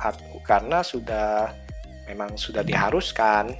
karena 0.47 0.79
sudah 0.87 1.51
memang 2.07 2.39
sudah 2.39 2.63
diharuskan 2.63 3.51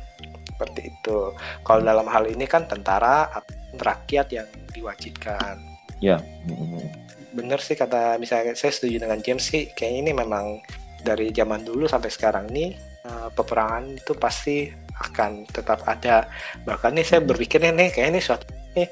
seperti 0.56 0.88
itu. 0.88 1.36
Kalau 1.68 1.84
dalam 1.84 2.08
hal 2.08 2.32
ini 2.32 2.48
kan 2.48 2.64
tentara 2.64 3.28
rakyat 3.78 4.28
yang 4.32 4.48
diwajibkan. 4.72 5.60
Ya. 6.04 6.20
Bener 7.36 7.60
sih 7.60 7.76
kata 7.76 8.16
misalnya 8.20 8.56
saya 8.56 8.72
setuju 8.72 9.04
dengan 9.04 9.20
James 9.20 9.44
sih. 9.44 9.72
Kayaknya 9.72 10.00
ini 10.00 10.12
memang 10.16 10.46
dari 11.06 11.30
zaman 11.30 11.62
dulu 11.62 11.86
sampai 11.86 12.10
sekarang 12.10 12.50
nih 12.50 12.74
uh, 13.06 13.30
peperangan 13.32 13.94
itu 13.94 14.14
pasti 14.18 14.70
akan 14.96 15.46
tetap 15.52 15.84
ada. 15.86 16.28
Bahkan 16.64 16.92
nih 16.96 17.06
saya 17.06 17.22
berpikirnya 17.22 17.76
nih 17.76 17.90
kayak 17.92 18.10
ini 18.16 18.22
suatu 18.24 18.48
nih 18.76 18.88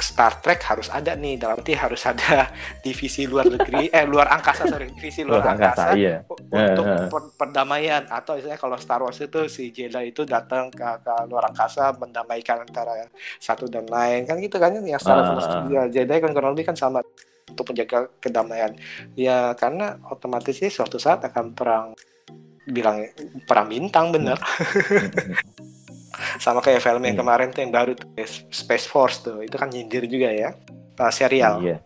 Star 0.00 0.40
Trek 0.40 0.60
harus 0.66 0.88
ada 0.88 1.14
nih 1.14 1.36
dalam 1.36 1.60
arti 1.60 1.76
harus 1.76 2.02
ada 2.08 2.48
divisi 2.84 3.28
luar 3.28 3.46
negeri 3.46 3.92
eh 3.92 4.04
luar 4.08 4.32
angkasa 4.32 4.66
sorry 4.66 4.88
divisi 4.90 5.22
luar, 5.22 5.44
luar 5.44 5.46
angkasa, 5.54 5.84
angkasa 5.92 6.00
iya. 6.00 6.16
untuk 6.26 6.84
per 7.08 7.22
perdamaian. 7.36 8.02
Atau 8.08 8.40
misalnya 8.40 8.58
kalau 8.58 8.76
Star 8.80 9.00
Wars 9.04 9.20
itu 9.20 9.40
si 9.46 9.70
Jedi 9.70 10.10
itu 10.10 10.24
datang 10.24 10.72
ke, 10.72 10.84
ke 11.04 11.14
luar 11.28 11.52
angkasa 11.52 11.92
mendamaikan 12.00 12.64
antara 12.64 13.06
satu 13.38 13.68
dan 13.68 13.84
lain. 13.86 14.24
Kan 14.24 14.40
gitu 14.40 14.56
kan 14.56 14.72
yang 14.72 15.00
Star 15.00 15.20
Wars 15.20 15.46
uh, 15.46 15.68
ya, 15.68 15.86
Jedi 15.86 16.16
kan 16.18 16.32
kurang 16.32 16.56
lebih 16.56 16.72
kan 16.72 16.76
sama 16.76 17.04
untuk 17.50 17.74
menjaga 17.74 18.08
kedamaian. 18.22 18.72
Ya 19.18 19.52
karena 19.58 20.00
otomatis 20.08 20.56
sih 20.56 20.72
suatu 20.72 20.96
saat 20.96 21.20
akan 21.26 21.52
perang 21.52 21.92
bilang 22.70 23.02
perang 23.48 23.66
bintang 23.66 24.14
bener 24.14 24.38
sama 26.42 26.58
kayak 26.60 26.82
film 26.82 27.02
yang 27.06 27.14
hmm. 27.14 27.22
kemarin 27.22 27.48
tuh 27.54 27.60
yang 27.62 27.72
baru 27.72 27.92
tuh 27.94 28.08
Space 28.50 28.86
Force 28.86 29.22
tuh 29.22 29.40
itu 29.42 29.54
kan 29.54 29.70
nyindir 29.70 30.04
juga 30.10 30.28
ya 30.30 30.50
uh, 30.98 31.12
serial 31.12 31.62
iya. 31.62 31.78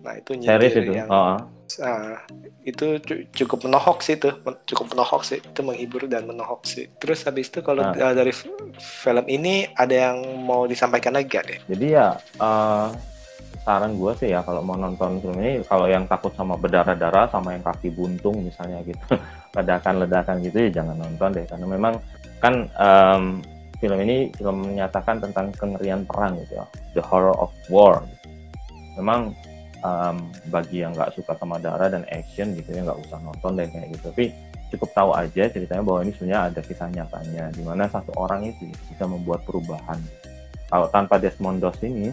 nah 0.00 0.14
itu 0.14 0.38
nyindir 0.38 0.72
itu. 0.72 0.92
yang 0.94 1.08
oh. 1.10 1.36
uh, 1.82 2.16
itu 2.62 2.98
cukup 3.34 3.66
menohok 3.66 4.02
sih 4.02 4.14
itu 4.18 4.30
cukup 4.70 4.94
menohok 4.94 5.22
sih 5.26 5.38
itu 5.42 5.60
menghibur 5.62 6.06
dan 6.06 6.26
menohok 6.26 6.62
sih 6.66 6.86
terus 6.98 7.26
habis 7.26 7.50
itu 7.50 7.60
kalau 7.60 7.82
uh. 7.82 7.94
uh, 7.94 8.14
dari 8.14 8.32
film 8.78 9.26
ini 9.26 9.66
ada 9.74 10.10
yang 10.10 10.18
mau 10.46 10.64
disampaikan 10.64 11.14
lagi 11.14 11.26
gak 11.26 11.44
deh 11.46 11.58
jadi 11.66 11.86
ya 11.86 12.08
uh, 12.38 12.94
saran 13.66 13.98
gue 13.98 14.12
sih 14.14 14.30
ya 14.30 14.46
kalau 14.46 14.62
mau 14.62 14.78
nonton 14.78 15.18
film 15.18 15.42
ini 15.42 15.66
kalau 15.66 15.90
yang 15.90 16.06
takut 16.06 16.30
sama 16.38 16.54
berdarah-darah 16.54 17.26
sama 17.34 17.58
yang 17.58 17.66
kaki 17.66 17.90
buntung 17.90 18.46
misalnya 18.46 18.78
gitu 18.86 19.02
ledakan-ledakan 19.58 20.38
gitu 20.46 20.70
ya 20.70 20.82
jangan 20.82 20.94
nonton 20.94 21.34
deh 21.34 21.46
karena 21.50 21.66
memang 21.66 21.94
kan 22.38 22.70
um, 22.78 23.42
film 23.78 23.98
ini 24.02 24.32
film 24.34 24.66
menyatakan 24.72 25.20
tentang 25.20 25.52
kengerian 25.54 26.04
perang 26.08 26.36
gitu 26.40 26.58
ya, 26.60 26.66
the 26.96 27.02
horror 27.04 27.36
of 27.36 27.52
war. 27.68 28.04
Memang 28.96 29.36
um, 29.84 30.32
bagi 30.48 30.80
yang 30.80 30.96
nggak 30.96 31.12
suka 31.12 31.36
sama 31.36 31.60
darah 31.60 31.92
dan 31.92 32.08
action 32.08 32.56
gitu 32.56 32.72
ya 32.72 32.84
nggak 32.84 33.00
usah 33.06 33.18
nonton 33.20 33.60
deh 33.60 33.68
kayak 33.68 33.92
gitu. 33.92 34.04
Tapi 34.12 34.24
cukup 34.74 34.90
tahu 34.96 35.10
aja 35.14 35.46
ceritanya 35.46 35.82
bahwa 35.84 36.00
ini 36.02 36.12
sebenarnya 36.16 36.40
ada 36.50 36.60
kisah 36.64 36.88
nyatanya 36.90 37.44
di 37.54 37.62
mana 37.62 37.86
satu 37.86 38.10
orang 38.18 38.50
itu 38.50 38.66
bisa 38.90 39.04
membuat 39.06 39.46
perubahan. 39.46 40.00
Kalau 40.66 40.90
tanpa 40.90 41.22
Desmond 41.22 41.62
Doss 41.62 41.78
ini 41.86 42.10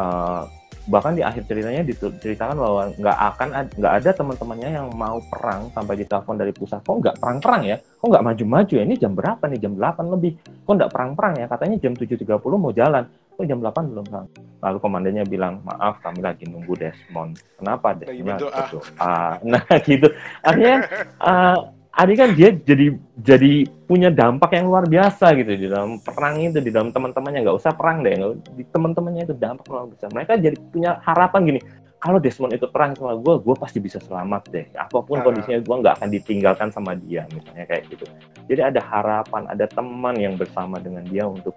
uh, 0.00 0.48
bahkan 0.84 1.16
di 1.16 1.24
akhir 1.24 1.48
ceritanya 1.48 1.80
diceritakan 1.80 2.56
bahwa 2.60 2.82
nggak 2.92 3.18
akan 3.34 3.48
nggak 3.80 3.94
ada 4.02 4.10
teman-temannya 4.12 4.68
yang 4.76 4.86
mau 4.92 5.16
perang 5.32 5.72
sampai 5.72 5.94
ditelepon 6.04 6.36
dari 6.36 6.52
pusat. 6.52 6.84
Kok 6.84 7.00
nggak 7.00 7.16
perang-perang 7.20 7.62
ya? 7.64 7.76
Kok 7.80 8.08
nggak 8.12 8.24
maju-maju 8.24 8.72
ya? 8.76 8.84
Ini 8.84 8.96
jam 9.00 9.12
berapa 9.16 9.44
nih? 9.48 9.58
Jam 9.64 9.72
8 9.76 10.14
lebih. 10.14 10.32
Kok 10.68 10.74
nggak 10.76 10.92
perang-perang 10.92 11.34
ya? 11.40 11.46
Katanya 11.48 11.76
jam 11.80 11.92
7.30 11.96 12.40
mau 12.60 12.72
jalan. 12.72 13.04
Kok 13.34 13.46
jam 13.48 13.58
8 13.58 13.90
belum 13.90 14.04
perang? 14.06 14.26
Lalu 14.60 14.78
komandannya 14.80 15.24
bilang 15.26 15.54
maaf 15.64 15.98
kami 16.04 16.20
lagi 16.20 16.44
nunggu 16.46 16.76
Desmond. 16.76 17.40
Kenapa 17.58 17.96
Desmond? 17.96 18.40
Berdoa. 18.44 19.40
Nah 19.42 19.64
gitu. 19.88 20.08
Akhirnya 20.44 20.84
uh, 21.18 21.58
Adi 21.94 22.18
kan 22.18 22.34
dia 22.34 22.50
jadi 22.50 22.90
jadi 23.22 23.70
punya 23.86 24.10
dampak 24.10 24.50
yang 24.58 24.66
luar 24.66 24.82
biasa 24.90 25.30
gitu 25.38 25.54
di 25.54 25.70
dalam 25.70 26.02
perang 26.02 26.42
itu 26.42 26.58
di 26.58 26.74
dalam 26.74 26.90
teman-temannya. 26.90 27.46
Nggak 27.46 27.58
usah 27.62 27.70
perang 27.70 28.02
deh 28.02 28.18
di 28.58 28.66
teman-temannya 28.66 29.22
itu 29.30 29.34
dampak 29.38 29.66
luar 29.70 29.86
biasa. 29.86 30.10
Mereka 30.10 30.32
jadi 30.42 30.56
punya 30.74 30.98
harapan 31.06 31.54
gini 31.54 31.60
kalau 32.02 32.18
Desmond 32.18 32.52
itu 32.52 32.66
perang 32.68 32.98
sama 32.98 33.14
gue 33.14 33.34
gue 33.38 33.54
pasti 33.54 33.78
bisa 33.78 34.02
selamat 34.02 34.42
deh. 34.50 34.66
Apa 34.74 35.06
pun 35.06 35.22
uh. 35.22 35.24
kondisinya 35.24 35.62
gue 35.62 35.76
nggak 35.86 35.94
akan 36.02 36.08
ditinggalkan 36.10 36.68
sama 36.74 36.98
dia 36.98 37.30
misalnya 37.30 37.64
kayak 37.70 37.86
gitu. 37.86 38.04
Jadi 38.50 38.60
ada 38.74 38.80
harapan 38.82 39.46
ada 39.46 39.64
teman 39.70 40.18
yang 40.18 40.34
bersama 40.34 40.82
dengan 40.82 41.06
dia 41.06 41.30
untuk 41.30 41.54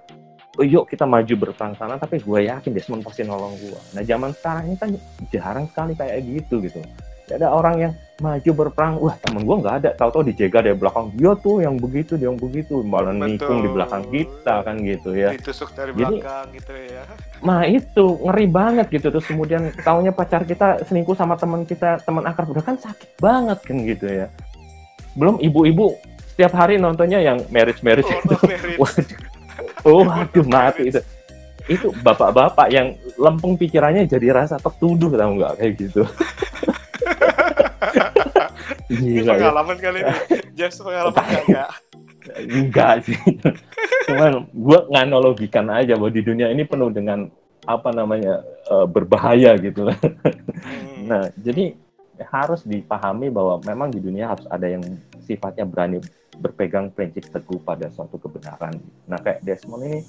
oh, 0.57 0.65
yuk 0.65 0.89
kita 0.89 1.05
maju 1.05 1.33
berperang 1.37 1.77
sana 1.77 2.01
tapi 2.01 2.17
gue 2.19 2.49
yakin 2.49 2.73
Desmond 2.73 3.05
pasti 3.05 3.21
nolong 3.21 3.53
gue 3.61 3.79
nah 3.93 4.01
zaman 4.01 4.33
sekarang 4.33 4.73
ini 4.73 4.77
kan 4.77 4.89
jarang 5.29 5.65
sekali 5.69 5.93
kayak 5.93 6.25
gitu 6.25 6.59
gitu 6.65 6.81
ada 7.27 7.51
orang 7.51 7.75
yang 7.75 7.93
maju 8.17 8.51
berperang 8.55 8.97
wah 8.97 9.13
temen 9.19 9.45
gue 9.45 9.57
nggak 9.61 9.75
ada. 9.83 9.89
Tahu-tahu 9.93 10.23
dijaga 10.31 10.65
dari 10.65 10.77
belakang. 10.77 11.13
Dia 11.13 11.31
tuh 11.37 11.61
yang 11.61 11.75
begitu 11.77 12.17
dia 12.17 12.31
yang 12.31 12.39
begitu. 12.39 12.81
Malah 12.81 13.13
nikung 13.13 13.61
di 13.61 13.69
belakang 13.69 14.03
kita 14.09 14.63
kan 14.63 14.75
gitu 14.81 15.13
ya. 15.13 15.35
Ditusuk 15.35 15.69
dari 15.75 15.91
Jadi, 15.93 16.23
belakang 16.23 16.45
gitu 16.55 16.73
ya. 16.73 17.03
Nah 17.47 17.61
itu 17.69 18.05
ngeri 18.23 18.47
banget 18.49 18.87
gitu. 18.89 19.07
Terus 19.13 19.27
kemudian 19.27 19.69
tahunya 19.83 20.11
pacar 20.15 20.47
kita 20.47 20.81
selingkuh 20.87 21.13
sama 21.13 21.37
teman 21.37 21.67
kita 21.67 22.01
teman 22.01 22.25
akar 22.25 22.49
udah 22.49 22.63
kan 22.63 22.75
sakit 22.79 23.19
banget 23.21 23.59
kan 23.61 23.77
gitu 23.85 24.05
ya. 24.07 24.27
Belum 25.13 25.37
ibu-ibu 25.37 25.99
setiap 26.33 26.53
hari 26.57 26.81
nontonnya 26.81 27.21
yang 27.21 27.43
marriage 27.53 27.83
marriage 27.85 28.09
oh, 28.09 28.17
itu. 28.17 28.35
oh 29.87 30.01
waduh 30.01 30.47
mati 30.47 30.89
itu. 30.89 31.01
Itu 31.67 31.91
bapak-bapak 31.99 32.71
yang 32.71 32.95
lempeng 33.19 33.59
pikirannya 33.59 34.07
jadi 34.07 34.31
rasa 34.31 34.55
tertuduh 34.57 35.11
tahu 35.11 35.31
nggak? 35.37 35.53
Kayak 35.59 35.73
gitu 35.75 36.01
ini 38.93 39.21
pengalaman 39.23 39.77
kali 39.77 39.99
ini. 40.03 40.15
Just 40.57 40.81
pengalaman 40.81 41.21
enggak? 41.21 41.69
Enggak 42.37 42.93
sih. 43.07 43.19
Cuman 44.09 44.47
gue 44.51 44.79
nganologikan 44.91 45.67
aja 45.71 45.95
bahwa 45.95 46.11
di 46.11 46.21
dunia 46.23 46.51
ini 46.51 46.67
penuh 46.67 46.91
dengan 46.91 47.31
apa 47.67 47.89
namanya 47.91 48.43
uh, 48.71 48.87
berbahaya 48.87 49.59
gitu. 49.59 49.87
hmm. 49.91 51.07
Nah, 51.07 51.27
jadi 51.39 51.75
harus 52.31 52.65
dipahami 52.65 53.29
bahwa 53.29 53.61
memang 53.61 53.93
di 53.93 54.01
dunia 54.01 54.33
harus 54.33 54.47
ada 54.49 54.65
yang 54.65 54.81
sifatnya 55.21 55.67
berani 55.67 56.01
berpegang 56.37 56.89
prinsip 56.93 57.27
teguh 57.29 57.61
pada 57.61 57.89
suatu 57.93 58.17
kebenaran. 58.17 58.77
Nah, 59.05 59.19
kayak 59.21 59.43
Desmond 59.45 59.83
ini 59.85 59.99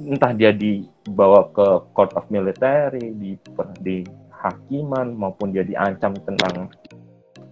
entah 0.00 0.32
dia 0.32 0.52
dibawa 0.52 1.48
ke 1.52 1.66
court 1.92 2.12
of 2.16 2.24
military, 2.32 3.12
di 3.12 3.36
di 3.80 3.96
hakiman 4.40 5.12
maupun 5.12 5.52
dia 5.52 5.62
diancam 5.62 6.16
tentang 6.24 6.72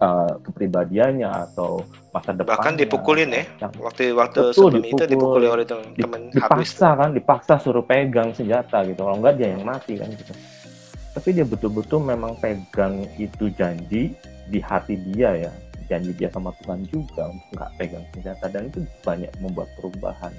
uh, 0.00 0.32
kepribadiannya 0.42 1.28
atau 1.28 1.82
masa 2.14 2.32
depan 2.34 2.56
bahkan 2.56 2.74
dipukulin 2.74 3.28
ya. 3.30 3.44
Yang, 3.60 3.72
waktu 3.82 4.02
waktu 4.16 4.38
betul, 4.40 4.54
sebelum 4.54 4.82
dipukul, 4.82 4.96
itu 4.96 5.04
dipukuli 5.06 5.46
oleh 5.46 5.64
teman 5.66 6.22
dipaksa 6.32 6.88
habis. 6.94 7.00
kan 7.00 7.10
dipaksa 7.14 7.54
suruh 7.60 7.84
pegang 7.84 8.30
senjata 8.32 8.86
gitu. 8.88 9.00
Kalau 9.04 9.16
enggak 9.20 9.34
dia 9.38 9.48
yang 9.54 9.64
mati 9.66 10.00
kan 10.00 10.08
gitu. 10.10 10.32
Tapi 11.12 11.28
dia 11.34 11.44
betul-betul 11.46 12.00
memang 12.04 12.38
pegang 12.38 13.02
itu 13.18 13.50
janji 13.58 14.14
di 14.48 14.58
hati 14.62 14.94
dia 15.12 15.48
ya. 15.48 15.52
Janji 15.88 16.12
dia 16.12 16.28
sama 16.28 16.52
Tuhan 16.62 16.84
juga 16.92 17.32
untuk 17.32 17.48
nggak 17.58 17.70
pegang 17.80 18.04
senjata. 18.14 18.44
Dan 18.48 18.70
itu 18.70 18.84
banyak 19.02 19.32
membuat 19.40 19.68
perubahan. 19.80 20.32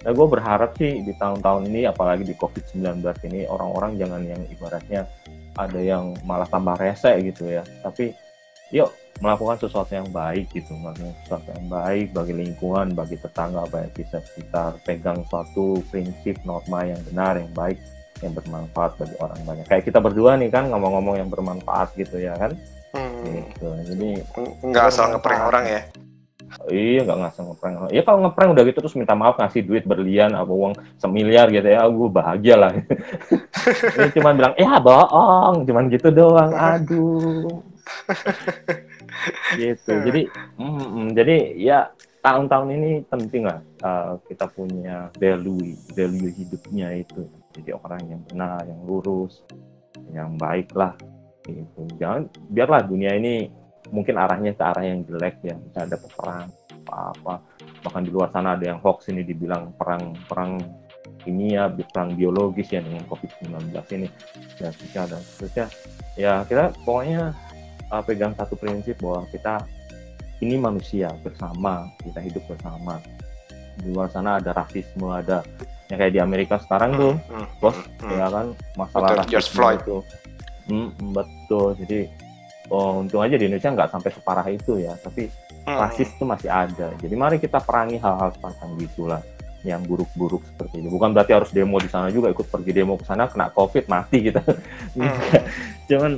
Nah, 0.00 0.16
gue 0.16 0.26
berharap 0.32 0.80
sih 0.80 1.04
di 1.04 1.12
tahun-tahun 1.20 1.68
ini, 1.68 1.84
apalagi 1.84 2.24
di 2.24 2.32
COVID-19 2.40 3.04
ini, 3.28 3.44
orang-orang 3.44 4.00
jangan 4.00 4.24
yang 4.24 4.40
ibaratnya 4.48 5.04
ada 5.56 5.80
yang 5.80 6.14
malah 6.26 6.46
tambah 6.46 6.76
rese 6.78 7.10
gitu 7.24 7.50
ya. 7.50 7.62
Tapi 7.82 8.14
yuk 8.70 8.90
melakukan 9.18 9.60
sesuatu 9.60 9.92
yang 9.92 10.08
baik 10.08 10.48
gitu 10.54 10.72
melakukan 10.78 11.12
sesuatu 11.26 11.48
yang 11.52 11.66
baik 11.68 12.06
bagi 12.14 12.32
lingkungan 12.32 12.94
bagi 12.94 13.18
tetangga 13.20 13.66
bagi 13.68 13.90
bisa 13.92 14.22
kita 14.38 14.78
pegang 14.86 15.20
suatu 15.28 15.82
prinsip 15.90 16.40
norma 16.46 16.86
yang 16.86 17.02
benar 17.10 17.36
yang 17.36 17.50
baik 17.52 17.76
yang 18.24 18.32
bermanfaat 18.36 19.00
bagi 19.00 19.16
orang 19.20 19.40
banyak. 19.48 19.66
Kayak 19.68 19.84
kita 19.88 19.98
berdua 20.00 20.36
nih 20.36 20.52
kan 20.52 20.68
ngomong-ngomong 20.68 21.16
yang 21.20 21.28
bermanfaat 21.32 21.96
gitu 21.96 22.20
ya 22.20 22.36
kan? 22.36 22.52
Hmm. 22.90 23.22
gitu. 23.22 23.68
Jadi 23.94 24.08
nggak 24.66 24.84
asal 24.90 25.14
ngeprank 25.14 25.42
orang 25.46 25.64
ya 25.66 25.82
Iya 26.66 27.06
nggak 27.06 27.18
ngasih 27.22 27.42
ngeprank. 27.46 27.74
Ya 27.94 28.02
kalau 28.02 28.18
ngeprank 28.26 28.50
udah 28.54 28.64
gitu 28.66 28.78
terus 28.82 28.96
minta 28.98 29.14
maaf 29.14 29.38
ngasih 29.38 29.62
duit 29.62 29.84
berlian 29.86 30.34
apa 30.34 30.50
uang 30.50 30.74
semiliar 30.98 31.46
gitu 31.50 31.66
ya, 31.66 31.86
gue 31.86 32.08
bahagia 32.10 32.54
lah. 32.58 32.70
Ini 33.96 34.10
cuman 34.18 34.32
bilang, 34.34 34.54
ya 34.58 34.82
bohong, 34.82 35.64
cuman 35.64 35.86
gitu 35.88 36.10
doang. 36.10 36.50
Aduh 36.50 37.70
gitu 39.60 39.92
jadi 40.06 40.22
mm, 40.58 41.06
jadi 41.14 41.36
ya 41.58 41.78
tahun-tahun 42.20 42.68
ini 42.76 42.90
penting 43.08 43.48
lah 43.48 43.60
uh, 43.80 44.20
kita 44.28 44.46
punya 44.52 45.08
value 45.16 45.74
value 45.96 46.32
hidupnya 46.36 46.92
itu 47.00 47.26
jadi 47.56 47.76
orang 47.80 48.02
yang 48.06 48.20
benar 48.28 48.62
yang 48.68 48.80
lurus 48.84 49.42
yang 50.12 50.36
baik 50.36 50.70
lah 50.76 50.94
gitu 51.48 51.88
jangan 51.96 52.28
biarlah 52.52 52.84
dunia 52.84 53.16
ini 53.16 53.48
mungkin 53.90 54.18
arahnya 54.18 54.54
ke 54.54 54.62
arah 54.62 54.84
yang 54.86 55.02
jelek 55.06 55.42
ya 55.42 55.54
bisa 55.58 55.78
ada 55.86 55.96
peperang 55.98 56.46
apa 56.90 57.14
apa 57.14 57.34
bahkan 57.84 58.02
di 58.02 58.10
luar 58.10 58.30
sana 58.32 58.56
ada 58.56 58.64
yang 58.70 58.80
hoax 58.82 59.10
ini 59.10 59.22
dibilang 59.22 59.74
perang 59.76 60.14
perang 60.26 60.58
kimia 61.22 61.68
perang 61.92 62.16
biologis 62.16 62.72
ya 62.72 62.80
dengan 62.80 63.04
covid 63.06 63.30
19 63.44 63.96
ini. 64.00 64.08
Ya 64.58 64.68
bisa 64.72 65.00
dan 65.08 65.20
seterusnya. 65.20 65.66
Ya 66.16 66.32
kita 66.48 66.72
pokoknya 66.84 67.36
uh, 67.92 68.02
pegang 68.04 68.32
satu 68.36 68.56
prinsip 68.56 68.98
bahwa 69.00 69.28
kita 69.28 69.64
ini 70.40 70.56
manusia 70.56 71.12
bersama 71.20 71.88
kita 72.00 72.20
hidup 72.24 72.44
bersama. 72.48 72.98
Di 73.80 73.88
luar 73.92 74.08
sana 74.12 74.40
ada 74.40 74.52
rasisme 74.52 75.08
ada 75.08 75.44
yang 75.88 75.98
kayak 75.98 76.14
di 76.14 76.20
Amerika 76.20 76.54
sekarang 76.60 76.94
tuh 76.94 77.14
hmm, 77.18 77.34
hmm 77.34 77.46
bos 77.58 77.76
hmm, 77.76 77.88
hmm, 77.98 78.10
ya 78.14 78.26
kan 78.30 78.46
masalah 78.78 79.08
betul, 79.12 79.20
rasisme 79.24 79.56
Floyd. 79.56 79.80
itu. 79.80 79.96
Hmm, 80.70 80.88
betul. 81.12 81.68
Jadi 81.84 82.00
oh, 82.70 83.02
untung 83.02 83.20
aja 83.20 83.36
di 83.36 83.50
Indonesia 83.50 83.74
nggak 83.74 83.90
sampai 83.90 84.10
separah 84.14 84.46
itu 84.48 84.72
ya 84.80 84.94
tapi 84.96 85.28
hmm. 85.66 85.78
rasis 85.78 86.08
itu 86.14 86.24
masih 86.24 86.50
ada 86.50 86.94
jadi 86.96 87.14
mari 87.18 87.36
kita 87.42 87.58
perangi 87.60 87.98
hal-hal 87.98 88.30
semacam 88.38 88.68
gitulah 88.78 89.22
yang 89.60 89.84
buruk-buruk 89.84 90.40
seperti 90.46 90.80
itu 90.80 90.88
bukan 90.88 91.12
berarti 91.12 91.32
harus 91.36 91.50
demo 91.52 91.76
di 91.76 91.90
sana 91.90 92.08
juga 92.08 92.32
ikut 92.32 92.48
pergi 92.48 92.72
demo 92.72 92.96
ke 92.96 93.04
sana 93.04 93.28
kena 93.28 93.52
covid 93.52 93.84
mati 93.92 94.32
kita 94.32 94.40
hmm. 94.96 95.20
cuman 95.84 96.12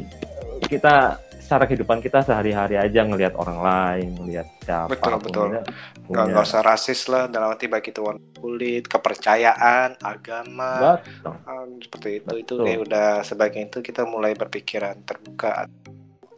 kita 0.70 1.18
secara 1.52 1.68
kehidupan 1.68 2.00
kita 2.00 2.24
sehari-hari 2.24 2.80
aja 2.80 3.04
ngelihat 3.04 3.36
orang 3.36 3.60
lain, 3.60 4.16
ngelihat 4.16 4.48
siapa. 4.64 4.88
Betul 4.88 5.20
betul. 5.20 5.46
Nggak, 6.08 6.24
nggak 6.32 6.44
usah 6.48 6.62
rasis 6.64 7.12
lah 7.12 7.28
dalam 7.28 7.52
arti 7.52 7.68
baik 7.68 7.92
itu 7.92 8.00
warna 8.00 8.24
kulit, 8.40 8.88
kepercayaan, 8.88 10.00
agama, 10.00 10.96
betul. 11.04 11.36
Um, 11.44 11.70
seperti 11.76 12.08
itu. 12.24 12.32
Betul. 12.32 12.40
Itu 12.40 12.54
kayak 12.64 12.80
udah 12.88 13.08
sebaiknya 13.20 13.68
itu 13.68 13.78
kita 13.84 14.08
mulai 14.08 14.32
berpikiran 14.32 15.04
terbuka. 15.04 15.68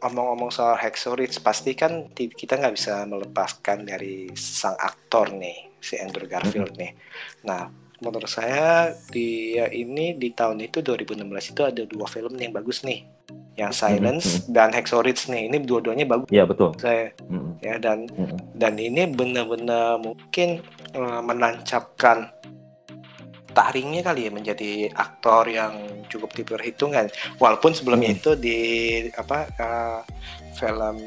Omong-omong 0.03 0.51
soal 0.51 0.75
Hexorich, 0.75 1.39
pasti 1.39 1.71
kan 1.77 2.11
kita 2.11 2.59
nggak 2.59 2.75
bisa 2.75 3.07
melepaskan 3.07 3.87
dari 3.87 4.27
sang 4.35 4.75
aktor 4.75 5.31
nih, 5.31 5.71
si 5.79 5.95
Andrew 5.95 6.27
Garfield 6.27 6.75
nih. 6.75 6.91
Nah, 7.47 7.71
menurut 8.03 8.27
saya 8.27 8.91
dia 9.09 9.71
ini 9.71 10.13
di 10.19 10.35
tahun 10.35 10.59
itu 10.67 10.83
2016 10.83 11.51
itu 11.55 11.61
ada 11.63 11.83
dua 11.87 12.07
film 12.11 12.35
yang 12.35 12.51
bagus 12.51 12.83
nih 12.83 13.07
yang 13.55 13.71
Silence 13.71 14.27
mm 14.27 14.35
-hmm. 14.35 14.51
dan 14.51 14.69
Hexorich 14.75 15.31
nih 15.31 15.47
ini 15.47 15.63
dua-duanya 15.63 16.03
bagus. 16.03 16.27
Iya 16.27 16.43
betul. 16.43 16.75
Saya 16.75 17.15
mm 17.23 17.39
-hmm. 17.39 17.51
ya 17.63 17.75
dan 17.79 17.97
mm 18.11 18.25
-hmm. 18.27 18.39
dan 18.51 18.73
ini 18.75 19.01
benar-benar 19.07 20.03
mungkin 20.03 20.59
uh, 20.91 21.23
menancapkan 21.23 22.34
taringnya 23.55 24.03
kali 24.03 24.27
ya 24.27 24.31
menjadi 24.35 24.91
aktor 24.91 25.47
yang 25.47 26.03
cukup 26.11 26.35
diperhitungkan. 26.35 27.07
Walaupun 27.39 27.71
sebelumnya 27.71 28.11
mm 28.11 28.17
-hmm. 28.19 28.27
itu 28.27 28.31
di 28.35 28.59
apa 29.15 29.47
uh, 29.55 29.99
film 30.59 30.99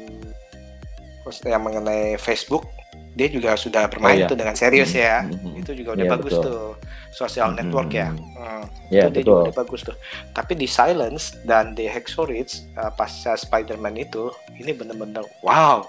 yang 1.45 1.61
mengenai 1.61 2.17
Facebook 2.17 2.65
dia 3.13 3.29
juga 3.29 3.53
sudah 3.53 3.85
bermain 3.85 4.17
oh, 4.17 4.21
iya. 4.25 4.31
tuh 4.31 4.37
dengan 4.39 4.57
serius 4.57 4.89
mm 4.91 4.97
-hmm. 4.97 5.05
ya. 5.05 5.17
Mm 5.21 5.37
-hmm. 5.37 5.61
Itu 5.61 5.71
juga 5.77 5.89
udah 5.93 6.05
yeah, 6.09 6.13
bagus 6.17 6.33
betul. 6.33 6.45
tuh 6.49 6.65
social 7.13 7.53
network 7.57 7.91
ya. 7.93 8.13
Hmm. 8.13 8.65
Yeah, 8.89 9.09
itu 9.09 9.21
betul. 9.21 9.49
juga 9.49 9.53
bagus 9.53 9.81
tuh. 9.85 9.97
Tapi 10.33 10.53
di 10.57 10.67
Silence 10.69 11.37
dan 11.45 11.73
di 11.73 11.89
Hexorich 11.89 12.69
uh, 12.77 12.93
pasca 12.93 13.33
Spider-Man 13.37 13.97
itu 13.97 14.33
ini 14.57 14.71
bener-bener 14.73 15.25
wow. 15.41 15.85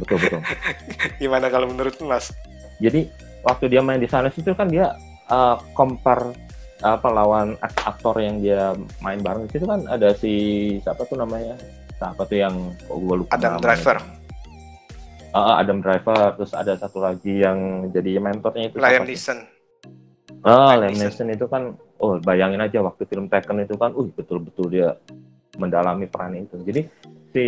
betul 0.00 0.18
betul. 0.20 0.40
Gimana 1.22 1.48
kalau 1.48 1.72
menurut 1.72 1.96
Mas? 2.04 2.32
Jadi 2.76 3.08
waktu 3.46 3.70
dia 3.70 3.80
main 3.80 4.02
di 4.02 4.10
Silence 4.10 4.34
itu 4.42 4.50
kan 4.58 4.66
dia 4.66 4.98
uh, 5.30 5.56
compare 5.78 6.34
apa 6.82 7.08
lawan 7.08 7.56
aktor 7.62 8.18
yang 8.20 8.42
dia 8.42 8.74
main 9.00 9.22
bareng. 9.22 9.48
Di 9.48 9.56
situ 9.56 9.64
kan 9.64 9.86
ada 9.86 10.12
si 10.12 10.34
siapa 10.82 11.06
tuh 11.06 11.16
namanya? 11.16 11.56
Siapa 11.96 12.28
tuh 12.28 12.36
yang 12.36 12.54
oh, 12.90 12.98
gue 13.00 13.16
lupa 13.24 13.38
Adam 13.38 13.56
Driver. 13.62 13.96
Uh, 15.32 15.54
Adam 15.56 15.78
Driver 15.80 16.36
terus 16.36 16.52
ada 16.52 16.76
satu 16.76 17.00
lagi 17.00 17.40
yang 17.40 17.88
jadi 17.94 18.20
mentornya 18.20 18.68
itu 18.68 18.76
Liam 18.76 19.08
Neeson. 19.08 19.38
Oh 20.44 20.72
Liam 20.76 20.96
Neeson. 20.98 21.32
Itu 21.32 21.48
kan 21.48 21.72
oh 22.02 22.20
bayangin 22.20 22.60
aja 22.60 22.84
waktu 22.84 23.08
film 23.08 23.32
Taken 23.32 23.64
itu 23.64 23.78
kan 23.80 23.96
uh 23.96 24.08
betul-betul 24.12 24.66
dia 24.68 25.00
mendalami 25.56 26.04
peran 26.04 26.36
itu. 26.36 26.60
Jadi 26.60 26.82
si 27.32 27.46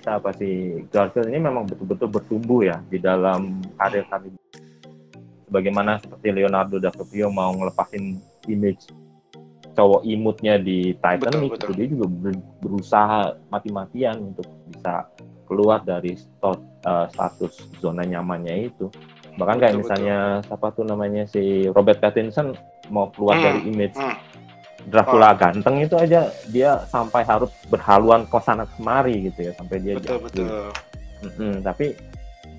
siapa 0.00 0.32
si 0.32 0.80
Garfield 0.88 1.28
ini 1.28 1.44
memang 1.44 1.68
betul-betul 1.68 2.08
bertumbuh 2.08 2.64
ya 2.64 2.80
di 2.88 2.96
dalam 3.00 3.60
karir 3.76 4.04
karir 4.08 4.32
bagaimana 5.50 5.98
seperti 6.02 6.34
Leonardo 6.34 6.82
DiCaprio 6.82 7.30
mau 7.30 7.54
ngelepasin 7.54 8.18
image 8.50 8.90
cowok 9.76 10.02
imutnya 10.08 10.56
di 10.56 10.96
Titanic 10.96 11.52
betul, 11.52 11.52
betul. 11.52 11.72
dia 11.76 11.86
juga 11.92 12.06
berusaha 12.64 13.20
mati-matian 13.52 14.32
untuk 14.32 14.48
bisa 14.72 15.04
keluar 15.46 15.84
dari 15.84 16.16
stot, 16.16 16.58
uh, 16.88 17.06
status 17.12 17.70
zona 17.78 18.02
nyamannya 18.02 18.72
itu 18.72 18.88
bahkan 19.36 19.60
kayak 19.60 19.76
betul, 19.76 19.82
misalnya 19.84 20.18
betul. 20.40 20.46
siapa 20.48 20.66
tuh 20.72 20.84
namanya 20.88 21.22
si 21.28 21.68
Robert 21.70 22.00
Pattinson 22.00 22.56
mau 22.88 23.12
keluar 23.12 23.36
hmm, 23.36 23.44
dari 23.44 23.60
image 23.68 23.96
hmm. 24.00 24.16
Dracula 24.86 25.34
oh. 25.34 25.36
ganteng 25.36 25.76
itu 25.82 25.98
aja 25.98 26.30
dia 26.48 26.78
sampai 26.86 27.26
harus 27.26 27.50
berhaluan 27.66 28.22
ke 28.24 28.38
sana 28.38 28.64
kemari 28.78 29.28
gitu 29.28 29.50
ya 29.50 29.52
sampai 29.58 29.82
dia 29.82 29.98
betul, 29.98 30.22
betul. 30.22 30.46
Mm 31.26 31.32
-hmm, 31.32 31.52
tapi 31.66 31.86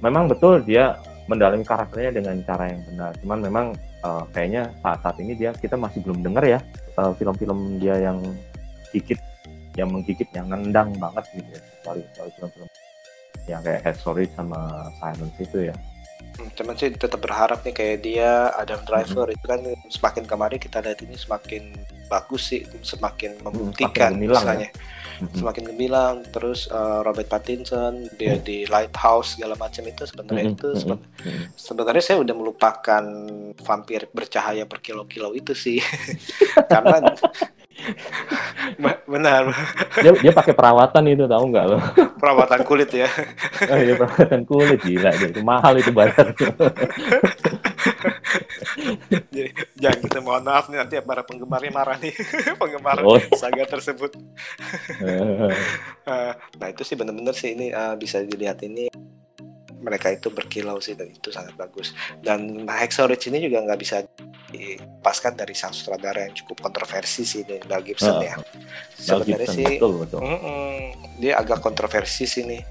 memang 0.03 0.27
betul 0.27 0.59
dia 0.59 0.99
mendalami 1.27 1.63
karakternya 1.63 2.11
dengan 2.15 2.35
cara 2.43 2.71
yang 2.71 2.81
benar 2.87 3.11
cuman 3.19 3.39
memang 3.43 3.65
uh, 4.03 4.23
kayaknya 4.31 4.71
saat-saat 4.79 5.19
ini 5.19 5.35
dia 5.35 5.51
kita 5.51 5.75
masih 5.75 5.99
belum 6.01 6.23
dengar 6.23 6.43
ya 6.47 6.59
eh, 6.97 7.11
film-film 7.19 7.59
uh, 7.59 7.77
dia 7.79 7.95
yang 7.99 8.19
dikit 8.95 9.19
yang 9.75 9.91
menggigit 9.93 10.25
yang 10.33 10.47
nendang 10.49 10.95
banget 10.97 11.23
gitu 11.35 11.49
ya 11.51 11.61
kecuali 11.61 12.01
film-film 12.33 12.69
yang 13.47 13.61
kayak 13.63 13.81
Head 13.83 13.95
Story 13.99 14.25
sama 14.33 14.91
Silence 14.99 15.37
itu 15.39 15.69
ya 15.71 15.75
hmm, 16.39 16.49
cuman 16.55 16.75
sih 16.79 16.89
tetap 16.95 17.19
berharap 17.19 17.61
nih 17.67 17.75
kayak 17.75 17.97
dia 18.01 18.51
Adam 18.55 18.81
Driver 18.87 19.27
mm 19.27 19.35
-hmm. 19.35 19.37
itu 19.37 19.45
kan 19.45 19.61
semakin 19.91 20.23
kemarin 20.25 20.57
kita 20.59 20.79
lihat 20.79 20.99
ini 21.03 21.15
semakin 21.15 21.63
bagus 22.07 22.55
sih 22.55 22.63
semakin 22.81 23.35
hmm, 23.37 23.43
membuktikan 23.45 24.15
semakin 24.15 24.23
misalnya 24.23 24.69
ya? 24.71 24.96
Mm-hmm. 25.17 25.33
semakin 25.33 25.63
gemilang 25.73 26.15
terus 26.29 26.69
uh, 26.69 27.01
Robert 27.01 27.25
Pattinson 27.25 28.05
dia 28.21 28.37
mm-hmm. 28.37 28.45
di 28.45 28.57
Lighthouse 28.69 29.33
segala 29.33 29.57
macam 29.57 29.81
itu 29.89 30.05
sebenarnya 30.05 30.45
mm-hmm. 30.45 30.61
itu 30.61 30.67
seben 30.77 30.99
sebenarnya 31.57 32.03
saya 32.05 32.17
udah 32.21 32.35
melupakan 32.37 33.03
vampir 33.57 34.05
bercahaya 34.13 34.69
berkilo-kilo 34.69 35.33
itu 35.33 35.57
sih. 35.57 35.81
Karena 36.71 37.01
benar. 39.09 39.49
Dia 40.01 40.13
dia 40.21 40.33
pakai 40.33 40.53
perawatan 40.53 41.01
itu 41.09 41.25
tahu 41.25 41.43
nggak 41.49 41.65
lo? 41.65 41.77
Perawatan 42.21 42.61
kulit 42.61 42.93
ya. 42.93 43.09
Oh, 43.73 43.77
iya 43.77 43.97
perawatan 43.97 44.45
kulit 44.45 44.79
gila 44.85 45.09
dia 45.17 45.33
itu 45.33 45.41
mahal 45.41 45.81
itu 45.81 45.89
bayar 45.89 46.29
jadi 49.35 49.49
jangan 49.77 49.99
kita 50.03 50.19
mohon 50.19 50.43
maaf 50.43 50.65
nih 50.67 50.77
nanti 50.81 50.95
para 51.03 51.23
penggemarnya 51.23 51.71
marah 51.71 51.97
nih. 51.99 52.13
Penggemar 52.61 52.97
oh. 53.03 53.19
saga 53.35 53.63
tersebut. 53.67 54.11
Eh, 56.07 56.33
nah 56.55 56.67
itu 56.71 56.87
sih 56.87 56.95
benar-benar 56.95 57.35
sih 57.35 57.51
ini 57.51 57.67
uh, 57.75 57.99
bisa 57.99 58.23
dilihat 58.23 58.63
ini 58.63 58.87
mereka 59.83 60.07
itu 60.07 60.31
berkilau 60.31 60.79
sih 60.79 60.95
dan 60.95 61.11
itu 61.11 61.35
sangat 61.35 61.51
bagus. 61.59 61.91
Dan 62.23 62.63
Hexorich 62.63 63.27
ini 63.27 63.43
juga 63.43 63.59
nggak 63.67 63.79
bisa 63.79 64.07
dipaskan 64.47 65.35
dari 65.35 65.51
sang 65.51 65.75
sutradara 65.75 66.23
yang 66.31 66.35
cukup 66.43 66.71
kontroversi 66.71 67.27
sih 67.27 67.43
dari 67.43 67.59
Mel 67.67 67.83
Gibson 67.83 68.15
uh, 68.15 68.23
ya. 68.23 68.35
Sebenarnya 68.95 69.51
sih 69.51 69.67
betul, 69.75 70.07
betul. 70.07 70.19
Mm 70.23 70.39
-mm, 70.39 70.75
dia 71.19 71.33
agak 71.43 71.59
kontroversi 71.59 72.23
sih 72.23 72.47
nih. 72.47 72.63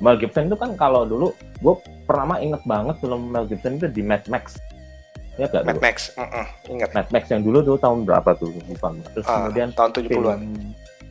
Mel 0.00 0.16
Gibson 0.16 0.48
itu 0.48 0.56
kan 0.56 0.72
kalau 0.80 1.04
dulu 1.04 1.36
gue 1.60 1.74
pernah 2.08 2.40
inget 2.40 2.64
banget 2.64 2.96
film 3.00 3.28
Mel 3.28 3.44
Gibson 3.44 3.76
itu 3.76 3.92
di 3.92 4.00
Mad 4.00 4.24
Max 4.32 4.56
ya 5.34 5.46
gak 5.50 5.62
Mad 5.66 5.76
dulu? 5.76 5.82
Max 5.82 5.96
mm 6.14 6.28
-mm, 6.28 6.46
ingat. 6.70 6.90
Mad 6.94 7.08
Max 7.10 7.24
yang 7.30 7.42
dulu 7.42 7.58
tuh 7.62 7.76
tahun 7.78 8.06
berapa 8.06 8.30
tuh 8.38 8.50
lupa 8.54 8.88
terus 9.10 9.26
uh, 9.26 9.50
kemudian 9.50 9.68
tahun 9.74 9.90
70-an 9.98 10.40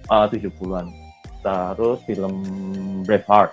uh, 0.07 0.25
70-an 0.31 0.85
terus 1.43 1.99
film 2.07 2.33
Braveheart. 3.03 3.51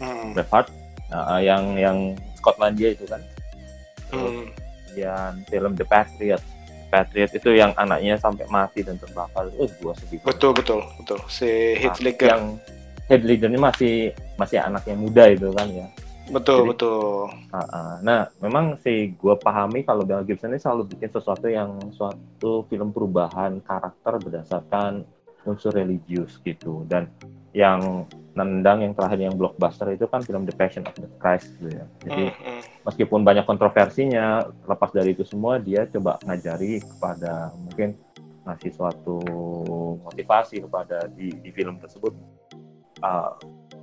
Hmm. 0.00 0.32
Braveheart 0.32 0.68
uh, 1.12 1.40
yang 1.44 1.76
yang 1.76 1.98
Skotlandia 2.40 2.96
itu 2.96 3.04
kan. 3.04 3.20
Hmm. 4.08 4.48
kemudian 4.88 5.32
film 5.50 5.72
The 5.76 5.84
Patriot. 5.84 6.42
Patriot 6.86 7.34
itu 7.34 7.50
yang 7.52 7.74
anaknya 7.76 8.14
sampai 8.16 8.46
mati 8.46 8.80
dan 8.80 8.94
terbakar 8.96 9.50
oh 9.58 9.68
gua 9.82 9.92
sedih 9.98 10.22
betul 10.22 10.54
betul 10.54 10.80
betul. 11.02 11.18
Si 11.26 11.76
Heath 11.76 11.98
Ledger. 12.00 12.30
yang 12.30 12.56
Heath 13.10 13.26
Ledger 13.26 13.50
ini 13.50 13.60
masih 13.60 13.94
masih 14.38 14.62
anak 14.62 14.86
yang 14.86 15.02
muda 15.02 15.26
itu 15.28 15.50
kan 15.50 15.66
ya 15.68 15.86
betul 16.30 16.66
Jadi, 16.66 16.70
betul. 16.74 17.30
Uh, 17.50 17.58
uh, 17.58 17.92
nah 18.02 18.26
memang 18.42 18.78
sih 18.82 19.14
gua 19.14 19.38
pahami 19.38 19.86
kalau 19.86 20.02
Mel 20.02 20.26
Gibson 20.26 20.50
ini 20.50 20.60
selalu 20.60 20.90
bikin 20.96 21.10
sesuatu 21.10 21.46
yang 21.46 21.78
suatu 21.94 22.66
film 22.66 22.90
perubahan 22.90 23.62
karakter 23.62 24.18
berdasarkan 24.18 25.06
unsur 25.46 25.70
religius 25.70 26.42
gitu. 26.42 26.82
Dan 26.90 27.06
yang 27.54 28.04
nendang 28.36 28.84
yang 28.84 28.92
terakhir 28.92 29.16
yang 29.16 29.34
blockbuster 29.38 29.88
itu 29.96 30.04
kan 30.04 30.20
film 30.20 30.44
The 30.44 30.52
Passion 30.52 30.84
of 30.84 30.92
the 31.00 31.08
Christ 31.16 31.56
gitu 31.56 31.72
ya. 31.72 31.84
Jadi 32.04 32.24
meskipun 32.84 33.24
banyak 33.24 33.48
kontroversinya, 33.48 34.44
lepas 34.68 34.92
dari 34.92 35.16
itu 35.16 35.24
semua 35.24 35.56
dia 35.56 35.88
coba 35.88 36.20
ngajari 36.28 36.84
kepada 36.84 37.56
mungkin 37.56 37.96
ngasih 38.44 38.76
suatu 38.76 39.18
motivasi 40.04 40.62
kepada 40.68 41.08
di, 41.10 41.32
di 41.40 41.50
film 41.50 41.80
tersebut. 41.80 42.12
Uh, 43.00 43.32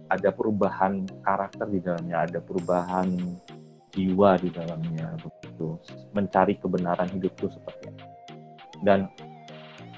ada 0.10 0.30
perubahan 0.32 1.08
karakter 1.24 1.68
di 1.72 1.80
dalamnya, 1.80 2.18
ada 2.28 2.39
perubahan 2.43 3.08
jiwa 3.93 4.36
di 4.41 4.49
dalamnya 4.49 5.14
begitu, 5.22 5.78
mencari 6.12 6.58
kebenaran 6.58 7.08
hidup 7.14 7.32
itu 7.39 7.47
seperti 7.54 7.93
apa. 7.93 8.06
Dan 8.84 8.99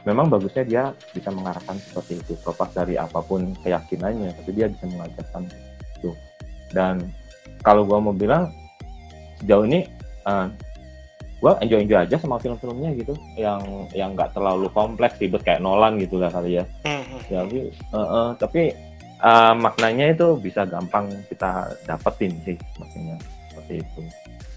memang 0.03 0.29
bagusnya 0.29 0.63
dia 0.67 0.83
bisa 1.15 1.31
mengarahkan 1.31 1.79
seperti 1.79 2.21
itu, 2.21 2.33
terlepas 2.43 2.69
dari 2.75 2.99
apa 2.99 3.23
pun 3.23 3.55
keyakinannya, 3.63 4.35
tapi 4.35 4.51
dia 4.53 4.67
bisa 4.69 4.85
mengajarkan 4.85 5.49
itu. 5.97 6.11
Dan 6.75 7.07
kalau 7.63 7.87
gua 7.87 8.03
mau 8.03 8.13
bilang 8.13 8.51
sejauh 9.41 9.65
ini 9.65 9.87
uh, 10.27 10.47
gue 11.45 11.51
enjoy 11.61 11.79
enjoy 11.85 11.99
aja 11.99 12.15
sama 12.17 12.39
film-filmnya 12.39 12.95
gitu 12.97 13.13
yang 13.37 13.61
yang 13.91 14.15
nggak 14.15 14.31
terlalu 14.33 14.71
kompleks 14.71 15.19
ribet 15.19 15.43
kayak 15.43 15.61
Nolan 15.61 15.99
gitu 15.99 16.17
lah 16.17 16.31
kali 16.31 16.57
ya 16.57 16.65
Hmm, 16.87 17.03
hmm. 17.05 17.21
tapi 17.29 17.59
uh, 17.91 17.99
uh, 17.99 18.27
tapi 18.39 18.61
uh, 19.21 19.53
maknanya 19.55 20.11
itu 20.11 20.35
bisa 20.39 20.65
gampang 20.67 21.11
kita 21.29 21.75
dapetin 21.85 22.33
sih 22.43 22.57
makanya 22.79 23.15
seperti 23.51 23.83
itu. 23.83 24.01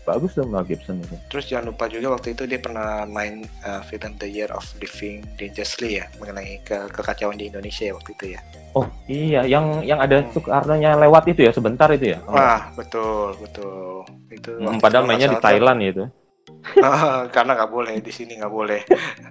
Bagus 0.09 0.33
tuh 0.33 0.49
Mel 0.49 0.65
Gibson 0.65 1.05
itu. 1.05 1.13
Terus 1.29 1.45
jangan 1.53 1.69
lupa 1.69 1.85
juga 1.85 2.17
waktu 2.17 2.33
itu 2.33 2.49
dia 2.49 2.57
pernah 2.57 3.05
main 3.05 3.45
uh, 3.61 3.85
film 3.85 4.17
The 4.17 4.25
Year 4.25 4.49
of 4.57 4.65
Living 4.81 5.21
Dangerously 5.37 6.01
ya 6.01 6.09
mengenai 6.17 6.65
ke 6.65 6.89
kekacauan 6.89 7.37
di 7.37 7.53
Indonesia 7.53 7.85
ya 7.85 7.93
waktu 7.93 8.11
itu 8.17 8.27
ya. 8.33 8.41
oh 8.77 8.85
iya 9.09 9.43
yang 9.49 9.81
yang 9.85 10.01
ada 10.01 10.25
Soekarno-nya 10.33 10.97
lewat 10.97 11.29
itu 11.29 11.45
ya 11.45 11.53
sebentar 11.53 11.89
itu 11.93 12.17
ya? 12.17 12.25
Oh, 12.25 12.37
Wah 12.37 12.73
betul 12.73 13.37
betul. 13.37 14.09
Itu. 14.33 14.57
hmm, 14.57 14.81
padahal 14.81 15.05
itu 15.05 15.09
mainnya 15.13 15.29
di 15.37 15.41
Thailand 15.45 15.79
itu. 15.85 16.05
tuh- 16.09 16.28
karena 17.35 17.53
nggak 17.55 17.71
boleh 17.71 17.95
di 17.99 18.13
sini 18.13 18.37
nggak 18.37 18.53
boleh. 18.53 18.81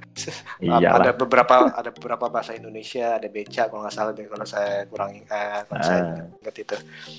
iya 0.66 0.90
ada 0.92 1.14
beberapa 1.14 1.70
ada 1.70 1.90
beberapa 1.94 2.26
bahasa 2.28 2.54
Indonesia 2.54 3.18
ada 3.18 3.28
beca 3.28 3.70
kalau 3.70 3.82
nggak 3.86 3.96
salah 3.96 4.12
deh 4.14 4.26
kalau 4.26 4.46
saya 4.46 4.86
kurang 4.90 5.12
eh, 5.14 5.62
kalau 5.68 5.84
saya 5.84 6.02
Ah. 6.02 6.40
ingat 6.42 6.56
itu. 6.58 6.76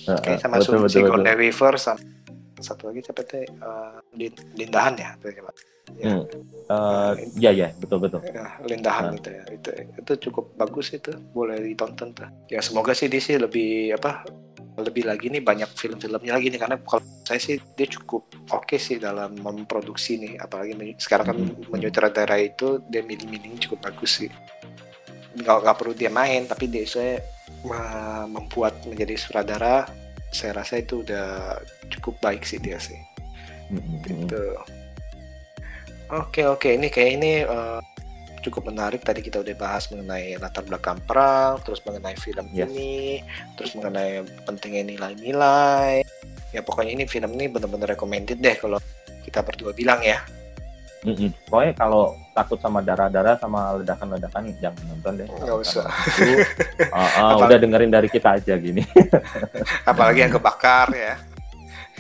Uh, 0.06 0.10
uh, 0.10 0.20
Kayak 0.20 0.38
sama 0.40 0.54
betul, 0.58 0.74
betul, 0.82 1.00
betul. 1.06 1.22
Weaver 1.38 1.74
sama 1.76 2.00
satu 2.58 2.90
lagi 2.90 3.00
siapa 3.06 3.22
teh 3.22 3.46
eh, 3.46 3.96
Lin- 4.18 4.46
Lindahan 4.54 4.94
ya 4.98 5.08
apa 5.14 5.26
ya? 5.30 5.42
Ya. 5.96 6.12
Hmm. 6.20 6.24
Uh, 6.68 7.12
iya 7.40 7.50
iya 7.50 7.68
betul 7.80 7.96
betul 7.96 8.20
Ya, 8.20 8.60
lindahan 8.60 9.08
Nah. 9.08 9.16
itu 9.16 9.28
ya 9.32 9.44
itu 9.48 9.70
itu 9.96 10.12
cukup 10.28 10.52
bagus 10.52 10.92
itu 10.92 11.08
boleh 11.32 11.56
ditonton 11.64 12.12
tuh 12.12 12.28
ya 12.44 12.60
semoga 12.60 12.92
sih 12.92 13.08
dia 13.08 13.22
sih 13.24 13.40
lebih 13.40 13.96
apa 13.96 14.28
lebih 14.76 15.08
lagi 15.08 15.32
nih 15.32 15.40
banyak 15.40 15.64
film-filmnya 15.72 16.36
lagi 16.36 16.52
nih 16.52 16.60
karena 16.60 16.76
kalau 16.84 17.00
saya 17.28 17.36
sih 17.38 17.60
dia 17.76 17.84
cukup 17.84 18.24
oke 18.48 18.80
sih 18.80 18.96
dalam 18.96 19.36
memproduksi 19.36 20.16
nih 20.16 20.40
apalagi 20.40 20.72
men- 20.72 20.96
sekarang 20.96 21.26
kan 21.26 21.36
Mhm. 21.36 21.68
menyutradarai 21.68 22.56
itu 22.56 22.80
dia 22.88 23.04
milih-milih 23.04 23.60
cukup 23.60 23.84
bagus 23.84 24.24
sih 24.24 24.32
nggak 25.36 25.56
nggak 25.60 25.76
perlu 25.76 25.92
dia 25.92 26.08
main 26.08 26.48
tapi 26.48 26.66
dia 26.66 26.88
saya 26.88 27.20
me- 27.62 28.26
membuat 28.32 28.80
menjadi 28.82 29.12
sutradara 29.14 29.84
saya 30.28 30.56
rasa 30.56 30.80
itu 30.80 31.04
udah 31.04 31.60
cukup 31.90 32.16
baik 32.18 32.42
sih 32.42 32.56
dia 32.56 32.80
sih 32.80 32.96
Hmm, 33.68 33.76
hmm, 33.76 33.84
hmm. 33.84 34.00
gitu. 34.00 34.44
Oke 36.08 36.40
oke 36.42 36.72
ini 36.72 36.88
kayak 36.88 37.10
ini 37.20 37.32
eh, 37.44 37.80
cukup 38.40 38.72
menarik 38.72 39.04
tadi 39.04 39.20
kita 39.20 39.44
udah 39.44 39.52
bahas 39.52 39.92
mengenai 39.92 40.40
latar 40.40 40.64
belakang 40.64 40.96
perang, 41.04 41.60
terus 41.60 41.84
mengenai 41.84 42.16
film 42.16 42.48
Yes. 42.48 42.64
ini, 42.64 43.20
terus 43.52 43.76
mengenai 43.76 44.24
pentingnya 44.42 44.88
nilai-nilai. 44.88 46.00
Ya 46.52 46.60
pokoknya 46.64 46.96
ini 46.96 47.04
film 47.04 47.36
ini 47.36 47.46
benar-benar 47.52 47.92
recommended 47.92 48.40
deh 48.40 48.56
kalau 48.56 48.80
kita 49.24 49.44
berdua 49.44 49.72
bilang 49.76 50.00
ya. 50.00 50.20
Mm-mm. 51.06 51.30
Pokoknya 51.46 51.72
kalau 51.78 52.18
takut 52.34 52.58
sama 52.58 52.82
darah-darah 52.82 53.38
sama 53.38 53.78
ledakan-ledakan 53.78 54.50
jangan 54.58 54.82
nonton 54.90 55.12
deh. 55.22 55.28
Nggak 55.30 55.58
usah. 55.62 55.86
Itu, 55.86 56.32
ah, 56.90 56.98
ah, 56.98 57.06
Apalagi- 57.38 57.46
udah 57.46 57.58
dengerin 57.62 57.92
dari 57.92 58.08
kita 58.10 58.28
aja 58.34 58.54
gini. 58.58 58.82
Apalagi 59.90 60.26
yang 60.26 60.32
kebakar 60.34 60.90
ya. 60.90 61.14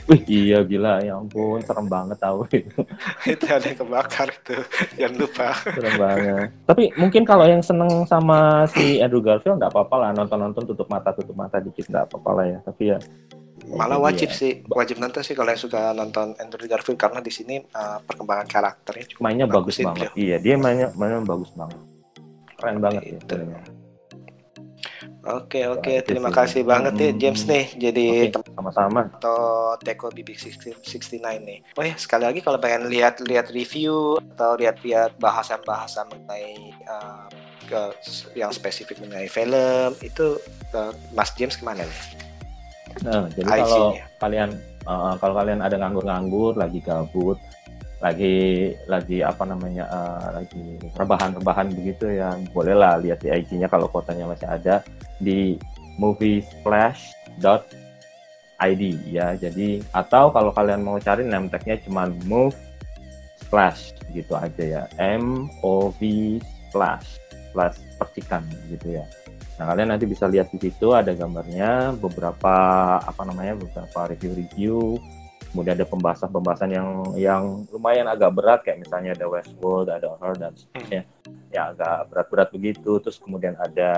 Wih 0.08 0.24
iya 0.24 0.64
gila 0.64 1.04
ya 1.04 1.20
ampun 1.20 1.60
serem 1.60 1.84
banget 1.84 2.16
tahu 2.16 2.48
itu 2.48 2.80
itu 3.36 3.44
ada 3.44 3.60
yang 3.68 3.76
kebakar 3.76 4.28
itu. 4.32 4.56
Jangan 4.96 5.14
lupa. 5.20 5.48
serem 5.68 5.94
banget. 6.00 6.48
Tapi 6.64 6.82
mungkin 6.96 7.22
kalau 7.28 7.44
yang 7.44 7.60
seneng 7.60 8.08
sama 8.08 8.64
si 8.72 9.04
Andrew 9.04 9.20
Garfield 9.20 9.60
nggak 9.60 9.68
apa-apa 9.68 9.94
lah 10.00 10.10
nonton-nonton 10.16 10.64
tutup 10.64 10.88
mata 10.88 11.12
tutup 11.12 11.36
mata 11.36 11.60
dikit 11.60 11.84
nggak 11.92 12.08
apa-apa 12.08 12.30
lah 12.40 12.44
ya. 12.48 12.58
Tapi 12.64 12.82
ya 12.88 12.98
Malah 13.70 13.94
Iya. 13.94 14.04
wajib 14.04 14.30
sih, 14.30 14.52
wajib 14.66 14.96
nonton 14.96 15.20
sih 15.20 15.32
kalau 15.32 15.48
yang 15.48 15.58
suka 15.58 15.92
nonton 15.92 16.32
Andrew 16.36 16.64
Garfield 16.64 16.96
karena 16.96 17.18
di 17.18 17.28
sini 17.28 17.60
eh, 17.60 17.98
perkembangan 18.00 18.46
karakternya 18.46 19.04
cukup 19.06 19.20
mainnya 19.20 19.44
bagus 19.44 19.76
Bagusin 19.76 19.84
banget. 19.86 20.10
Iya 20.14 20.36
dia 20.38 20.54
mainnya 20.56 20.88
mainnya 20.92 21.20
bagus 21.20 21.50
banget. 21.52 21.78
Keren 22.54 22.76
banget 22.78 23.02
ya. 23.04 23.12
Itu. 23.14 23.24
filmnya. 23.28 23.60
Oke 25.28 25.68
oke, 25.68 25.92
Itu 25.94 26.06
terima 26.08 26.30
sih. 26.30 26.36
kasih 26.36 26.62
banget 26.64 26.94
ya 26.96 27.10
Hmm. 27.10 27.18
James 27.18 27.42
nih 27.44 27.64
jadi 27.76 28.06
sama-sama. 28.48 29.00
atau 29.12 29.40
Teko 29.76 30.08
BB69 30.08 31.12
nih. 31.38 31.58
Oh 31.76 31.84
ya 31.84 31.92
sekali 31.94 32.24
lagi 32.24 32.40
kalau 32.40 32.56
pengen 32.56 32.88
lihat-lihat 32.88 33.50
review 33.50 34.16
atau 34.32 34.56
lihat-lihat 34.56 35.18
bahasan-bahasan 35.18 36.08
mengenai 36.08 36.56
uh, 36.82 37.28
ke 37.62 37.80
yang 38.34 38.48
spesifik 38.48 38.96
mengenai 38.98 39.28
film 39.28 39.92
itu 40.00 40.40
uh, 40.72 40.94
Mas 41.12 41.28
James 41.32 41.52
ke 41.52 41.62
mana 41.62 41.84
nih? 41.84 42.00
Nah, 43.06 43.30
jadi 43.30 43.46
I 43.46 43.62
kalau 43.62 43.94
kalian 44.18 44.50
uh, 44.86 45.14
kalau 45.22 45.34
kalian 45.38 45.62
ada 45.62 45.78
nganggur-nganggur, 45.78 46.58
lagi 46.58 46.82
gabut, 46.82 47.38
lagi 48.02 48.74
lagi 48.86 49.22
apa 49.26 49.42
namanya 49.42 49.90
uh, 49.90 50.30
lagi 50.38 50.78
rebahan-rebahan 50.98 51.74
begitu 51.74 52.10
ya, 52.14 52.30
bolehlah 52.54 52.98
lihat 53.02 53.20
di 53.22 53.30
IG-nya 53.30 53.68
kalau 53.70 53.88
kotanya 53.90 54.26
masih 54.30 54.48
ada 54.50 54.82
di 55.18 55.58
moviesplash.id 55.98 58.82
ya. 59.10 59.34
Jadi 59.38 59.82
atau 59.94 60.30
kalau 60.30 60.52
kalian 60.54 60.82
mau 60.82 60.98
cari 60.98 61.24
name 61.26 61.48
tag-nya 61.50 61.76
cuma 61.82 62.06
move 62.26 62.54
splash 63.38 63.94
gitu 64.14 64.36
aja 64.38 64.62
ya. 64.62 64.86
M 64.98 65.50
O 65.62 65.90
V 65.98 66.38
splash 66.70 67.18
splash 67.50 67.78
percikan 67.98 68.46
gitu 68.70 68.90
ya. 68.98 69.04
Nah, 69.58 69.64
kalian 69.74 69.90
nanti 69.90 70.06
bisa 70.06 70.30
lihat 70.30 70.54
di 70.54 70.58
situ 70.62 70.94
ada 70.94 71.10
gambarnya, 71.10 71.98
beberapa 71.98 72.54
apa 73.02 73.22
namanya, 73.26 73.58
beberapa 73.58 74.06
review-review. 74.14 75.02
Kemudian 75.50 75.74
ada 75.80 75.88
pembahasan-pembahasan 75.88 76.70
yang 76.70 76.88
yang 77.16 77.42
lumayan 77.72 78.06
agak 78.06 78.30
berat 78.36 78.60
kayak 78.62 78.84
misalnya 78.84 79.16
ada 79.18 79.26
Westworld, 79.26 79.88
ada 79.90 80.14
horror 80.14 80.36
dan 80.36 80.52
seterusnya. 80.54 81.02
Ya 81.50 81.72
agak 81.72 82.12
berat-berat 82.12 82.48
begitu. 82.54 83.00
Terus 83.02 83.16
kemudian 83.18 83.56
ada 83.58 83.90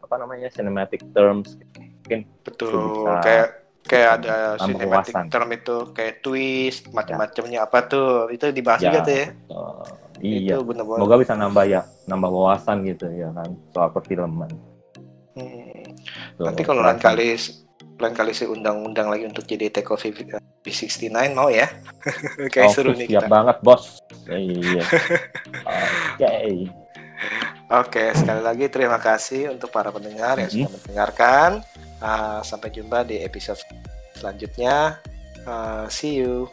apa 0.00 0.14
namanya 0.16 0.48
cinematic 0.50 1.04
terms. 1.12 1.60
Itu 2.08 2.24
Betul, 2.42 3.04
bisa 3.04 3.12
kayak 3.20 3.48
kayak 3.84 4.10
ada 4.20 4.56
cinematic 4.64 5.12
wawasan. 5.14 5.26
term 5.28 5.48
itu 5.52 5.76
kayak 5.92 6.14
twist 6.24 6.88
macam-macamnya 6.90 7.58
apa 7.68 7.78
tuh 7.84 8.32
itu 8.32 8.48
dibahas 8.50 8.80
Ya, 8.80 8.88
juga 8.88 9.00
tuh 9.04 9.14
ya. 9.14 9.26
Uh, 9.52 9.84
iya. 10.24 10.56
Itu. 10.56 10.72
Semoga 10.72 11.14
bisa 11.20 11.32
nambah 11.36 11.64
ya, 11.68 11.80
nambah 12.08 12.30
wawasan 12.32 12.76
gitu 12.88 13.06
ya 13.12 13.28
kan 13.36 13.52
soal 13.76 13.92
perfilman. 13.92 14.48
Hmm. 15.38 15.94
Nanti 16.42 16.62
kalau 16.66 16.82
lain 16.82 16.98
kali 16.98 17.38
lain 17.98 18.14
kali 18.14 18.30
saya 18.30 18.54
undang-undang 18.54 19.10
lagi 19.10 19.26
untuk 19.26 19.42
jadi 19.46 19.70
Teko 19.70 19.98
B69 19.98 21.10
mau 21.34 21.50
ya? 21.50 21.66
Kayak 22.54 22.70
Oke, 22.70 22.74
seru 22.74 22.90
nih 22.94 23.06
siap 23.10 23.26
kita. 23.26 23.30
banget 23.30 23.56
bos. 23.62 24.02
Iya. 24.26 24.82
Oke. 26.18 26.30
Oke, 27.68 28.04
sekali 28.16 28.40
lagi 28.40 28.64
terima 28.72 28.96
kasih 28.96 29.52
untuk 29.52 29.68
para 29.68 29.92
pendengar 29.92 30.40
yang 30.40 30.48
sudah 30.48 30.72
mendengarkan. 30.72 31.50
Ah, 31.98 32.40
sampai 32.40 32.70
jumpa 32.70 33.04
di 33.04 33.20
episode 33.20 33.60
selanjutnya. 34.16 35.02
Ah, 35.44 35.84
see 35.90 36.22
you. 36.22 36.46